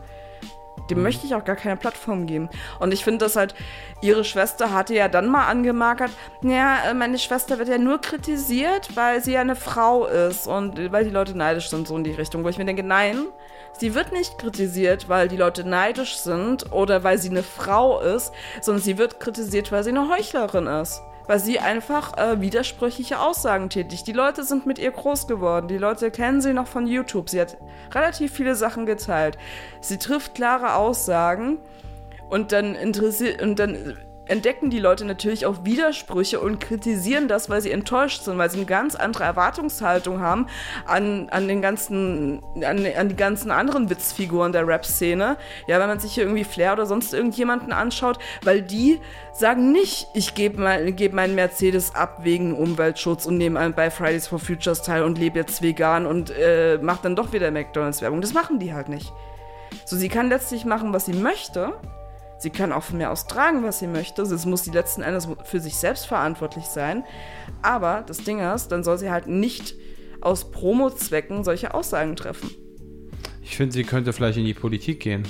Dem 0.90 1.00
mhm. 1.00 1.04
möchte 1.04 1.26
ich 1.26 1.36
auch 1.36 1.44
gar 1.44 1.56
keine 1.56 1.78
Plattform 1.78 2.26
geben. 2.26 2.50
Und 2.80 2.94
ich 2.94 3.04
finde 3.04 3.26
das 3.26 3.36
halt, 3.36 3.56
ihre 4.02 4.24
Schwester 4.24 4.72
hatte 4.72 4.94
ja 4.94 5.08
dann 5.08 5.28
mal 5.28 5.48
angemarkert, 5.48 6.12
ja, 6.42 6.90
äh, 6.90 6.94
meine 6.94 7.18
Schwester 7.18 7.58
wird 7.58 7.70
ja 7.70 7.78
nur 7.78 8.00
kritisiert, 8.00 8.96
weil 8.96 9.24
sie 9.24 9.34
ja 9.34 9.42
eine 9.42 9.56
Frau 9.56 10.06
ist 10.06 10.48
und 10.48 10.92
weil 10.92 11.06
die 11.06 11.12
Leute 11.12 11.38
neidisch 11.38 11.70
sind, 11.70 11.88
so 11.88 11.98
in 11.98 12.04
die 12.04 12.12
Richtung. 12.12 12.44
Wo 12.44 12.50
ich 12.50 12.58
mir 12.58 12.66
denke, 12.66 12.84
nein, 12.84 13.26
sie 13.74 13.96
wird 13.96 14.12
nicht 14.12 14.38
kritisiert, 14.38 15.10
weil 15.10 15.28
die 15.28 15.38
Leute 15.38 15.68
neidisch 15.68 16.18
sind 16.18 16.72
oder 16.72 17.04
weil 17.04 17.18
sie 17.18 17.30
eine 17.30 17.44
Frau 17.44 18.00
ist, 18.00 18.32
sondern 18.62 18.84
sie 18.84 18.98
wird 18.98 19.20
kritisiert, 19.20 19.72
weil 19.72 19.84
sie 19.84 19.90
eine 19.90 20.10
Heuchlerin 20.10 20.68
ist 20.68 21.02
weil 21.28 21.40
sie 21.40 21.60
einfach 21.60 22.18
äh, 22.18 22.42
widersprüchliche 22.42 23.20
Aussagen 23.20 23.70
tätigt. 23.70 24.08
Die 24.08 24.14
Leute 24.14 24.44
sind 24.44 24.66
mit 24.66 24.80
ihr 24.80 24.92
groß 24.92 25.28
geworden. 25.28 25.68
Die 25.68 25.78
Leute 25.78 26.12
kennen 26.12 26.42
sie 26.42 26.54
noch 26.54 26.68
von 26.68 26.88
YouTube. 26.88 27.30
Sie 27.30 27.42
hat 27.42 27.58
relativ 27.94 28.34
viele 28.34 28.56
Sachen 28.56 28.86
geteilt. 28.86 29.38
Sie 29.82 29.98
trifft 29.98 30.36
klare 30.36 30.76
Aussagen 30.76 31.60
und 32.30 32.52
dann 32.52 32.76
interessiert 32.76 33.42
und 33.42 33.60
dann 33.60 33.98
entdecken 34.28 34.70
die 34.70 34.80
Leute 34.80 35.06
natürlich 35.06 35.46
auch 35.46 35.64
Widersprüche 35.64 36.40
und 36.40 36.60
kritisieren 36.60 37.28
das, 37.28 37.50
weil 37.50 37.62
sie 37.62 37.72
enttäuscht 37.72 38.24
sind, 38.24 38.38
weil 38.38 38.50
sie 38.50 38.58
eine 38.58 38.66
ganz 38.66 38.96
andere 38.96 39.24
Erwartungshaltung 39.24 40.20
haben 40.20 40.48
an, 40.86 41.30
an 41.30 41.48
den 41.48 41.62
ganzen, 41.62 42.42
an, 42.56 42.86
an 42.86 43.10
die 43.10 43.16
ganzen 43.16 43.52
anderen 43.52 43.90
Witzfiguren 43.90 44.52
der 44.52 44.68
Rap-Szene. 44.68 45.38
Ja, 45.68 45.80
wenn 45.80 45.88
man 45.88 46.00
sich 46.00 46.14
hier 46.14 46.24
irgendwie 46.24 46.44
Flair 46.44 46.74
oder 46.74 46.86
sonst 46.86 47.14
irgendjemanden 47.14 47.72
anschaut, 47.72 48.20
weil 48.44 48.62
die 48.62 49.00
sagen 49.34 49.72
nicht, 49.72 50.08
ich 50.14 50.34
gebe 50.34 50.62
mein, 50.62 50.96
geb 50.96 51.14
meinen 51.14 51.36
Mercedes 51.36 51.94
ab 51.94 52.20
wegen 52.24 52.56
Umweltschutz 52.56 53.26
und 53.26 53.38
nehme 53.38 53.70
bei 53.72 53.92
Fridays 53.92 54.28
for 54.28 54.40
Futures 54.40 54.82
teil 54.82 55.04
und 55.04 55.18
lebe 55.18 55.40
jetzt 55.40 55.62
vegan 55.62 56.06
und 56.06 56.32
äh, 56.32 56.80
mache 56.82 57.00
dann 57.04 57.16
doch 57.16 57.34
wieder 57.34 57.52
McDonalds-Werbung. 57.52 58.22
Das 58.22 58.34
machen 58.34 58.60
die 58.60 58.74
halt 58.74 58.90
nicht. 58.90 59.12
So, 59.86 59.98
sie 59.98 60.10
kann 60.10 60.30
letztlich 60.30 60.66
machen, 60.66 60.94
was 60.94 61.06
sie 61.06 61.14
möchte 61.14 61.74
Sie 62.38 62.50
kann 62.50 62.72
auch 62.72 62.84
von 62.84 62.98
mir 62.98 63.12
aus 63.12 63.28
tragen, 63.28 63.64
was 63.64 63.80
sie 63.80 63.88
möchte. 63.88 64.22
Es 64.22 64.46
muss 64.46 64.64
sie 64.64 64.72
letzten 64.72 65.02
Endes 65.02 65.28
für 65.46 65.60
sich 65.60 65.76
selbst 65.76 66.06
verantwortlich 66.06 66.66
sein. 66.66 67.04
Aber 67.62 68.04
das 68.06 68.24
Ding 68.24 68.40
ist, 68.40 68.70
dann 68.70 68.84
soll 68.84 68.98
sie 68.98 69.10
halt 69.10 69.28
nicht 69.28 69.76
aus 70.22 70.52
Promo-Zwecken 70.52 71.44
solche 71.44 71.74
Aussagen 71.74 72.16
treffen. 72.16 72.52
Ich 73.42 73.58
finde, 73.58 73.74
sie 73.74 73.84
könnte 73.84 74.12
vielleicht 74.12 74.38
in 74.38 74.46
die 74.46 74.54
Politik 74.54 75.00
gehen. 75.00 75.24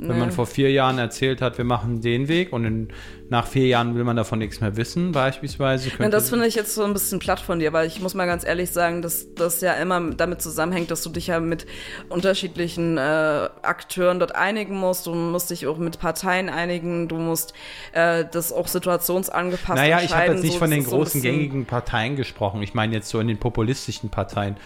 Wenn 0.00 0.18
man 0.18 0.30
vor 0.30 0.46
vier 0.46 0.70
Jahren 0.70 0.98
erzählt 0.98 1.42
hat, 1.42 1.58
wir 1.58 1.64
machen 1.64 2.00
den 2.00 2.28
Weg 2.28 2.52
und 2.52 2.64
in, 2.64 2.88
nach 3.30 3.48
vier 3.48 3.66
Jahren 3.66 3.96
will 3.96 4.04
man 4.04 4.16
davon 4.16 4.38
nichts 4.38 4.60
mehr 4.60 4.76
wissen, 4.76 5.10
beispielsweise. 5.10 5.90
Ja, 5.98 6.08
das 6.08 6.30
finde 6.30 6.46
ich 6.46 6.54
jetzt 6.54 6.74
so 6.74 6.84
ein 6.84 6.92
bisschen 6.92 7.18
platt 7.18 7.40
von 7.40 7.58
dir, 7.58 7.72
weil 7.72 7.88
ich 7.88 8.00
muss 8.00 8.14
mal 8.14 8.26
ganz 8.26 8.46
ehrlich 8.46 8.70
sagen, 8.70 9.02
dass 9.02 9.34
das 9.34 9.60
ja 9.60 9.72
immer 9.72 10.00
damit 10.10 10.40
zusammenhängt, 10.40 10.92
dass 10.92 11.02
du 11.02 11.10
dich 11.10 11.26
ja 11.26 11.40
mit 11.40 11.66
unterschiedlichen 12.08 12.96
äh, 12.96 13.00
Akteuren 13.00 14.20
dort 14.20 14.36
einigen 14.36 14.76
musst. 14.76 15.06
Du 15.06 15.14
musst 15.14 15.50
dich 15.50 15.66
auch 15.66 15.78
mit 15.78 15.98
Parteien 15.98 16.48
einigen, 16.48 17.08
du 17.08 17.16
musst 17.16 17.52
äh, 17.92 18.24
das 18.30 18.52
auch 18.52 18.68
situationsangepasst 18.68 19.76
Naja, 19.80 20.00
ich 20.00 20.14
habe 20.14 20.32
jetzt 20.32 20.42
nicht 20.44 20.52
so, 20.52 20.58
von 20.60 20.70
den 20.70 20.84
großen 20.84 21.20
so 21.20 21.26
gängigen 21.26 21.66
Parteien 21.66 22.14
gesprochen. 22.14 22.62
Ich 22.62 22.72
meine 22.72 22.94
jetzt 22.94 23.08
so 23.08 23.18
in 23.18 23.26
den 23.26 23.38
populistischen 23.38 24.10
Parteien 24.10 24.56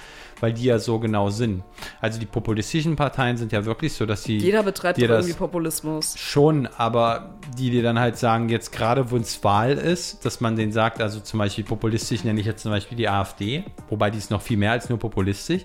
weil 0.42 0.52
die 0.52 0.64
ja 0.64 0.80
so 0.80 0.98
genau 0.98 1.30
sind. 1.30 1.62
Also 2.00 2.18
die 2.18 2.26
populistischen 2.26 2.96
Parteien 2.96 3.36
sind 3.36 3.52
ja 3.52 3.64
wirklich 3.64 3.92
so, 3.92 4.06
dass 4.06 4.24
sie. 4.24 4.38
Jeder 4.38 4.64
betreibt 4.64 4.98
dir 4.98 5.08
irgendwie 5.08 5.34
Populismus. 5.34 6.18
Schon, 6.18 6.66
aber 6.76 7.36
die 7.56 7.70
dir 7.70 7.84
dann 7.84 7.98
halt 7.98 8.18
sagen, 8.18 8.48
jetzt 8.48 8.72
gerade 8.72 9.10
wo 9.12 9.16
es 9.16 9.42
Wahl 9.44 9.72
ist, 9.72 10.26
dass 10.26 10.40
man 10.40 10.56
denen 10.56 10.72
sagt, 10.72 11.00
also 11.00 11.20
zum 11.20 11.38
Beispiel 11.38 11.62
populistisch 11.62 12.24
nenne 12.24 12.40
ich 12.40 12.46
jetzt 12.46 12.62
zum 12.62 12.72
Beispiel 12.72 12.98
die 12.98 13.08
AfD, 13.08 13.64
wobei 13.88 14.10
die 14.10 14.18
ist 14.18 14.32
noch 14.32 14.42
viel 14.42 14.56
mehr 14.56 14.72
als 14.72 14.88
nur 14.88 14.98
populistisch 14.98 15.62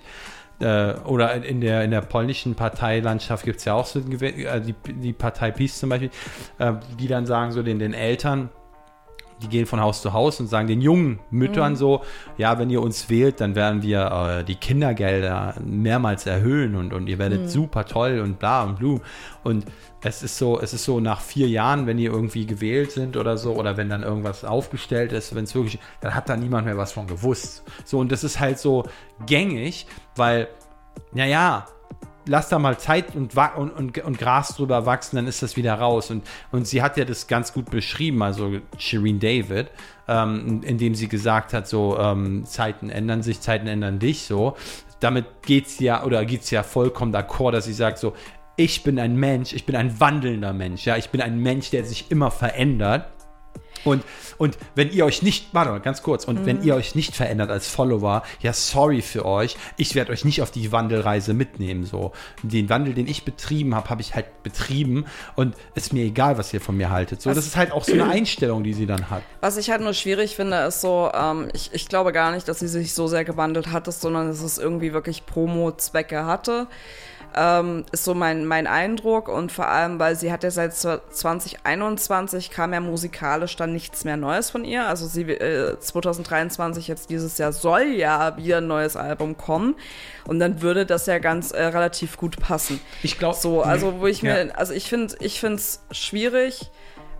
äh, 0.60 0.94
oder 1.04 1.44
in 1.44 1.60
der, 1.60 1.84
in 1.84 1.90
der 1.90 2.00
polnischen 2.00 2.54
Parteilandschaft 2.54 3.44
gibt 3.44 3.58
es 3.58 3.64
ja 3.64 3.74
auch 3.74 3.86
so 3.86 4.00
äh, 4.00 4.60
die, 4.60 4.74
die 4.92 5.12
Partei 5.12 5.50
PiS 5.50 5.78
zum 5.78 5.90
Beispiel, 5.90 6.10
äh, 6.58 6.74
die 6.98 7.08
dann 7.08 7.26
sagen 7.26 7.52
so 7.52 7.62
den, 7.62 7.78
den 7.78 7.94
Eltern, 7.94 8.50
die 9.42 9.48
gehen 9.48 9.66
von 9.66 9.80
Haus 9.80 10.02
zu 10.02 10.12
Haus 10.12 10.40
und 10.40 10.48
sagen 10.48 10.68
den 10.68 10.80
jungen 10.80 11.20
Müttern 11.30 11.72
mhm. 11.72 11.76
so, 11.76 12.02
ja, 12.36 12.58
wenn 12.58 12.70
ihr 12.70 12.82
uns 12.82 13.08
wählt, 13.08 13.40
dann 13.40 13.54
werden 13.54 13.82
wir 13.82 14.40
äh, 14.40 14.44
die 14.44 14.56
Kindergelder 14.56 15.54
mehrmals 15.64 16.26
erhöhen 16.26 16.74
und, 16.74 16.92
und 16.92 17.08
ihr 17.08 17.18
werdet 17.18 17.42
mhm. 17.42 17.48
super 17.48 17.84
toll 17.84 18.20
und 18.20 18.38
bla 18.38 18.64
und 18.64 18.78
blu. 18.78 19.00
Und 19.44 19.66
es 20.02 20.22
ist 20.22 20.38
so, 20.38 20.60
es 20.60 20.74
ist 20.74 20.84
so 20.84 21.00
nach 21.00 21.20
vier 21.20 21.48
Jahren, 21.48 21.86
wenn 21.86 21.98
ihr 21.98 22.10
irgendwie 22.10 22.46
gewählt 22.46 22.92
sind 22.92 23.16
oder 23.16 23.36
so, 23.36 23.54
oder 23.54 23.76
wenn 23.76 23.88
dann 23.88 24.02
irgendwas 24.02 24.44
aufgestellt 24.44 25.12
ist, 25.12 25.34
wenn 25.34 25.44
es 25.44 25.54
wirklich, 25.54 25.78
dann 26.00 26.14
hat 26.14 26.28
da 26.28 26.36
niemand 26.36 26.66
mehr 26.66 26.76
was 26.76 26.92
von 26.92 27.06
gewusst. 27.06 27.64
So, 27.84 27.98
und 27.98 28.12
das 28.12 28.24
ist 28.24 28.38
halt 28.38 28.58
so 28.58 28.84
gängig, 29.26 29.86
weil, 30.14 30.48
naja, 31.12 31.66
lass 32.28 32.48
da 32.48 32.58
mal 32.58 32.78
Zeit 32.78 33.16
und, 33.16 33.34
und, 33.36 33.70
und, 33.70 33.98
und 33.98 34.18
Gras 34.18 34.54
drüber 34.54 34.86
wachsen, 34.86 35.16
dann 35.16 35.26
ist 35.26 35.42
das 35.42 35.56
wieder 35.56 35.74
raus. 35.74 36.10
Und, 36.10 36.24
und 36.52 36.66
sie 36.66 36.82
hat 36.82 36.96
ja 36.96 37.04
das 37.04 37.26
ganz 37.26 37.52
gut 37.52 37.70
beschrieben, 37.70 38.22
also 38.22 38.58
Shireen 38.78 39.18
David, 39.18 39.70
ähm, 40.06 40.60
indem 40.62 40.94
sie 40.94 41.08
gesagt 41.08 41.52
hat, 41.52 41.66
so 41.66 41.98
ähm, 41.98 42.44
Zeiten 42.44 42.90
ändern 42.90 43.22
sich, 43.22 43.40
Zeiten 43.40 43.66
ändern 43.66 43.98
dich, 43.98 44.22
so. 44.22 44.56
Damit 45.00 45.26
geht's 45.42 45.78
ja, 45.78 46.04
oder 46.04 46.24
geht's 46.24 46.50
ja 46.50 46.62
vollkommen 46.62 47.14
d'accord, 47.14 47.52
dass 47.52 47.64
sie 47.64 47.72
sagt, 47.72 47.98
so, 47.98 48.14
ich 48.56 48.82
bin 48.82 48.98
ein 48.98 49.16
Mensch, 49.16 49.52
ich 49.52 49.64
bin 49.64 49.76
ein 49.76 50.00
wandelnder 50.00 50.52
Mensch, 50.52 50.84
ja, 50.84 50.96
ich 50.96 51.10
bin 51.10 51.20
ein 51.20 51.38
Mensch, 51.38 51.70
der 51.70 51.84
sich 51.84 52.10
immer 52.10 52.30
verändert. 52.30 53.08
Und, 53.84 54.04
und 54.38 54.58
wenn 54.74 54.90
ihr 54.90 55.04
euch 55.04 55.22
nicht, 55.22 55.52
warte 55.52 55.70
mal, 55.70 55.80
ganz 55.80 56.02
kurz, 56.02 56.24
und 56.24 56.46
wenn 56.46 56.62
ihr 56.62 56.74
euch 56.74 56.94
nicht 56.94 57.14
verändert 57.14 57.50
als 57.50 57.68
Follower, 57.68 58.22
ja, 58.40 58.52
sorry 58.52 59.02
für 59.02 59.24
euch, 59.24 59.56
ich 59.76 59.94
werde 59.94 60.12
euch 60.12 60.24
nicht 60.24 60.42
auf 60.42 60.50
die 60.50 60.72
Wandelreise 60.72 61.34
mitnehmen, 61.34 61.84
so. 61.84 62.12
Den 62.42 62.68
Wandel, 62.68 62.94
den 62.94 63.06
ich 63.06 63.24
betrieben 63.24 63.74
habe, 63.74 63.90
habe 63.90 64.02
ich 64.02 64.14
halt 64.14 64.42
betrieben 64.42 65.06
und 65.36 65.54
ist 65.74 65.92
mir 65.92 66.04
egal, 66.04 66.38
was 66.38 66.52
ihr 66.52 66.60
von 66.60 66.76
mir 66.76 66.90
haltet. 66.90 67.22
So, 67.22 67.32
das 67.32 67.46
ist 67.46 67.56
halt 67.56 67.72
auch 67.72 67.84
so 67.84 67.92
eine 67.92 68.08
Einstellung, 68.08 68.64
die 68.64 68.74
sie 68.74 68.86
dann 68.86 69.10
hat. 69.10 69.22
Was 69.40 69.56
ich 69.56 69.70
halt 69.70 69.80
nur 69.80 69.94
schwierig 69.94 70.36
finde, 70.36 70.58
ist 70.66 70.80
so, 70.80 71.10
ähm, 71.14 71.48
ich, 71.52 71.70
ich 71.72 71.88
glaube 71.88 72.12
gar 72.12 72.32
nicht, 72.32 72.48
dass 72.48 72.60
sie 72.60 72.68
sich 72.68 72.94
so 72.94 73.06
sehr 73.06 73.24
gewandelt 73.24 73.72
hatte, 73.72 73.92
sondern 73.92 74.28
dass 74.28 74.42
es 74.42 74.58
irgendwie 74.58 74.92
wirklich 74.92 75.26
Promo-Zwecke 75.26 76.24
hatte. 76.24 76.66
Ähm, 77.40 77.84
ist 77.92 78.04
so 78.04 78.14
mein, 78.14 78.44
mein 78.46 78.66
Eindruck 78.66 79.28
und 79.28 79.52
vor 79.52 79.68
allem, 79.68 80.00
weil 80.00 80.16
sie 80.16 80.32
hat 80.32 80.42
ja 80.42 80.50
seit 80.50 80.74
2021 80.74 82.50
kam 82.50 82.72
ja 82.72 82.80
musikalisch 82.80 83.54
dann 83.56 83.72
nichts 83.72 84.04
mehr 84.04 84.16
Neues 84.16 84.50
von 84.50 84.64
ihr. 84.64 84.86
Also 84.88 85.06
sie 85.06 85.22
äh, 85.22 85.78
2023 85.78 86.88
jetzt 86.88 87.10
dieses 87.10 87.38
Jahr 87.38 87.52
soll 87.52 87.82
ja 87.84 88.36
wieder 88.36 88.58
ein 88.58 88.66
neues 88.66 88.96
Album 88.96 89.36
kommen 89.36 89.76
und 90.26 90.40
dann 90.40 90.62
würde 90.62 90.84
das 90.86 91.06
ja 91.06 91.18
ganz 91.18 91.52
äh, 91.52 91.62
relativ 91.62 92.16
gut 92.16 92.40
passen. 92.40 92.80
Ich 93.02 93.18
glaube, 93.18 93.36
So, 93.36 93.62
also 93.62 94.00
wo 94.00 94.06
ich 94.06 94.22
Ja. 94.22 94.44
mir, 94.44 94.58
also 94.58 94.72
ich 94.72 94.88
finde, 94.88 95.14
ich 95.20 95.38
finde 95.40 95.56
es 95.56 95.80
schwierig. 95.90 96.70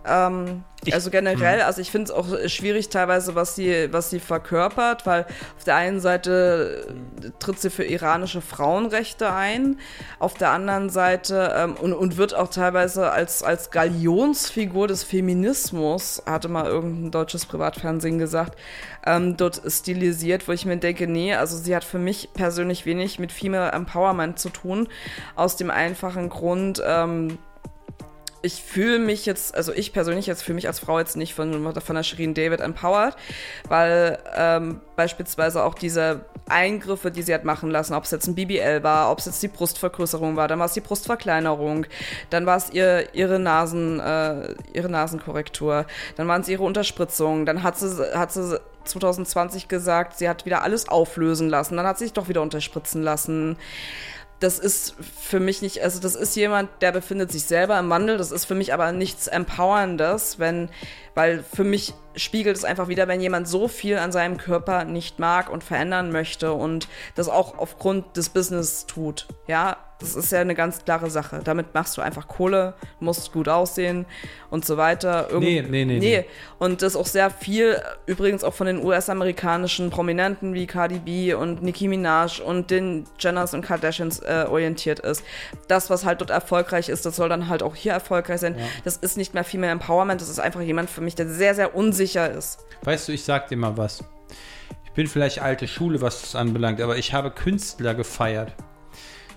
Ähm, 0.09 0.64
also 0.92 1.11
generell, 1.11 1.62
also 1.62 1.80
ich 1.80 1.90
finde 1.90 2.04
es 2.04 2.11
auch 2.12 2.26
schwierig 2.48 2.88
teilweise, 2.88 3.34
was 3.34 3.56
sie, 3.56 3.88
was 3.92 4.11
sie 4.11 4.20
verkörpert, 4.20 5.06
weil 5.06 5.26
auf 5.56 5.64
der 5.64 5.74
einen 5.74 6.00
Seite 6.00 6.86
äh, 7.22 7.30
tritt 7.40 7.59
sie 7.61 7.68
für 7.70 7.84
iranische 7.84 8.40
Frauenrechte 8.40 9.32
ein, 9.32 9.78
auf 10.20 10.34
der 10.34 10.50
anderen 10.50 10.88
Seite 10.88 11.52
ähm, 11.56 11.74
und, 11.74 11.92
und 11.92 12.16
wird 12.16 12.34
auch 12.34 12.48
teilweise 12.48 13.11
als, 13.11 13.42
als 13.42 13.70
Galionsfigur 13.70 14.86
des 14.86 15.02
Feminismus, 15.02 16.22
hatte 16.26 16.48
mal 16.48 16.66
irgendein 16.66 17.11
deutsches 17.11 17.44
Privatfernsehen 17.44 18.18
gesagt, 18.18 18.56
ähm, 19.04 19.36
dort 19.36 19.61
stilisiert, 19.66 20.46
wo 20.46 20.52
ich 20.52 20.64
mir 20.64 20.76
denke, 20.76 21.06
nee, 21.06 21.34
also 21.34 21.56
sie 21.56 21.74
hat 21.74 21.84
für 21.84 21.98
mich 21.98 22.30
persönlich 22.34 22.86
wenig 22.86 23.18
mit 23.18 23.32
Female 23.32 23.72
Empowerment 23.72 24.38
zu 24.38 24.48
tun, 24.48 24.88
aus 25.34 25.56
dem 25.56 25.70
einfachen 25.70 26.28
Grund, 26.28 26.80
ähm, 26.86 27.38
ich 28.43 28.62
fühle 28.62 28.99
mich 28.99 29.26
jetzt, 29.26 29.55
also 29.55 29.72
ich 29.72 29.93
persönlich 29.93 30.26
jetzt 30.26 30.43
fühle 30.43 30.55
mich 30.57 30.66
als 30.66 30.78
Frau 30.78 30.99
jetzt 30.99 31.16
nicht 31.16 31.34
von, 31.34 31.72
von 31.80 31.97
der 31.97 32.03
Shirin 32.03 32.34
David 32.34 32.61
empowered, 32.61 33.16
weil 33.68 34.18
ähm, 34.36 34.80
beispielsweise 34.97 35.64
auch 35.64 35.74
diese 35.74 36.20
Eingriffe, 36.49 37.11
die 37.11 37.22
sie 37.22 37.34
hat 37.34 37.45
machen 37.45 37.70
lassen, 37.70 37.95
ob 37.95 38.05
es 38.05 38.11
jetzt 38.11 38.26
ein 38.26 38.34
BBL 38.34 38.82
war, 38.82 39.11
ob 39.11 39.18
es 39.18 39.26
jetzt 39.26 39.43
die 39.43 39.49
Brustvergrößerung 39.49 40.36
war, 40.36 40.49
dann 40.49 40.59
war 40.59 40.66
es 40.66 40.72
die 40.72 40.80
Brustverkleinerung, 40.80 41.86
dann 42.30 42.47
war 42.47 42.57
es 42.57 42.70
ihr, 42.70 43.14
ihre 43.14 43.39
Nasen, 43.39 44.01
äh, 44.01 44.55
ihre 44.72 44.89
Nasenkorrektur, 44.89 45.86
dann 46.16 46.28
waren 46.28 46.41
es 46.41 46.49
ihre 46.49 46.62
Unterspritzungen, 46.62 47.45
dann 47.45 47.62
hat 47.62 47.78
sie, 47.78 48.16
hat 48.16 48.32
sie 48.32 48.61
2020 48.84 49.68
gesagt, 49.68 50.16
sie 50.16 50.28
hat 50.28 50.47
wieder 50.47 50.62
alles 50.62 50.89
auflösen 50.89 51.49
lassen, 51.49 51.76
dann 51.76 51.86
hat 51.86 51.99
sie 51.99 52.05
sich 52.05 52.12
doch 52.14 52.28
wieder 52.28 52.43
unterspritzen 52.43 53.03
lassen 53.03 53.57
das 54.41 54.59
ist 54.59 54.95
für 55.20 55.41
mich 55.41 55.62
nicht, 55.62 55.82
also 55.82 56.01
das 56.01 56.14
ist 56.14 56.36
jemand, 56.36 56.70
der 56.80 56.93
befindet 56.93 57.32
sich 57.32 57.45
selber 57.45 57.78
im 57.78 57.91
Wandel, 57.91 58.18
das 58.18 58.30
ist 58.30 58.45
für 58.45 58.55
mich 58.55 58.72
aber 58.72 58.93
nichts 58.93 59.26
Empowerndes, 59.26 60.39
wenn, 60.39 60.70
weil 61.18 61.42
für 61.54 61.64
mich 61.64 61.94
spiegelt 62.16 62.56
es 62.56 62.64
einfach 62.64 62.88
wieder, 62.88 63.06
wenn 63.08 63.20
jemand 63.20 63.46
so 63.48 63.68
viel 63.68 63.96
an 63.98 64.10
seinem 64.12 64.38
Körper 64.38 64.84
nicht 64.84 65.18
mag 65.18 65.50
und 65.50 65.62
verändern 65.62 66.10
möchte 66.12 66.52
und 66.52 66.88
das 67.14 67.28
auch 67.28 67.58
aufgrund 67.58 68.16
des 68.16 68.28
Business 68.30 68.86
tut. 68.86 69.26
Ja, 69.46 69.76
das 70.00 70.14
ist 70.14 70.30
ja 70.32 70.40
eine 70.40 70.54
ganz 70.54 70.84
klare 70.84 71.10
Sache. 71.10 71.40
Damit 71.44 71.74
machst 71.74 71.96
du 71.96 72.02
einfach 72.02 72.28
Kohle, 72.28 72.74
musst 73.00 73.32
gut 73.32 73.48
aussehen 73.48 74.06
und 74.50 74.64
so 74.64 74.76
weiter. 74.76 75.28
Irgend- 75.28 75.44
Nee, 75.44 75.62
nee, 75.62 75.84
nee, 75.84 75.98
nee. 75.98 76.24
Und 76.60 76.82
das 76.82 76.94
auch 76.96 77.06
sehr 77.06 77.30
viel, 77.30 77.80
übrigens 78.06 78.42
auch 78.44 78.54
von 78.54 78.66
den 78.68 78.84
US-amerikanischen 78.84 79.90
Prominenten 79.90 80.54
wie 80.54 80.66
Cardi 80.66 80.98
B 81.00 81.34
und 81.34 81.62
Nicki 81.62 81.88
Minaj 81.88 82.40
und 82.42 82.70
den 82.70 83.04
Jenners 83.18 83.54
und 83.54 83.62
Kardashians 83.62 84.20
äh, 84.20 84.46
orientiert 84.48 85.00
ist. 85.00 85.22
Das, 85.66 85.90
was 85.90 86.04
halt 86.04 86.20
dort 86.20 86.30
erfolgreich 86.30 86.88
ist, 86.88 87.04
das 87.06 87.16
soll 87.16 87.28
dann 87.28 87.48
halt 87.48 87.62
auch 87.62 87.74
hier 87.74 87.92
erfolgreich 87.92 88.40
sein. 88.40 88.56
Das 88.84 88.96
ist 88.96 89.16
nicht 89.16 89.34
mehr 89.34 89.44
Female 89.44 89.72
Empowerment, 89.72 90.20
das 90.20 90.28
ist 90.28 90.38
einfach 90.38 90.60
jemand 90.60 90.90
für 90.90 91.00
mich, 91.00 91.07
der 91.14 91.28
sehr, 91.28 91.54
sehr 91.54 91.74
unsicher 91.74 92.30
ist. 92.30 92.64
Weißt 92.82 93.09
du, 93.09 93.12
ich 93.12 93.24
sag 93.24 93.48
dir 93.48 93.56
mal 93.56 93.76
was. 93.76 94.04
Ich 94.84 94.92
bin 94.92 95.06
vielleicht 95.06 95.40
alte 95.40 95.68
Schule, 95.68 96.00
was 96.00 96.22
das 96.22 96.34
anbelangt, 96.34 96.80
aber 96.80 96.96
ich 96.96 97.12
habe 97.12 97.30
Künstler 97.30 97.94
gefeiert. 97.94 98.54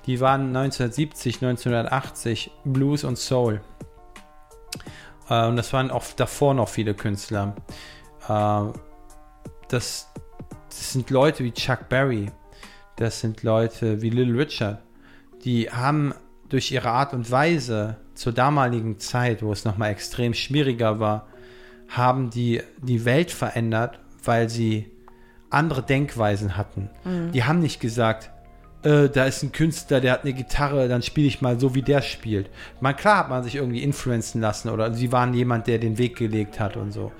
Die 0.07 0.19
waren 0.19 0.55
1970, 0.55 1.36
1980 1.43 2.51
Blues 2.65 3.03
und 3.03 3.17
Soul. 3.17 3.61
Äh, 5.30 5.45
und 5.47 5.55
das 5.55 5.72
waren 5.74 5.91
auch 5.91 6.03
davor 6.15 6.53
noch 6.53 6.69
viele 6.69 6.93
Künstler. 6.93 7.55
Äh, 8.28 8.61
das, 9.67 10.09
das 10.69 10.93
sind 10.93 11.09
Leute 11.09 11.43
wie 11.43 11.51
Chuck 11.51 11.89
Berry. 11.89 12.32
Das 12.95 13.19
sind 13.19 13.43
Leute 13.43 14.01
wie 14.01 14.09
Little 14.09 14.38
Richard. 14.38 14.80
Die 15.43 15.69
haben 15.69 16.13
durch 16.49 16.72
ihre 16.72 16.89
Art 16.89 17.13
und 17.13 17.32
Weise 17.32 17.97
zur 18.13 18.34
damaligen 18.34 18.99
Zeit, 18.99 19.41
wo 19.41 19.51
es 19.53 19.65
nochmal 19.65 19.91
extrem 19.91 20.34
schwieriger 20.34 20.99
war, 20.99 21.28
haben 21.91 22.29
die 22.29 22.61
die 22.81 23.05
Welt 23.05 23.31
verändert, 23.31 23.99
weil 24.23 24.49
sie 24.49 24.89
andere 25.49 25.83
Denkweisen 25.83 26.57
hatten. 26.57 26.89
Die 27.31 27.43
haben 27.43 27.59
nicht 27.59 27.79
gesagt, 27.79 28.31
äh, 28.83 29.09
da 29.09 29.25
ist 29.25 29.43
ein 29.43 29.51
Künstler, 29.51 30.01
der 30.01 30.13
hat 30.13 30.23
eine 30.23 30.33
Gitarre, 30.33 30.87
dann 30.87 31.01
spiele 31.01 31.27
ich 31.27 31.41
mal 31.41 31.59
so, 31.59 31.75
wie 31.75 31.81
der 31.81 32.01
spielt. 32.01 32.49
Man, 32.79 32.95
klar 32.95 33.17
hat 33.17 33.29
man 33.29 33.43
sich 33.43 33.55
irgendwie 33.55 33.83
influenzen 33.83 34.41
lassen 34.41 34.69
oder 34.69 34.93
sie 34.93 35.11
waren 35.11 35.33
jemand, 35.33 35.67
der 35.67 35.77
den 35.77 35.97
Weg 35.97 36.15
gelegt 36.15 36.59
hat 36.59 36.77
und 36.77 36.91
so. 36.91 37.11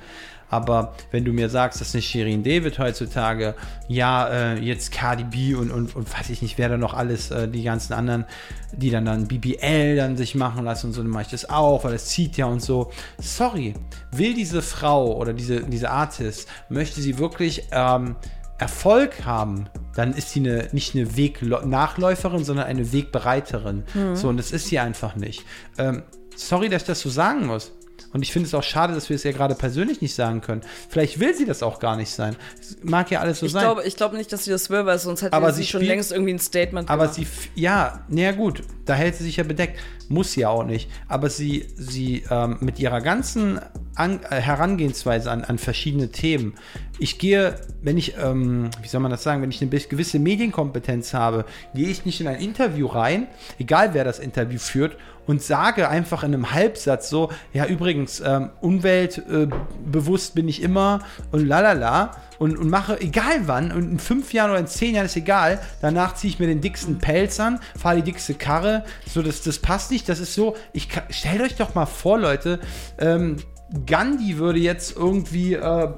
Aber 0.52 0.94
wenn 1.12 1.24
du 1.24 1.32
mir 1.32 1.50
sagst, 1.50 1.80
dass 1.80 1.96
eine 1.96 2.02
Shirin 2.02 2.44
David 2.44 2.78
heutzutage, 2.78 3.56
ja, 3.88 4.28
äh, 4.28 4.60
jetzt 4.60 4.92
Cardi 4.92 5.24
B 5.24 5.56
und, 5.56 5.72
und, 5.72 5.96
und 5.96 6.14
weiß 6.14 6.30
ich 6.30 6.42
nicht, 6.42 6.58
wer 6.58 6.68
da 6.68 6.78
noch 6.78 6.94
alles, 6.94 7.32
äh, 7.32 7.48
die 7.48 7.64
ganzen 7.64 7.94
anderen, 7.94 8.26
die 8.74 8.90
dann 8.90 9.06
dann 9.06 9.28
BBL 9.28 9.96
dann 9.96 10.18
sich 10.18 10.36
machen 10.36 10.66
lassen 10.66 10.88
und 10.88 10.94
so, 10.94 11.02
dann 11.02 11.10
mache 11.10 11.24
ich 11.24 11.30
das 11.30 11.50
auch, 11.50 11.86
weil 11.86 11.94
das 11.94 12.08
zieht 12.08 12.36
ja 12.36 12.48
und 12.48 12.62
so. 12.62 12.92
Sorry, 13.18 13.76
will 14.12 14.34
diese 14.34 14.62
Frau 14.62 15.16
oder 15.16 15.32
diese, 15.32 15.62
diese 15.62 15.90
Artist, 15.90 16.50
möchte 16.68 17.00
sie 17.00 17.18
wirklich 17.18 17.64
ähm, 17.72 18.18
Erfolg 18.58 19.26
haben, 19.26 19.70
dann 19.96 20.14
ist 20.14 20.32
sie 20.32 20.42
eine, 20.42 20.68
nicht 20.74 20.96
eine 20.96 21.16
Wegnachläuferin, 21.16 22.44
sondern 22.44 22.66
eine 22.66 22.92
Wegbereiterin. 22.92 23.84
So, 24.16 24.28
und 24.28 24.38
das 24.38 24.52
ist 24.52 24.68
sie 24.68 24.80
einfach 24.80 25.16
nicht. 25.16 25.46
Ähm, 25.78 26.04
sorry, 26.36 26.68
dass 26.68 26.84
ich 26.84 26.88
das 26.88 27.00
so 27.00 27.10
sagen 27.10 27.48
muss. 27.48 27.72
Und 28.14 28.22
ich 28.24 28.32
finde 28.34 28.48
es 28.48 28.54
auch 28.54 28.64
schade, 28.64 28.94
dass 28.94 29.10
wir 29.10 29.16
es 29.16 29.24
ja 29.24 29.32
gerade 29.32 29.56
persönlich 29.56 30.02
nicht 30.02 30.16
sagen 30.16 30.42
können. 30.42 30.62
Vielleicht 30.90 31.20
will 31.20 31.34
sie 31.34 31.46
das 31.46 31.64
auch 31.64 31.80
gar 31.80 31.96
nicht 31.96 32.10
sein. 32.12 32.36
Es 32.60 32.78
mag 32.84 33.10
ja 33.12 33.20
alles 33.22 33.40
so 33.40 33.46
Ich 33.46 33.52
sein. 33.54 33.62
glaube, 33.64 33.84
ich 33.86 33.96
glaube 33.96 34.18
nicht, 34.18 34.32
dass 34.34 34.44
sie 34.46 34.52
das 34.52 34.70
will, 34.70 34.86
weil 34.86 35.00
sonst 35.00 35.22
hätte 35.22 35.34
Aber 35.34 35.52
sie 35.54 35.62
sie 35.64 35.68
schon 35.70 35.82
längst 35.82 36.12
irgendwie 36.12 36.34
ein 36.34 36.40
Statement 36.40 36.90
Aber 36.90 37.04
gemacht. 37.04 37.16
sie, 37.16 37.22
f- 37.24 37.50
ja, 37.56 38.04
naja 38.10 38.32
gut, 38.34 38.64
da 38.86 38.96
hält 38.96 39.16
sie 39.16 39.24
sich 39.24 39.38
ja 39.38 39.44
bedeckt. 39.44 39.80
Muss 40.10 40.34
sie 40.34 40.42
ja 40.42 40.50
auch 40.50 40.66
nicht. 40.66 40.90
Aber 41.08 41.30
sie, 41.30 41.68
sie 41.78 42.26
ähm, 42.30 42.58
mit 42.60 42.80
ihrer 42.80 43.00
ganzen 43.00 43.62
an, 43.96 44.20
äh, 44.30 44.42
Herangehensweise 44.42 45.32
an, 45.32 45.46
an 45.46 45.58
verschiedene 45.58 46.12
Themen. 46.12 46.56
Ich 47.00 47.18
gehe, 47.18 47.56
wenn 47.82 47.98
ich, 47.98 48.16
ähm, 48.18 48.70
wie 48.82 48.88
soll 48.90 49.00
man 49.00 49.10
das 49.12 49.24
sagen, 49.24 49.42
wenn 49.42 49.52
ich 49.52 49.62
eine 49.62 49.70
gewisse 49.70 50.20
Medienkompetenz 50.20 51.14
habe, 51.14 51.46
gehe 51.74 51.88
ich 51.88 52.06
nicht 52.06 52.20
in 52.20 52.28
ein 52.28 52.42
Interview 52.42 52.88
rein, 52.88 53.28
egal 53.58 53.94
wer 53.94 54.04
das 54.04 54.20
Interview 54.20 54.60
führt, 54.60 54.98
und 55.28 55.42
sage 55.42 55.90
einfach 55.90 56.24
in 56.24 56.34
einem 56.34 56.52
Halbsatz 56.52 57.10
so, 57.10 57.32
ja 57.54 57.66
übrigens, 57.66 58.22
ähm, 58.26 58.50
umweltbewusst 58.62 60.32
äh, 60.32 60.36
bin 60.36 60.48
ich 60.48 60.62
immer 60.62 61.00
und 61.32 61.48
lalala 61.48 62.12
und, 62.40 62.58
und 62.58 62.70
mache, 62.70 63.00
egal 63.00 63.48
wann, 63.48 63.72
und 63.72 63.92
in 63.92 64.00
fünf 64.00 64.34
Jahren 64.34 64.52
oder 64.52 64.60
in 64.60 64.68
zehn 64.68 64.96
Jahren 64.96 65.06
ist 65.06 65.16
egal, 65.16 65.62
danach 65.82 66.16
ziehe 66.16 66.34
ich 66.34 66.40
mir 66.40 66.48
den 66.48 66.62
dicksten 66.62 66.98
Pelz 67.00 67.40
an, 67.40 67.60
fahre 67.78 67.98
die 67.98 68.04
dickste 68.04 68.34
Karre, 68.34 68.84
so, 69.06 69.22
das, 69.22 69.44
das 69.44 69.60
passt 69.60 69.92
nicht, 69.92 70.10
das 70.10 70.20
ist 70.20 70.34
so, 70.34 70.56
ich 70.74 70.88
stellt 71.10 71.42
euch 71.42 71.56
doch 71.56 71.76
mal 71.76 71.86
vor, 71.86 72.18
Leute, 72.18 72.60
ähm, 72.98 73.38
Gandhi 73.86 74.38
würde 74.38 74.60
jetzt 74.60 74.98
irgendwie, 74.98 75.54
äh, 75.54 75.90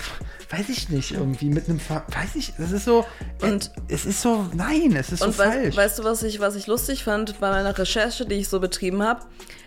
weiß 0.54 0.70
ich 0.70 0.90
nicht, 0.90 1.12
irgendwie 1.12 1.50
mit 1.50 1.68
einem, 1.68 1.80
Ver 1.80 2.04
weiß 2.10 2.36
ich, 2.36 2.54
das 2.58 2.72
ist 2.72 2.86
so, 2.86 3.06
Und- 3.42 3.72
es 3.88 4.06
ist 4.06 4.22
so, 4.22 4.46
nein, 4.54 4.96
es 4.96 5.12
ist 5.12 5.24
so 5.24 5.32
falsch. 5.32 5.76
weißt 5.76 6.00
du, 6.00 6.04
was 6.04 6.22
ich, 6.24 6.40
was 6.40 6.56
ich 6.56 6.68
lustig 6.68 7.04
fand 7.04 7.40
bei 7.40 7.50
meiner 7.50 7.76
Recherche, 7.78 8.26
die 8.26 8.36
ich 8.36 8.50
so 8.50 8.60
betrieben 8.60 9.02
habe? 9.04 9.22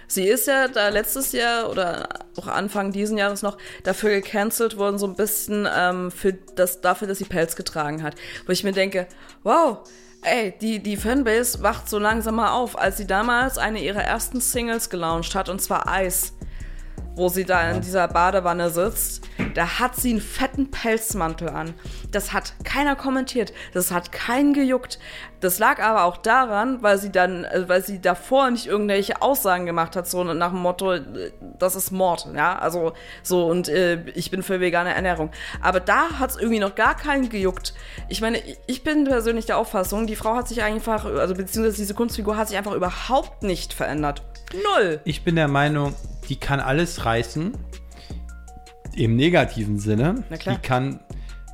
Sie 0.09 0.29
ist 0.29 0.47
ja 0.47 0.69
da 0.69 0.89
letztes 0.91 1.33
Jahr 1.33 1.69
oder 1.69 2.09
auch 2.37 2.47
Anfang 2.47 2.93
diesen 2.93 3.19
Jahres 3.19 3.43
noch 3.43 3.59
dafür 3.83 4.11
gecancelt 4.11 4.77
worden, 4.77 4.99
so 4.99 5.07
ein 5.07 5.17
bisschen 5.17 5.69
ähm, 5.75 6.13
für 6.13 6.33
das, 6.33 6.81
dafür, 6.81 7.09
dass 7.09 7.19
sie 7.19 7.25
Pelz 7.25 7.57
getragen 7.57 8.05
hat. 8.05 8.15
Wo 8.47 8.53
ich 8.53 8.63
mir 8.63 8.71
denke, 8.73 9.09
wow, 9.43 9.79
ey, 10.23 10.55
die, 10.61 10.81
die 10.81 10.97
Fanbase 10.97 11.61
wacht 11.63 11.89
so 11.91 11.99
langsam 11.99 12.37
mal 12.37 12.51
auf, 12.53 12.79
als 12.79 12.99
sie 12.99 13.07
damals 13.09 13.59
eine 13.59 13.81
ihrer 13.83 14.03
ersten 14.03 14.41
Singles 14.41 14.91
gelauncht 14.91 15.35
hat, 15.35 15.49
und 15.49 15.61
zwar 15.61 15.85
Ice 16.01 16.31
wo 17.17 17.29
sie 17.29 17.45
da 17.45 17.71
in 17.71 17.81
dieser 17.81 18.07
Badewanne 18.09 18.71
sitzt, 18.71 19.27
da 19.55 19.79
hat 19.79 19.97
sie 19.97 20.11
einen 20.11 20.21
fetten 20.21 20.71
Pelzmantel 20.71 21.49
an. 21.49 21.75
Das 22.13 22.33
hat 22.33 22.53
keiner 22.65 22.95
kommentiert. 22.95 23.53
Das 23.73 23.91
hat 23.91 24.13
keinen 24.13 24.53
gejuckt. 24.53 24.99
Das 25.41 25.59
lag 25.59 25.83
aber 25.83 26.05
auch 26.05 26.19
daran, 26.19 26.83
weil 26.83 26.99
sie 26.99 27.11
dann, 27.11 27.45
äh, 27.45 27.69
weil 27.69 27.83
sie 27.85 28.01
davor 28.01 28.51
nicht 28.51 28.67
irgendwelche 28.67 29.21
Aussagen 29.23 29.67
gemacht 29.67 29.97
hat, 29.97 30.07
so 30.09 30.25
nach 30.25 30.51
dem 30.51 30.61
Motto, 30.61 30.93
äh, 30.93 31.33
das 31.59 31.75
ist 31.75 31.91
Mord, 31.91 32.29
ja, 32.35 32.59
also 32.59 32.93
so 33.23 33.47
und 33.47 33.69
äh, 33.69 34.03
ich 34.15 34.31
bin 34.31 34.43
für 34.43 34.61
vegane 34.61 34.95
Ernährung. 34.95 35.31
Aber 35.63 35.81
da 35.81 36.19
hat 36.19 36.31
es 36.31 36.37
irgendwie 36.37 36.59
noch 36.59 36.75
gar 36.75 36.97
keinen 36.97 37.29
gejuckt. 37.29 37.75
Ich 38.09 38.21
meine, 38.21 38.41
ich 38.67 38.83
bin 38.83 39.05
persönlich 39.05 39.47
der 39.47 39.59
Auffassung, 39.59 40.07
die 40.07 40.17
Frau 40.17 40.37
hat 40.37 40.49
sich 40.49 40.63
einfach, 40.63 41.05
also 41.05 41.35
beziehungsweise 41.35 41.77
diese 41.77 41.95
Kunstfigur 41.95 42.37
hat 42.37 42.49
sich 42.49 42.57
einfach 42.57 42.73
überhaupt 42.73 43.43
nicht 43.43 43.73
verändert. 43.73 44.23
Null. 44.53 45.01
Ich 45.05 45.25
bin 45.25 45.37
der 45.37 45.49
Meinung, 45.49 45.95
die 46.29 46.37
kann 46.37 46.61
alles 46.61 47.05
reißen. 47.05 47.53
Im 48.95 49.17
negativen 49.17 49.79
Sinne. 49.79 50.25
Die 50.31 50.57
kann 50.57 51.01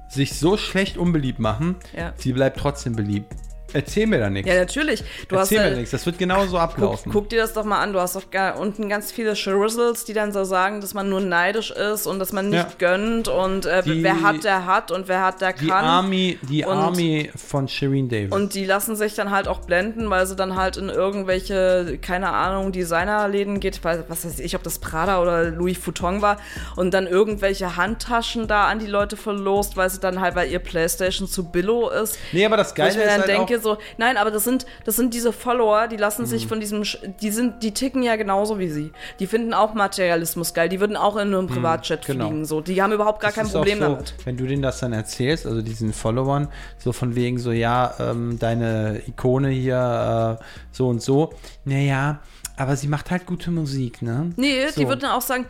sich 0.09 0.35
so 0.39 0.57
schlecht 0.57 0.97
unbeliebt 0.99 1.39
machen, 1.39 1.77
Ja. 1.97 2.12
sie 2.16 2.33
bleibt 2.33 2.59
trotzdem 2.59 2.95
beliebt. 2.95 3.33
Erzähl 3.73 4.07
mir 4.07 4.18
da 4.18 4.31
nichts. 4.31 4.49
Ja, 4.51 4.59
natürlich. 4.59 5.03
Du 5.29 5.37
Erzähl 5.37 5.61
mir 5.61 5.70
ja, 5.70 5.75
nichts. 5.77 5.91
Das 5.91 6.05
wird 6.07 6.18
genauso 6.18 6.53
Guck, 6.53 6.61
ablaufen. 6.61 7.12
guck 7.12 7.29
dir 7.29 7.41
das 7.41 7.53
doch 7.53 7.64
mal 7.64 7.81
an. 7.81 7.93
Du 7.93 8.01
hast 8.01 8.16
doch 8.16 8.25
unten 8.59 8.89
ganz 8.89 9.12
viele 9.12 9.37
Shrizzles, 9.37 10.05
die 10.05 10.12
dann 10.12 10.33
so 10.33 10.45
sagen, 10.45 10.81
dass 10.81 10.95
man 10.95 11.09
nur 11.09 11.20
neidisch 11.20 11.70
ist 11.70 12.07
und 12.07 12.18
dass 12.18 12.33
man 12.33 12.51
nicht 12.51 12.62
Ja. 12.62 12.68
gönnt 12.79 13.29
und 13.29 13.66
äh, 13.66 13.83
Die- 13.83 14.03
wer 14.03 14.23
hat, 14.23 14.45
der 14.45 14.66
hat 14.66 14.91
und 14.91 15.09
wer 15.09 15.25
hat, 15.25 15.41
der 15.41 15.53
die 15.53 15.66
kann. 15.68 15.85
Army, 15.85 16.39
die 16.43 16.64
Und- 16.64 16.77
Army 16.77 17.31
von 17.37 17.68
Shireen 17.68 18.09
David. 18.09 18.33
Und 18.33 18.55
die 18.55 18.64
lassen 18.64 18.97
sich 18.97 19.14
dann 19.14 19.31
halt 19.31 19.49
auch 19.49 19.61
blenden, 19.61 20.09
weil 20.11 20.27
sie 20.27 20.37
dann 20.37 20.57
halt 20.57 20.77
in 20.77 20.89
irgendwelche, 20.89 21.99
keine 22.03 22.31
Ahnung, 22.31 22.73
Designerläden 22.73 23.61
geht, 23.61 23.83
weil, 23.85 24.05
was 24.09 24.25
weiß 24.25 24.39
ich, 24.41 24.55
ob 24.57 24.62
das 24.62 24.79
Prada 24.79 25.20
oder 25.23 25.45
Louis 25.45 25.79
Vuitton 25.85 26.23
war, 26.23 26.37
und 26.77 26.93
dann 26.95 27.07
irgendwelche 27.07 27.77
Handtaschen 27.77 28.47
da 28.49 28.66
an 28.68 28.79
die 28.79 28.87
Leute 28.87 29.16
verlost, 29.16 29.77
weil 29.77 29.89
sie 29.91 30.01
dann 30.01 30.20
halt, 30.20 30.35
weil 30.35 30.51
ihr 30.51 30.59
Playstation 30.59 31.29
zu 31.29 31.45
billo 31.51 31.89
ist. 31.91 32.18
nee, 32.33 32.45
aber 32.45 32.57
das 32.57 32.75
Geile 32.75 32.91
ist 32.91 32.99
dann 33.01 33.11
halt 33.20 33.29
denke, 33.29 33.59
auch, 33.59 33.62
so, 33.63 33.79
nein, 33.99 34.17
aber 34.17 34.31
das 34.31 34.45
sind, 34.45 34.67
das 34.85 34.97
sind 34.97 35.15
diese 35.15 35.33
Follower, 35.33 35.89
die 35.89 35.97
lassen 35.97 36.23
Mhm. 36.23 36.27
sich 36.27 36.47
von 36.47 36.61
diesem, 36.61 36.83
die 37.21 37.31
sind, 37.31 37.63
die 37.63 37.73
ticken 37.73 38.03
ja 38.03 38.17
genauso 38.17 38.59
wie 38.59 38.69
sie. 38.69 38.93
Die 39.19 39.27
finden 39.27 39.55
auch 39.55 39.75
Materialismus 39.75 40.55
geil, 40.55 40.69
die 40.69 40.81
würden 40.81 40.97
auch 40.97 41.17
in 41.17 41.35
einem 41.35 41.47
Privatjet 41.47 42.05
genau. 42.07 42.27
fliegen, 42.29 42.45
so. 42.45 42.61
Die 42.61 42.83
haben 42.83 42.93
überhaupt 42.93 43.21
gar 43.21 43.31
das 43.31 43.37
kein 43.37 43.49
Problem 43.49 43.79
so, 43.79 43.85
damit. 43.85 44.15
Wenn 44.25 44.37
du 44.37 44.47
denen 44.47 44.63
das 44.63 44.81
dann 44.81 44.93
erzählst, 44.93 45.47
also 45.47 45.63
diesen 45.63 45.93
Followern, 45.93 46.49
so 46.79 46.93
von 46.93 47.15
wegen 47.15 47.39
so, 47.39 47.53
ja, 47.53 47.95
ähm, 47.99 48.39
deine 48.39 49.01
Ikone 49.07 49.49
hier, 49.51 50.39
äh, 50.41 50.45
so 50.71 50.89
und 50.89 51.03
so, 51.03 51.33
naja, 51.65 52.21
aber 52.57 52.77
sie 52.77 52.89
macht 52.89 53.11
halt 53.11 53.27
gute 53.27 53.51
Musik, 53.51 54.03
ne? 54.03 54.31
Nee, 54.37 54.67
so. 54.69 54.81
die 54.81 54.89
würden 54.89 55.07
auch 55.07 55.23
sagen, 55.23 55.47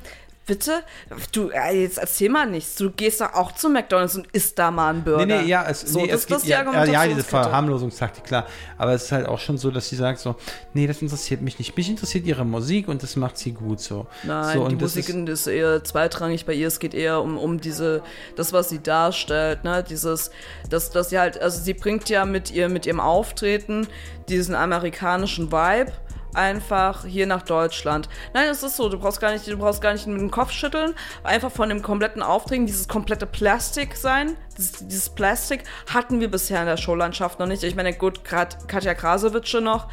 bitte, 0.53 0.83
du, 1.33 1.49
äh, 1.49 1.81
jetzt 1.81 1.97
erzähl 1.97 2.29
mal 2.29 2.47
nichts. 2.47 2.75
Du 2.75 2.91
gehst 2.91 3.23
doch 3.23 3.33
auch 3.33 3.53
zu 3.53 3.71
McDonalds 3.71 4.17
und 4.17 4.27
isst 4.33 4.59
da 4.59 4.71
mal 4.71 4.91
einen 4.91 5.03
Burger. 5.03 5.25
Nee, 5.25 5.43
nee, 5.43 5.49
ja, 5.49 5.65
es, 5.67 5.81
so, 5.81 6.01
nee, 6.01 6.09
das, 6.09 6.21
es 6.21 6.27
das 6.27 6.39
ist 6.39 6.47
die 6.47 6.51
ja, 6.51 6.63
ja, 6.71 6.85
ja, 6.85 7.07
diese. 7.07 7.25
Verharmlosungstaktik, 7.25 8.25
klar. 8.25 8.47
Aber 8.77 8.93
es 8.93 9.05
ist 9.05 9.13
halt 9.13 9.27
auch 9.27 9.39
schon 9.39 9.57
so, 9.57 9.71
dass 9.71 9.89
sie 9.89 9.97
sagt 9.97 10.19
so, 10.19 10.37
nee, 10.75 10.87
das 10.87 11.01
interessiert 11.01 11.41
mich 11.41 11.59
nicht. 11.59 11.75
Mich 11.75 11.89
interessiert 11.89 12.27
ihre 12.27 12.45
Musik 12.45 12.89
und 12.89 13.03
das 13.03 13.17
macht 13.17 13.39
sie 13.39 13.53
gut 13.53 13.81
so. 13.81 14.07
Nein, 14.25 14.59
so, 14.59 14.69
die 14.69 14.77
Musik 14.77 15.09
ist, 15.09 15.29
ist, 15.29 15.47
eher 15.47 15.83
zweitrangig 15.83 16.45
bei 16.45 16.53
ihr. 16.53 16.69
Es 16.69 16.79
geht 16.79 16.93
eher 16.93 17.23
um, 17.23 17.39
um 17.39 17.59
diese, 17.59 18.03
das, 18.37 18.53
was 18.53 18.69
sie 18.69 18.83
darstellt, 18.83 19.65
ne? 19.65 19.83
Dieses, 19.89 20.31
dass, 20.69 20.91
dass 20.91 21.09
sie 21.09 21.19
halt, 21.19 21.41
also 21.41 21.63
sie 21.63 21.73
bringt 21.73 22.11
ja 22.11 22.27
mit 22.27 22.51
ihr, 22.51 22.69
mit 22.69 22.85
ihrem 22.85 23.01
Auftreten 23.01 23.87
diesen 24.29 24.55
amerikanischen 24.55 25.51
Vibe 25.51 25.93
einfach 26.35 27.05
hier 27.05 27.27
nach 27.27 27.43
Deutschland. 27.43 28.09
Nein, 28.35 28.49
es 28.51 28.63
ist 28.63 28.77
so, 28.77 28.89
du 28.89 28.99
brauchst 28.99 29.21
gar 29.21 29.33
nicht, 29.33 29.47
du 29.47 29.57
brauchst 29.57 29.81
gar 29.81 29.93
nicht 29.93 30.07
mit 30.07 30.21
dem 30.21 30.31
Kopf 30.31 30.51
schütteln, 30.51 30.95
einfach 31.25 31.51
von 31.51 31.69
dem 31.69 31.83
kompletten 31.83 32.23
Auftreten, 32.23 32.67
dieses 32.67 32.89
komplette 32.89 33.27
Plastik 33.27 33.97
sein, 33.97 34.37
dieses, 34.57 34.73
dieses 34.87 35.09
Plastik 35.11 35.65
hatten 35.93 36.21
wir 36.21 36.31
bisher 36.31 36.61
in 36.61 36.67
der 36.67 36.77
Showlandschaft 36.77 37.39
noch 37.39 37.47
nicht. 37.47 37.63
Ich 37.63 37.75
meine, 37.75 37.93
gut, 37.93 38.25
gerade 38.25 38.57
Katja 38.67 38.95
Krasowitsche 38.95 39.61
noch. 39.61 39.89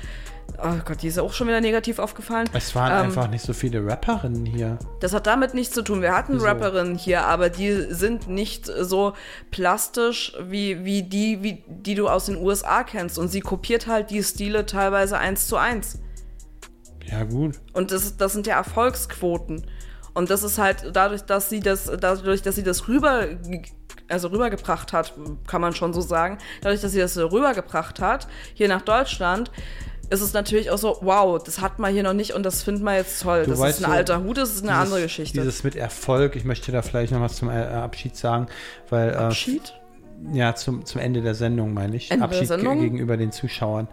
Oh 0.58 0.74
Gott, 0.84 1.04
die 1.04 1.08
ist 1.08 1.20
auch 1.20 1.32
schon 1.32 1.48
wieder 1.48 1.62
negativ 1.62 2.00
aufgefallen. 2.00 2.50
es 2.54 2.74
waren 2.76 2.92
Ähm, 2.92 2.98
einfach 3.06 3.30
nicht 3.30 3.46
so 3.46 3.54
viele 3.54 3.86
Rapperinnen 3.86 4.46
hier. 4.48 4.80
das 5.00 5.14
hat 5.14 5.28
damit 5.28 5.54
nichts 5.54 5.74
zu 5.76 5.84
tun. 5.84 6.02
Wir 6.02 6.14
hatten 6.16 6.34
Wieso? 6.36 6.46
Rapperinnen 6.48 6.96
hier, 6.96 7.24
aber 7.26 7.50
die 7.50 7.72
sind 7.94 8.28
nicht 8.28 8.66
so 8.66 9.14
plastisch 9.52 10.34
wie, 10.42 10.84
wie 10.84 11.04
die, 11.04 11.44
wie 11.44 11.64
die 11.68 11.96
du 11.96 12.10
aus 12.10 12.26
den 12.26 12.38
USA 12.38 12.84
kennst. 12.84 13.20
Und 13.20 13.30
sie 13.30 13.42
kopiert 13.42 13.86
halt 13.88 14.10
die 14.10 14.24
Stile 14.24 14.66
teilweise 14.66 15.18
eins 15.20 15.48
zu 15.48 15.56
eins. 15.56 16.00
Ja, 17.12 17.24
gut. 17.24 17.60
Und 17.74 17.92
das, 17.92 18.18
das 18.18 18.34
sind 18.34 18.48
ja 18.48 18.56
Erfolgsquoten. 18.58 19.66
Und 20.14 20.30
das 20.30 20.44
ist 20.44 20.58
halt 20.58 20.92
dadurch, 20.94 21.22
dass 21.22 21.50
sie 21.50 21.60
das, 21.60 21.90
dadurch, 22.00 22.42
dass 22.42 22.56
sie 22.56 22.64
das 22.64 22.88
rüber, 22.88 23.28
also 24.08 24.28
rübergebracht 24.30 24.92
hat, 24.92 25.14
kann 25.48 25.62
man 25.62 25.74
schon 25.74 25.94
so 25.94 26.02
sagen, 26.02 26.40
dadurch, 26.62 26.82
dass 26.82 26.92
sie 26.92 27.00
das 27.00 27.18
rübergebracht 27.18 28.02
hat, 28.02 28.28
hier 28.54 28.68
nach 28.68 28.82
Deutschland, 28.82 29.52
ist 30.10 30.22
es 30.22 30.34
natürlich 30.34 30.72
auch 30.72 30.78
so, 30.78 30.98
wow, 31.02 31.42
das 31.42 31.62
hat 31.62 31.78
man 31.78 31.94
hier 31.94 32.04
noch 32.04 32.14
nicht 32.14 32.34
und 32.34 32.44
das 32.44 32.64
findet 32.64 32.84
man 32.84 32.96
jetzt 32.96 33.22
toll. 33.22 33.44
Du 33.44 33.52
das 33.52 33.60
weißt 33.60 33.80
ist 33.80 33.86
ein 33.86 33.92
alter 33.92 34.24
Hut, 34.24 34.38
das 34.38 34.50
ist 34.50 34.64
eine 34.64 34.72
Dieses- 34.72 34.84
andere 34.84 35.02
Geschichte. 35.04 35.40
Dieses 35.40 35.64
mit 35.64 35.76
Erfolg, 35.76 36.36
ich 36.36 36.46
möchte 36.46 36.72
da 36.72 36.82
vielleicht 36.82 37.12
noch 37.12 37.22
was 37.22 37.36
zum 37.36 37.50
äh, 37.50 37.64
Abschied 37.64 38.16
sagen, 38.16 38.48
weil 38.90 39.12
äh, 39.12 39.16
Abschied? 39.16 39.74
ja 40.34 40.56
zum, 40.56 40.86
zum 40.86 41.00
Ende 41.00 41.22
der 41.22 41.36
Sendung 41.36 41.74
meine 41.74 41.96
ich, 41.96 42.10
Ende 42.12 42.26
Abschied 42.26 42.50
gegenüber 42.50 43.18
den 43.18 43.32
Zuschauern. 43.32 43.88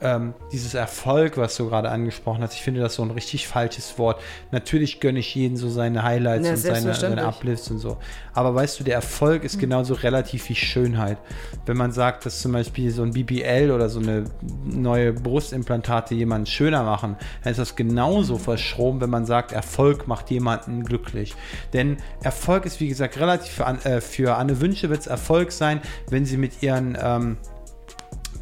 Ähm, 0.00 0.34
dieses 0.52 0.74
Erfolg, 0.74 1.36
was 1.38 1.56
du 1.56 1.68
gerade 1.68 1.90
angesprochen 1.90 2.40
hast, 2.42 2.54
ich 2.54 2.62
finde 2.62 2.80
das 2.80 2.94
so 2.94 3.02
ein 3.02 3.10
richtig 3.10 3.48
falsches 3.48 3.98
Wort. 3.98 4.20
Natürlich 4.52 5.00
gönne 5.00 5.18
ich 5.18 5.34
jeden 5.34 5.56
so 5.56 5.68
seine 5.68 6.04
Highlights 6.04 6.46
Ja, 6.46 6.52
und 6.52 6.58
seine, 6.58 6.94
seine 6.94 7.26
Uplifts 7.26 7.68
und 7.70 7.78
so. 7.78 7.96
Aber 8.32 8.54
weißt 8.54 8.78
du, 8.78 8.84
der 8.84 8.94
Erfolg 8.94 9.42
ist 9.42 9.58
genauso 9.58 9.94
relativ 9.94 10.48
wie 10.50 10.54
Schönheit. 10.54 11.18
Wenn 11.66 11.76
man 11.76 11.90
sagt, 11.90 12.26
dass 12.26 12.40
zum 12.40 12.52
Beispiel 12.52 12.92
so 12.92 13.02
ein 13.02 13.12
BBL 13.12 13.72
oder 13.72 13.88
so 13.88 13.98
eine 13.98 14.24
neue 14.64 15.12
Brustimplantate 15.12 16.14
jemanden 16.14 16.46
schöner 16.46 16.84
machen, 16.84 17.16
dann 17.42 17.50
ist 17.50 17.58
das 17.58 17.74
genauso 17.74 18.38
verschroben, 18.38 19.00
wenn 19.00 19.10
man 19.10 19.26
sagt, 19.26 19.50
Erfolg 19.50 20.06
macht 20.06 20.30
jemanden 20.30 20.84
glücklich. 20.84 21.34
Denn 21.72 21.96
Erfolg 22.22 22.66
ist, 22.66 22.78
wie 22.78 22.88
gesagt, 22.88 23.18
relativ 23.18 23.50
für, 23.50 23.64
äh, 23.64 24.00
für 24.00 24.36
Anne 24.36 24.60
Wünsche 24.60 24.90
wird 24.90 25.00
es 25.00 25.06
Erfolg 25.08 25.50
sein, 25.50 25.80
wenn 26.08 26.24
sie 26.24 26.36
mit 26.36 26.62
ihren, 26.62 26.96
ähm, 27.02 27.36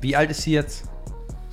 wie 0.03 0.17
alt 0.17 0.31
ist 0.31 0.43
sie 0.43 0.53
jetzt? 0.53 0.85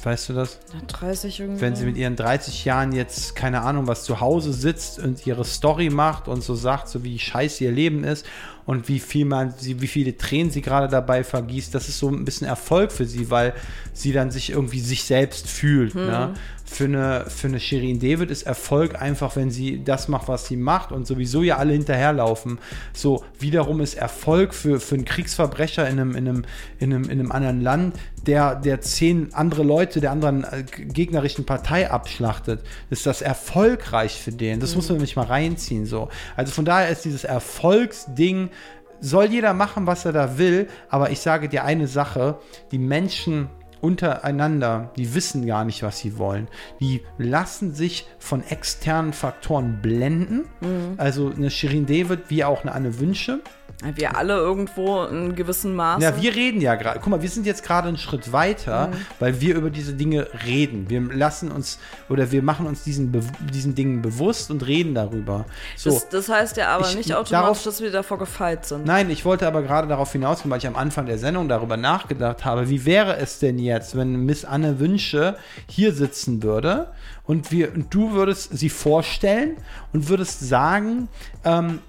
Weißt 0.04 0.30
du 0.30 0.34
das? 0.34 0.60
30 0.88 1.40
irgendwie. 1.40 1.62
Wenn 1.62 1.76
sie 1.76 1.86
mit 1.86 1.98
ihren 1.98 2.16
30 2.16 2.66
Jahren 2.66 2.92
jetzt, 2.92 3.36
keine 3.36 3.62
Ahnung, 3.62 3.88
was 3.88 4.04
zu 4.04 4.20
Hause 4.20 4.52
sitzt 4.52 5.00
und 5.00 5.26
ihre 5.26 5.46
Story 5.46 5.90
macht 5.90 6.28
und 6.28 6.44
so 6.44 6.56
sagt, 6.56 6.90
so 6.90 7.04
wie 7.04 7.18
scheiße 7.18 7.64
ihr 7.64 7.72
Leben 7.72 8.04
ist 8.04 8.26
und 8.66 8.90
wie 8.90 9.00
viel 9.00 9.26
man, 9.26 9.54
sie, 9.58 9.82
wie 9.82 9.88
viele 9.88 10.18
Tränen 10.18 10.52
sie 10.52 10.62
gerade 10.62 10.88
dabei 10.88 11.24
vergießt, 11.24 11.74
das 11.74 11.90
ist 11.90 12.00
so 12.00 12.10
ein 12.10 12.26
bisschen 12.26 12.48
Erfolg 12.48 12.92
für 12.92 13.06
sie, 13.06 13.30
weil 13.30 13.54
sie 13.94 14.12
dann 14.12 14.32
sich 14.32 14.50
irgendwie 14.50 14.80
sich 14.80 15.04
selbst 15.04 15.48
fühlt. 15.48 15.96
Ne? 15.96 16.34
Für 16.74 16.86
eine, 16.86 17.26
für 17.28 17.48
eine 17.48 17.60
Shirin 17.60 18.00
David 18.00 18.32
ist 18.32 18.44
Erfolg 18.44 19.00
einfach, 19.00 19.36
wenn 19.36 19.52
sie 19.52 19.84
das 19.84 20.08
macht, 20.08 20.28
was 20.28 20.48
sie 20.48 20.58
macht 20.58 20.92
und 20.92 21.06
sowieso 21.06 21.44
ja 21.44 21.58
alle 21.58 21.74
hinterherlaufen. 21.74 22.58
So, 22.94 23.24
wiederum 23.38 23.80
ist 23.80 23.94
Erfolg 23.94 24.56
für, 24.56 24.80
für 24.80 24.96
einen 24.96 25.06
Kriegsverbrecher 25.06 25.88
in 25.88 26.00
einem, 26.00 26.16
in 26.16 26.28
einem, 26.28 26.46
in 26.80 26.94
einem, 26.94 27.04
in 27.04 27.12
einem 27.12 27.32
anderen 27.32 27.62
Land, 27.62 27.96
der, 28.26 28.56
der 28.56 28.82
zehn 28.82 29.36
andere 29.36 29.62
Leute 29.62 30.02
der 30.02 30.10
anderen 30.10 30.46
äh, 30.46 30.64
gegnerischen 30.64 31.46
Partei 31.46 31.92
abschlachtet, 31.92 32.62
ist 32.90 33.06
das 33.06 33.22
erfolgreich 33.22 34.20
für 34.20 34.32
den. 34.32 34.60
Das 34.60 34.76
muss 34.76 34.90
man 34.90 34.98
nämlich 34.98 35.16
mal 35.16 35.28
reinziehen. 35.28 35.86
So. 35.86 36.10
Also 36.36 36.54
von 36.54 36.66
daher 36.66 36.90
ist 36.90 37.06
dieses 37.06 37.24
Erfolgsding, 37.24 38.50
soll 39.00 39.26
jeder 39.26 39.54
machen, 39.54 39.86
was 39.86 40.06
er 40.06 40.14
da 40.14 40.40
will, 40.40 40.68
aber 40.90 41.12
ich 41.12 41.20
sage 41.20 41.50
dir 41.50 41.66
eine 41.66 41.88
Sache, 41.88 42.40
die 42.72 42.80
Menschen 42.80 43.50
untereinander, 43.84 44.92
die 44.96 45.14
wissen 45.14 45.46
gar 45.46 45.66
nicht, 45.66 45.84
was 45.84 46.00
sie 46.00 46.18
wollen. 46.18 46.48
Die 46.80 47.02
lassen 47.18 47.74
sich 47.74 48.08
von 48.18 48.42
externen 48.42 49.12
Faktoren 49.12 49.82
blenden. 49.82 50.46
Also 50.98 51.30
eine 51.30 51.52
Shirin 51.52 51.86
David, 51.86 52.30
wie 52.30 52.46
auch 52.46 52.62
eine 52.62 52.72
Anne 52.72 53.00
Wünsche. 53.00 53.42
Wir 53.96 54.16
alle 54.18 54.36
irgendwo 54.36 55.04
in 55.04 55.36
gewissem 55.36 55.76
Maße. 55.76 56.04
Ja, 56.04 56.22
wir 56.22 56.36
reden 56.36 56.62
ja 56.62 56.76
gerade. 56.76 57.00
Guck 57.00 57.10
mal, 57.10 57.22
wir 57.22 57.30
sind 57.30 57.46
jetzt 57.46 57.64
gerade 57.64 57.88
einen 57.88 57.98
Schritt 57.98 58.32
weiter, 58.32 58.88
Mhm. 58.88 58.94
weil 59.20 59.42
wir 59.42 59.56
über 59.56 59.70
diese 59.70 59.94
Dinge 59.94 60.28
reden. 60.46 60.90
Wir 60.90 61.02
lassen 61.02 61.52
uns 61.52 61.80
oder 62.10 62.32
wir 62.32 62.42
machen 62.44 62.66
uns 62.66 62.84
diesen, 62.84 63.12
Be- 63.12 63.22
diesen 63.54 63.76
Dingen 63.76 64.02
bewusst 64.02 64.52
und 64.52 64.66
reden 64.66 64.94
darüber. 64.96 65.46
So. 65.76 65.90
das, 65.92 66.10
das 66.10 66.30
heißt 66.30 66.58
ja 66.58 66.70
aber 66.70 66.88
Ich- 66.90 66.96
nicht 66.96 67.10
darauf- 67.10 67.28
automatisch, 67.32 67.64
dass 67.64 67.82
wir 67.82 67.92
davor 67.92 68.18
gefeit 68.20 68.66
sind. 68.66 68.86
Nein, 68.86 69.10
ich 69.10 69.26
wollte 69.26 69.48
aber 69.48 69.62
gerade 69.62 69.88
darauf 69.88 70.12
hinausgehen, 70.12 70.50
weil 70.52 70.60
ich 70.60 70.68
am 70.68 70.76
Anfang 70.76 71.06
der 71.06 71.18
Sendung 71.18 71.50
darüber 71.50 71.78
nachgedacht 71.78 72.46
habe, 72.46 72.70
wie 72.70 72.86
wäre 72.86 73.18
es 73.18 73.40
denn 73.40 73.60
jetzt, 73.60 73.98
wenn 73.98 74.26
Miss 74.26 74.46
Anne 74.46 74.80
Wünsche 74.80 75.36
hier 75.68 75.94
sitzen 75.94 76.42
würde 76.44 76.88
und, 77.26 77.52
wir, 77.52 77.74
und 77.74 77.94
du 77.94 78.12
würdest 78.14 78.58
sie 78.58 78.70
vorstellen 78.70 79.58
und 79.94 80.10
würdest 80.10 80.40
sagen, 80.42 81.08
ähm, 81.46 81.80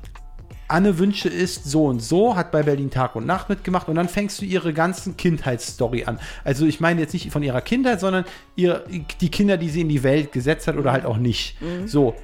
Anne 0.68 0.98
Wünsche 0.98 1.28
ist 1.28 1.64
so 1.64 1.86
und 1.86 2.00
so, 2.00 2.36
hat 2.36 2.50
bei 2.50 2.62
Berlin 2.62 2.90
Tag 2.90 3.16
und 3.16 3.26
Nacht 3.26 3.48
mitgemacht 3.48 3.88
und 3.88 3.96
dann 3.96 4.08
fängst 4.08 4.40
du 4.40 4.44
ihre 4.44 4.72
ganzen 4.72 5.16
Kindheitsstory 5.16 6.04
an. 6.04 6.18
Also 6.42 6.66
ich 6.66 6.80
meine 6.80 7.00
jetzt 7.00 7.12
nicht 7.12 7.30
von 7.30 7.42
ihrer 7.42 7.60
Kindheit, 7.60 8.00
sondern 8.00 8.24
ihre, 8.56 8.84
die 9.20 9.30
Kinder, 9.30 9.56
die 9.56 9.68
sie 9.68 9.82
in 9.82 9.88
die 9.88 10.02
Welt 10.02 10.32
gesetzt 10.32 10.66
hat 10.66 10.76
oder 10.76 10.92
halt 10.92 11.04
auch 11.04 11.18
nicht. 11.18 11.56
So. 11.86 12.14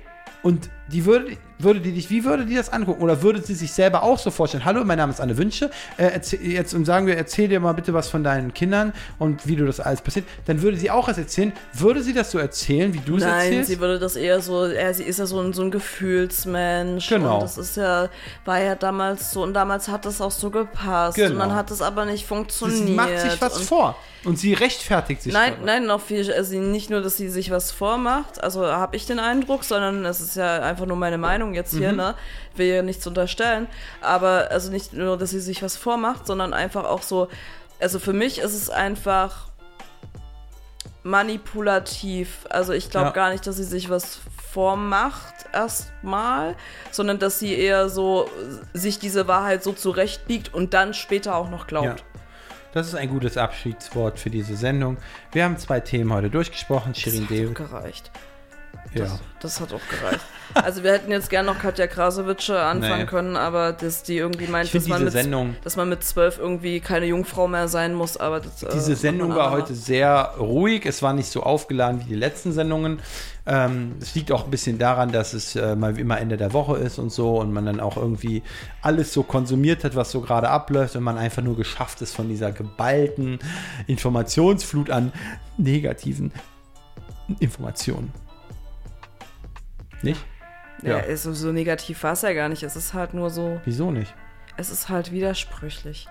Und 0.43 0.70
die 0.91 1.05
würde, 1.05 1.36
würde 1.62 1.80
die 1.80 1.92
dich, 1.92 2.11
wie 2.11 2.24
würde 2.24 2.46
die 2.46 2.54
das 2.54 2.72
angucken? 2.72 3.02
Oder 3.02 3.22
würde 3.22 3.42
sie 3.42 3.54
sich 3.54 3.72
selber 3.72 4.02
auch 4.02 4.18
so 4.18 4.30
vorstellen? 4.30 4.64
Hallo, 4.64 4.84
mein 4.84 4.98
Name 4.98 5.12
ist 5.12 5.20
Anne 5.20 5.36
Wünsche. 5.36 5.70
Äh, 5.96 6.06
erzähl, 6.06 6.44
jetzt 6.46 6.74
und 6.74 6.84
sagen 6.84 7.06
wir, 7.06 7.16
erzähl 7.16 7.48
dir 7.48 7.61
mal 7.61 7.72
bitte 7.72 7.94
was 7.94 8.08
von 8.08 8.24
deinen 8.24 8.54
Kindern 8.54 8.92
und 9.18 9.46
wie 9.46 9.56
du 9.56 9.66
das 9.66 9.80
alles 9.80 10.00
passiert. 10.00 10.26
Dann 10.46 10.62
würde 10.62 10.76
sie 10.76 10.90
auch 10.90 11.08
was 11.08 11.18
erzählen. 11.18 11.52
Würde 11.72 12.02
sie 12.02 12.12
das 12.12 12.30
so 12.30 12.38
erzählen, 12.38 12.92
wie 12.94 13.00
du 13.00 13.16
es 13.16 13.24
Nein, 13.24 13.46
erzählst? 13.46 13.70
sie 13.70 13.80
würde 13.80 13.98
das 13.98 14.16
eher 14.16 14.40
so, 14.40 14.66
ja, 14.66 14.92
sie 14.92 15.04
ist 15.04 15.18
ja 15.18 15.26
so 15.26 15.40
ein, 15.40 15.52
so 15.52 15.62
ein 15.62 15.70
Gefühlsmensch. 15.70 17.08
Genau. 17.08 17.34
Und 17.34 17.42
das 17.42 17.58
ist 17.58 17.76
ja, 17.76 18.08
war 18.44 18.61
ja 18.61 18.74
damals 18.74 19.32
so, 19.32 19.42
und 19.42 19.54
damals 19.54 19.88
hat 19.88 20.04
das 20.04 20.20
auch 20.20 20.30
so 20.30 20.50
gepasst. 20.50 21.16
Genau. 21.16 21.32
Und 21.32 21.38
dann 21.38 21.54
hat 21.54 21.70
es 21.70 21.82
aber 21.82 22.04
nicht 22.04 22.26
funktioniert. 22.26 22.86
sie 22.86 22.94
macht 22.94 23.18
sich 23.18 23.40
was 23.40 23.58
und 23.58 23.64
vor. 23.64 23.96
Und 24.24 24.38
sie 24.38 24.52
rechtfertigt 24.52 25.22
sich. 25.22 25.32
Nein, 25.32 25.54
dabei. 25.61 25.64
nein, 25.64 25.86
noch 25.86 26.00
viel, 26.00 26.30
also 26.30 26.54
nicht 26.56 26.90
nur, 26.90 27.00
dass 27.00 27.16
sie 27.16 27.30
sich 27.30 27.50
was 27.50 27.70
vormacht, 27.70 28.42
also 28.42 28.66
habe 28.66 28.96
ich 28.96 29.06
den 29.06 29.18
Eindruck, 29.18 29.64
sondern 29.64 30.04
es 30.04 30.20
ist 30.20 30.36
ja 30.36 30.61
einfach 30.61 30.84
nur 30.84 30.98
meine 30.98 31.16
Meinung 31.16 31.49
jetzt 31.55 31.74
Mhm. 31.74 31.78
hier, 31.78 31.92
ne? 31.92 32.14
Will 32.57 32.66
ja 32.66 32.82
nichts 32.82 33.07
unterstellen, 33.07 33.66
aber 34.01 34.48
also 34.51 34.70
nicht 34.70 34.92
nur, 34.92 35.16
dass 35.16 35.30
sie 35.30 35.40
sich 35.40 35.62
was 35.62 35.76
vormacht, 35.76 36.26
sondern 36.26 36.53
einfach 36.55 36.84
auch 36.84 37.03
so, 37.03 37.28
also 37.80 37.98
für 37.98 38.12
mich 38.12 38.38
ist 38.38 38.55
es 38.55 38.68
einfach 38.70 39.48
manipulativ. 41.03 42.46
Also 42.51 42.72
ich 42.72 42.90
glaube 42.90 43.07
Ja. 43.09 43.12
gar 43.12 43.30
nicht, 43.30 43.46
dass 43.46 43.57
sie 43.57 43.64
sich 43.64 43.88
was 43.90 44.20
vormacht 44.53 45.34
erstmal, 45.53 46.57
sondern 46.90 47.18
dass 47.18 47.38
sie 47.38 47.55
eher 47.55 47.88
so 47.88 48.28
sich 48.74 48.98
diese 48.98 49.28
Wahrheit 49.28 49.62
so 49.62 49.72
zurechtbiegt 49.72 50.53
und 50.53 50.74
dann 50.74 50.92
später 50.94 51.36
auch 51.36 51.48
noch 51.51 51.66
glaubt. 51.66 51.86
Ja. 51.86 51.96
Das 52.72 52.86
ist 52.86 52.94
ein 52.94 53.09
gutes 53.09 53.36
Abschiedswort 53.36 54.18
für 54.18 54.30
diese 54.30 54.57
Sendung. 54.57 54.98
Wir 55.32 55.44
haben 55.44 55.57
zwei 55.59 55.80
Themen 55.80 56.12
heute 56.12 56.30
durchgesprochen. 56.30 56.94
Shirin 56.94 57.26
Das 57.55 57.70
hat 57.72 58.11
Ja. 58.95 59.18
Das, 59.41 59.61
hat 59.61 59.72
auch 59.72 59.80
gereicht. 59.88 60.20
Also 60.55 60.82
wir 60.82 60.93
hätten 60.93 61.12
jetzt 61.12 61.30
gern 61.30 61.47
noch 61.47 61.59
Katja 61.61 61.86
Krasowitsche 61.86 62.61
anfangen 62.61 63.03
Nee. 63.03 63.07
können, 63.07 63.36
aber 63.36 63.72
dass 63.72 64.03
die 64.03 64.16
irgendwie 64.16 64.49
meint, 64.49 64.74
dass, 64.74 64.88
man 64.88 65.05
mit, 65.05 65.12
Sendung- 65.12 65.55
dass 65.62 65.76
man 65.76 65.88
mit 65.88 66.03
zwölf 66.03 66.38
irgendwie 66.38 66.80
keine 66.80 67.07
Jungfrau 67.07 67.47
mehr 67.47 67.68
sein 67.68 67.95
muss, 67.95 68.16
aber 68.16 68.41
das, 68.41 68.64
äh, 68.64 68.68
Diese 68.72 68.97
Sendung 68.97 69.34
war 69.36 69.53
heute 69.53 69.74
sehr 69.74 70.34
ruhig. 70.38 70.84
Es 70.86 71.03
war 71.03 71.12
nicht 71.12 71.30
so 71.30 71.45
aufgeladen 71.45 72.01
wie 72.01 72.05
die 72.09 72.14
letzten 72.16 72.51
Sendungen. 72.53 73.01
Ähm, 73.47 73.95
es 74.01 74.14
liegt 74.16 74.32
auch 74.32 74.45
ein 74.45 74.51
bisschen 74.51 74.78
daran, 74.78 75.12
dass 75.12 75.32
es 75.34 75.55
äh, 75.55 75.76
mal 75.76 75.97
wie 75.97 76.01
immer 76.01 76.18
Ende 76.20 76.36
der 76.36 76.53
Woche 76.53 76.76
ist 76.78 76.99
und 76.99 77.11
so 77.11 77.38
und 77.41 77.53
man 77.53 77.64
dann 77.64 77.78
auch 77.78 77.97
irgendwie 77.97 78.43
alles 78.82 79.12
so 79.12 79.22
konsumiert 79.22 79.84
hat, 79.84 79.95
was 79.95 80.11
so 80.11 80.20
gerade 80.20 80.49
abläuft 80.51 80.97
und 80.97 81.05
man 81.05 81.16
einfach 81.16 81.43
nur 81.43 81.57
geschafft 81.57 82.03
ist 82.03 82.14
von 82.14 82.28
dieser 82.28 82.51
geballten 82.51 83.38
Informationsflut 83.86 84.91
an 84.91 85.12
negativen 85.57 86.32
Informationen. 87.38 88.12
Nicht? 90.03 90.24
Ja, 90.82 90.96
Ja. 90.96 90.98
ist 91.01 91.24
so, 91.24 91.32
so 91.32 91.53
negativ 91.53 92.03
war 92.03 92.12
es 92.12 92.22
ja 92.22 92.32
gar 92.32 92.48
nicht. 92.48 92.62
Es 92.62 92.76
ist 92.76 92.94
halt 92.94 93.12
nur 93.14 93.30
so, 93.30 93.61
Wieso 93.64 93.90
nicht? 93.90 94.14
es 94.57 94.70
ist 94.70 94.88
halt 94.88 95.12
widersprüchlich. 95.12 96.07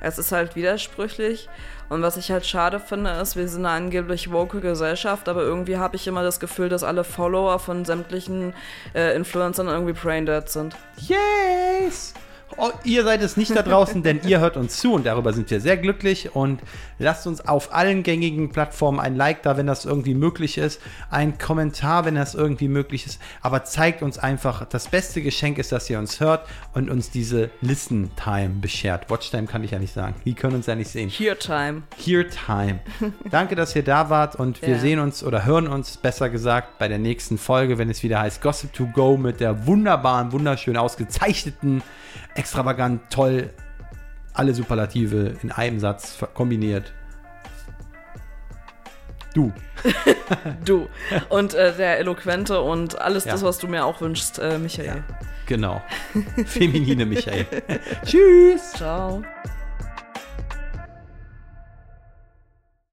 Es 0.00 0.16
ist 0.18 0.30
halt 0.30 0.54
widersprüchlich. 0.54 1.48
Und 1.88 2.02
was 2.02 2.16
ich 2.16 2.30
halt 2.30 2.46
schade 2.46 2.78
finde, 2.78 3.10
ist, 3.12 3.34
wir 3.34 3.48
sind 3.48 3.66
eine 3.66 3.74
angeblich 3.74 4.30
woke 4.30 4.60
Gesellschaft, 4.60 5.28
aber 5.28 5.42
irgendwie 5.42 5.76
habe 5.78 5.96
ich 5.96 6.06
immer 6.06 6.22
das 6.22 6.38
Gefühl, 6.38 6.68
dass 6.68 6.84
alle 6.84 7.02
Follower 7.02 7.58
von 7.58 7.84
sämtlichen 7.84 8.54
äh, 8.94 9.16
Influencern 9.16 9.66
irgendwie 9.66 9.94
braindead 9.94 10.48
sind. 10.48 10.76
Yes! 10.98 12.14
Oh, 12.56 12.70
ihr 12.84 13.04
seid 13.04 13.22
es 13.22 13.36
nicht 13.36 13.54
da 13.54 13.62
draußen, 13.62 14.02
denn 14.02 14.20
ihr 14.24 14.40
hört 14.40 14.56
uns 14.56 14.78
zu 14.78 14.94
und 14.94 15.06
darüber 15.06 15.32
sind 15.32 15.50
wir 15.50 15.60
sehr 15.60 15.76
glücklich. 15.76 16.34
Und 16.34 16.60
lasst 16.98 17.26
uns 17.26 17.46
auf 17.46 17.72
allen 17.74 18.02
gängigen 18.02 18.50
Plattformen 18.50 18.98
ein 18.98 19.16
Like 19.16 19.42
da, 19.42 19.56
wenn 19.56 19.66
das 19.66 19.84
irgendwie 19.84 20.14
möglich 20.14 20.58
ist, 20.58 20.80
ein 21.10 21.38
Kommentar, 21.38 22.04
wenn 22.04 22.14
das 22.14 22.34
irgendwie 22.34 22.68
möglich 22.68 23.06
ist. 23.06 23.20
Aber 23.42 23.64
zeigt 23.64 24.02
uns 24.02 24.18
einfach, 24.18 24.64
das 24.64 24.88
beste 24.88 25.22
Geschenk 25.22 25.58
ist, 25.58 25.70
dass 25.72 25.88
ihr 25.90 25.98
uns 25.98 26.20
hört 26.20 26.46
und 26.72 26.90
uns 26.90 27.10
diese 27.10 27.50
Listen-Time 27.60 28.48
beschert. 28.60 29.10
Watchtime 29.10 29.46
kann 29.46 29.62
ich 29.62 29.70
ja 29.72 29.78
nicht 29.78 29.92
sagen. 29.94 30.14
Die 30.24 30.34
können 30.34 30.56
uns 30.56 30.66
ja 30.66 30.74
nicht 30.74 30.90
sehen. 30.90 31.10
Here 31.10 31.38
time. 31.38 31.82
Here 31.96 32.26
Time. 32.28 32.80
Danke, 33.30 33.54
dass 33.54 33.76
ihr 33.76 33.84
da 33.84 34.10
wart 34.10 34.36
und 34.36 34.62
wir 34.62 34.70
Ja. 34.70 34.78
sehen 34.78 34.98
uns 34.98 35.22
oder 35.22 35.44
hören 35.44 35.68
uns, 35.68 35.96
besser 35.96 36.28
gesagt, 36.30 36.78
bei 36.78 36.88
der 36.88 36.98
nächsten 36.98 37.38
Folge, 37.38 37.78
wenn 37.78 37.90
es 37.90 38.02
wieder 38.02 38.20
heißt 38.20 38.42
Gossip 38.42 38.72
to 38.72 38.86
Go 38.86 39.16
mit 39.16 39.40
der 39.40 39.66
wunderbaren, 39.66 40.32
wunderschön 40.32 40.76
ausgezeichneten, 40.76 41.82
extravagant, 42.38 43.02
toll, 43.10 43.50
alle 44.32 44.54
Superlative 44.54 45.34
in 45.42 45.50
einem 45.52 45.80
Satz 45.80 46.18
kombiniert. 46.34 46.92
Du. 49.34 49.52
Du. 50.64 50.88
Und 51.28 51.54
äh, 51.54 51.74
der 51.76 51.98
Eloquente 51.98 52.60
und 52.60 53.00
alles 53.00 53.24
Ja. 53.24 53.32
das, 53.32 53.42
was 53.42 53.58
du 53.58 53.68
mir 53.68 53.84
auch 53.84 54.00
wünschst, 54.00 54.38
äh, 54.38 54.58
Michael. 54.58 55.02
Genau. 55.46 55.80
Feminine 56.46 57.06
Michael. 57.06 57.46
Tschüss. 58.04 58.72
Ciao. 58.72 59.22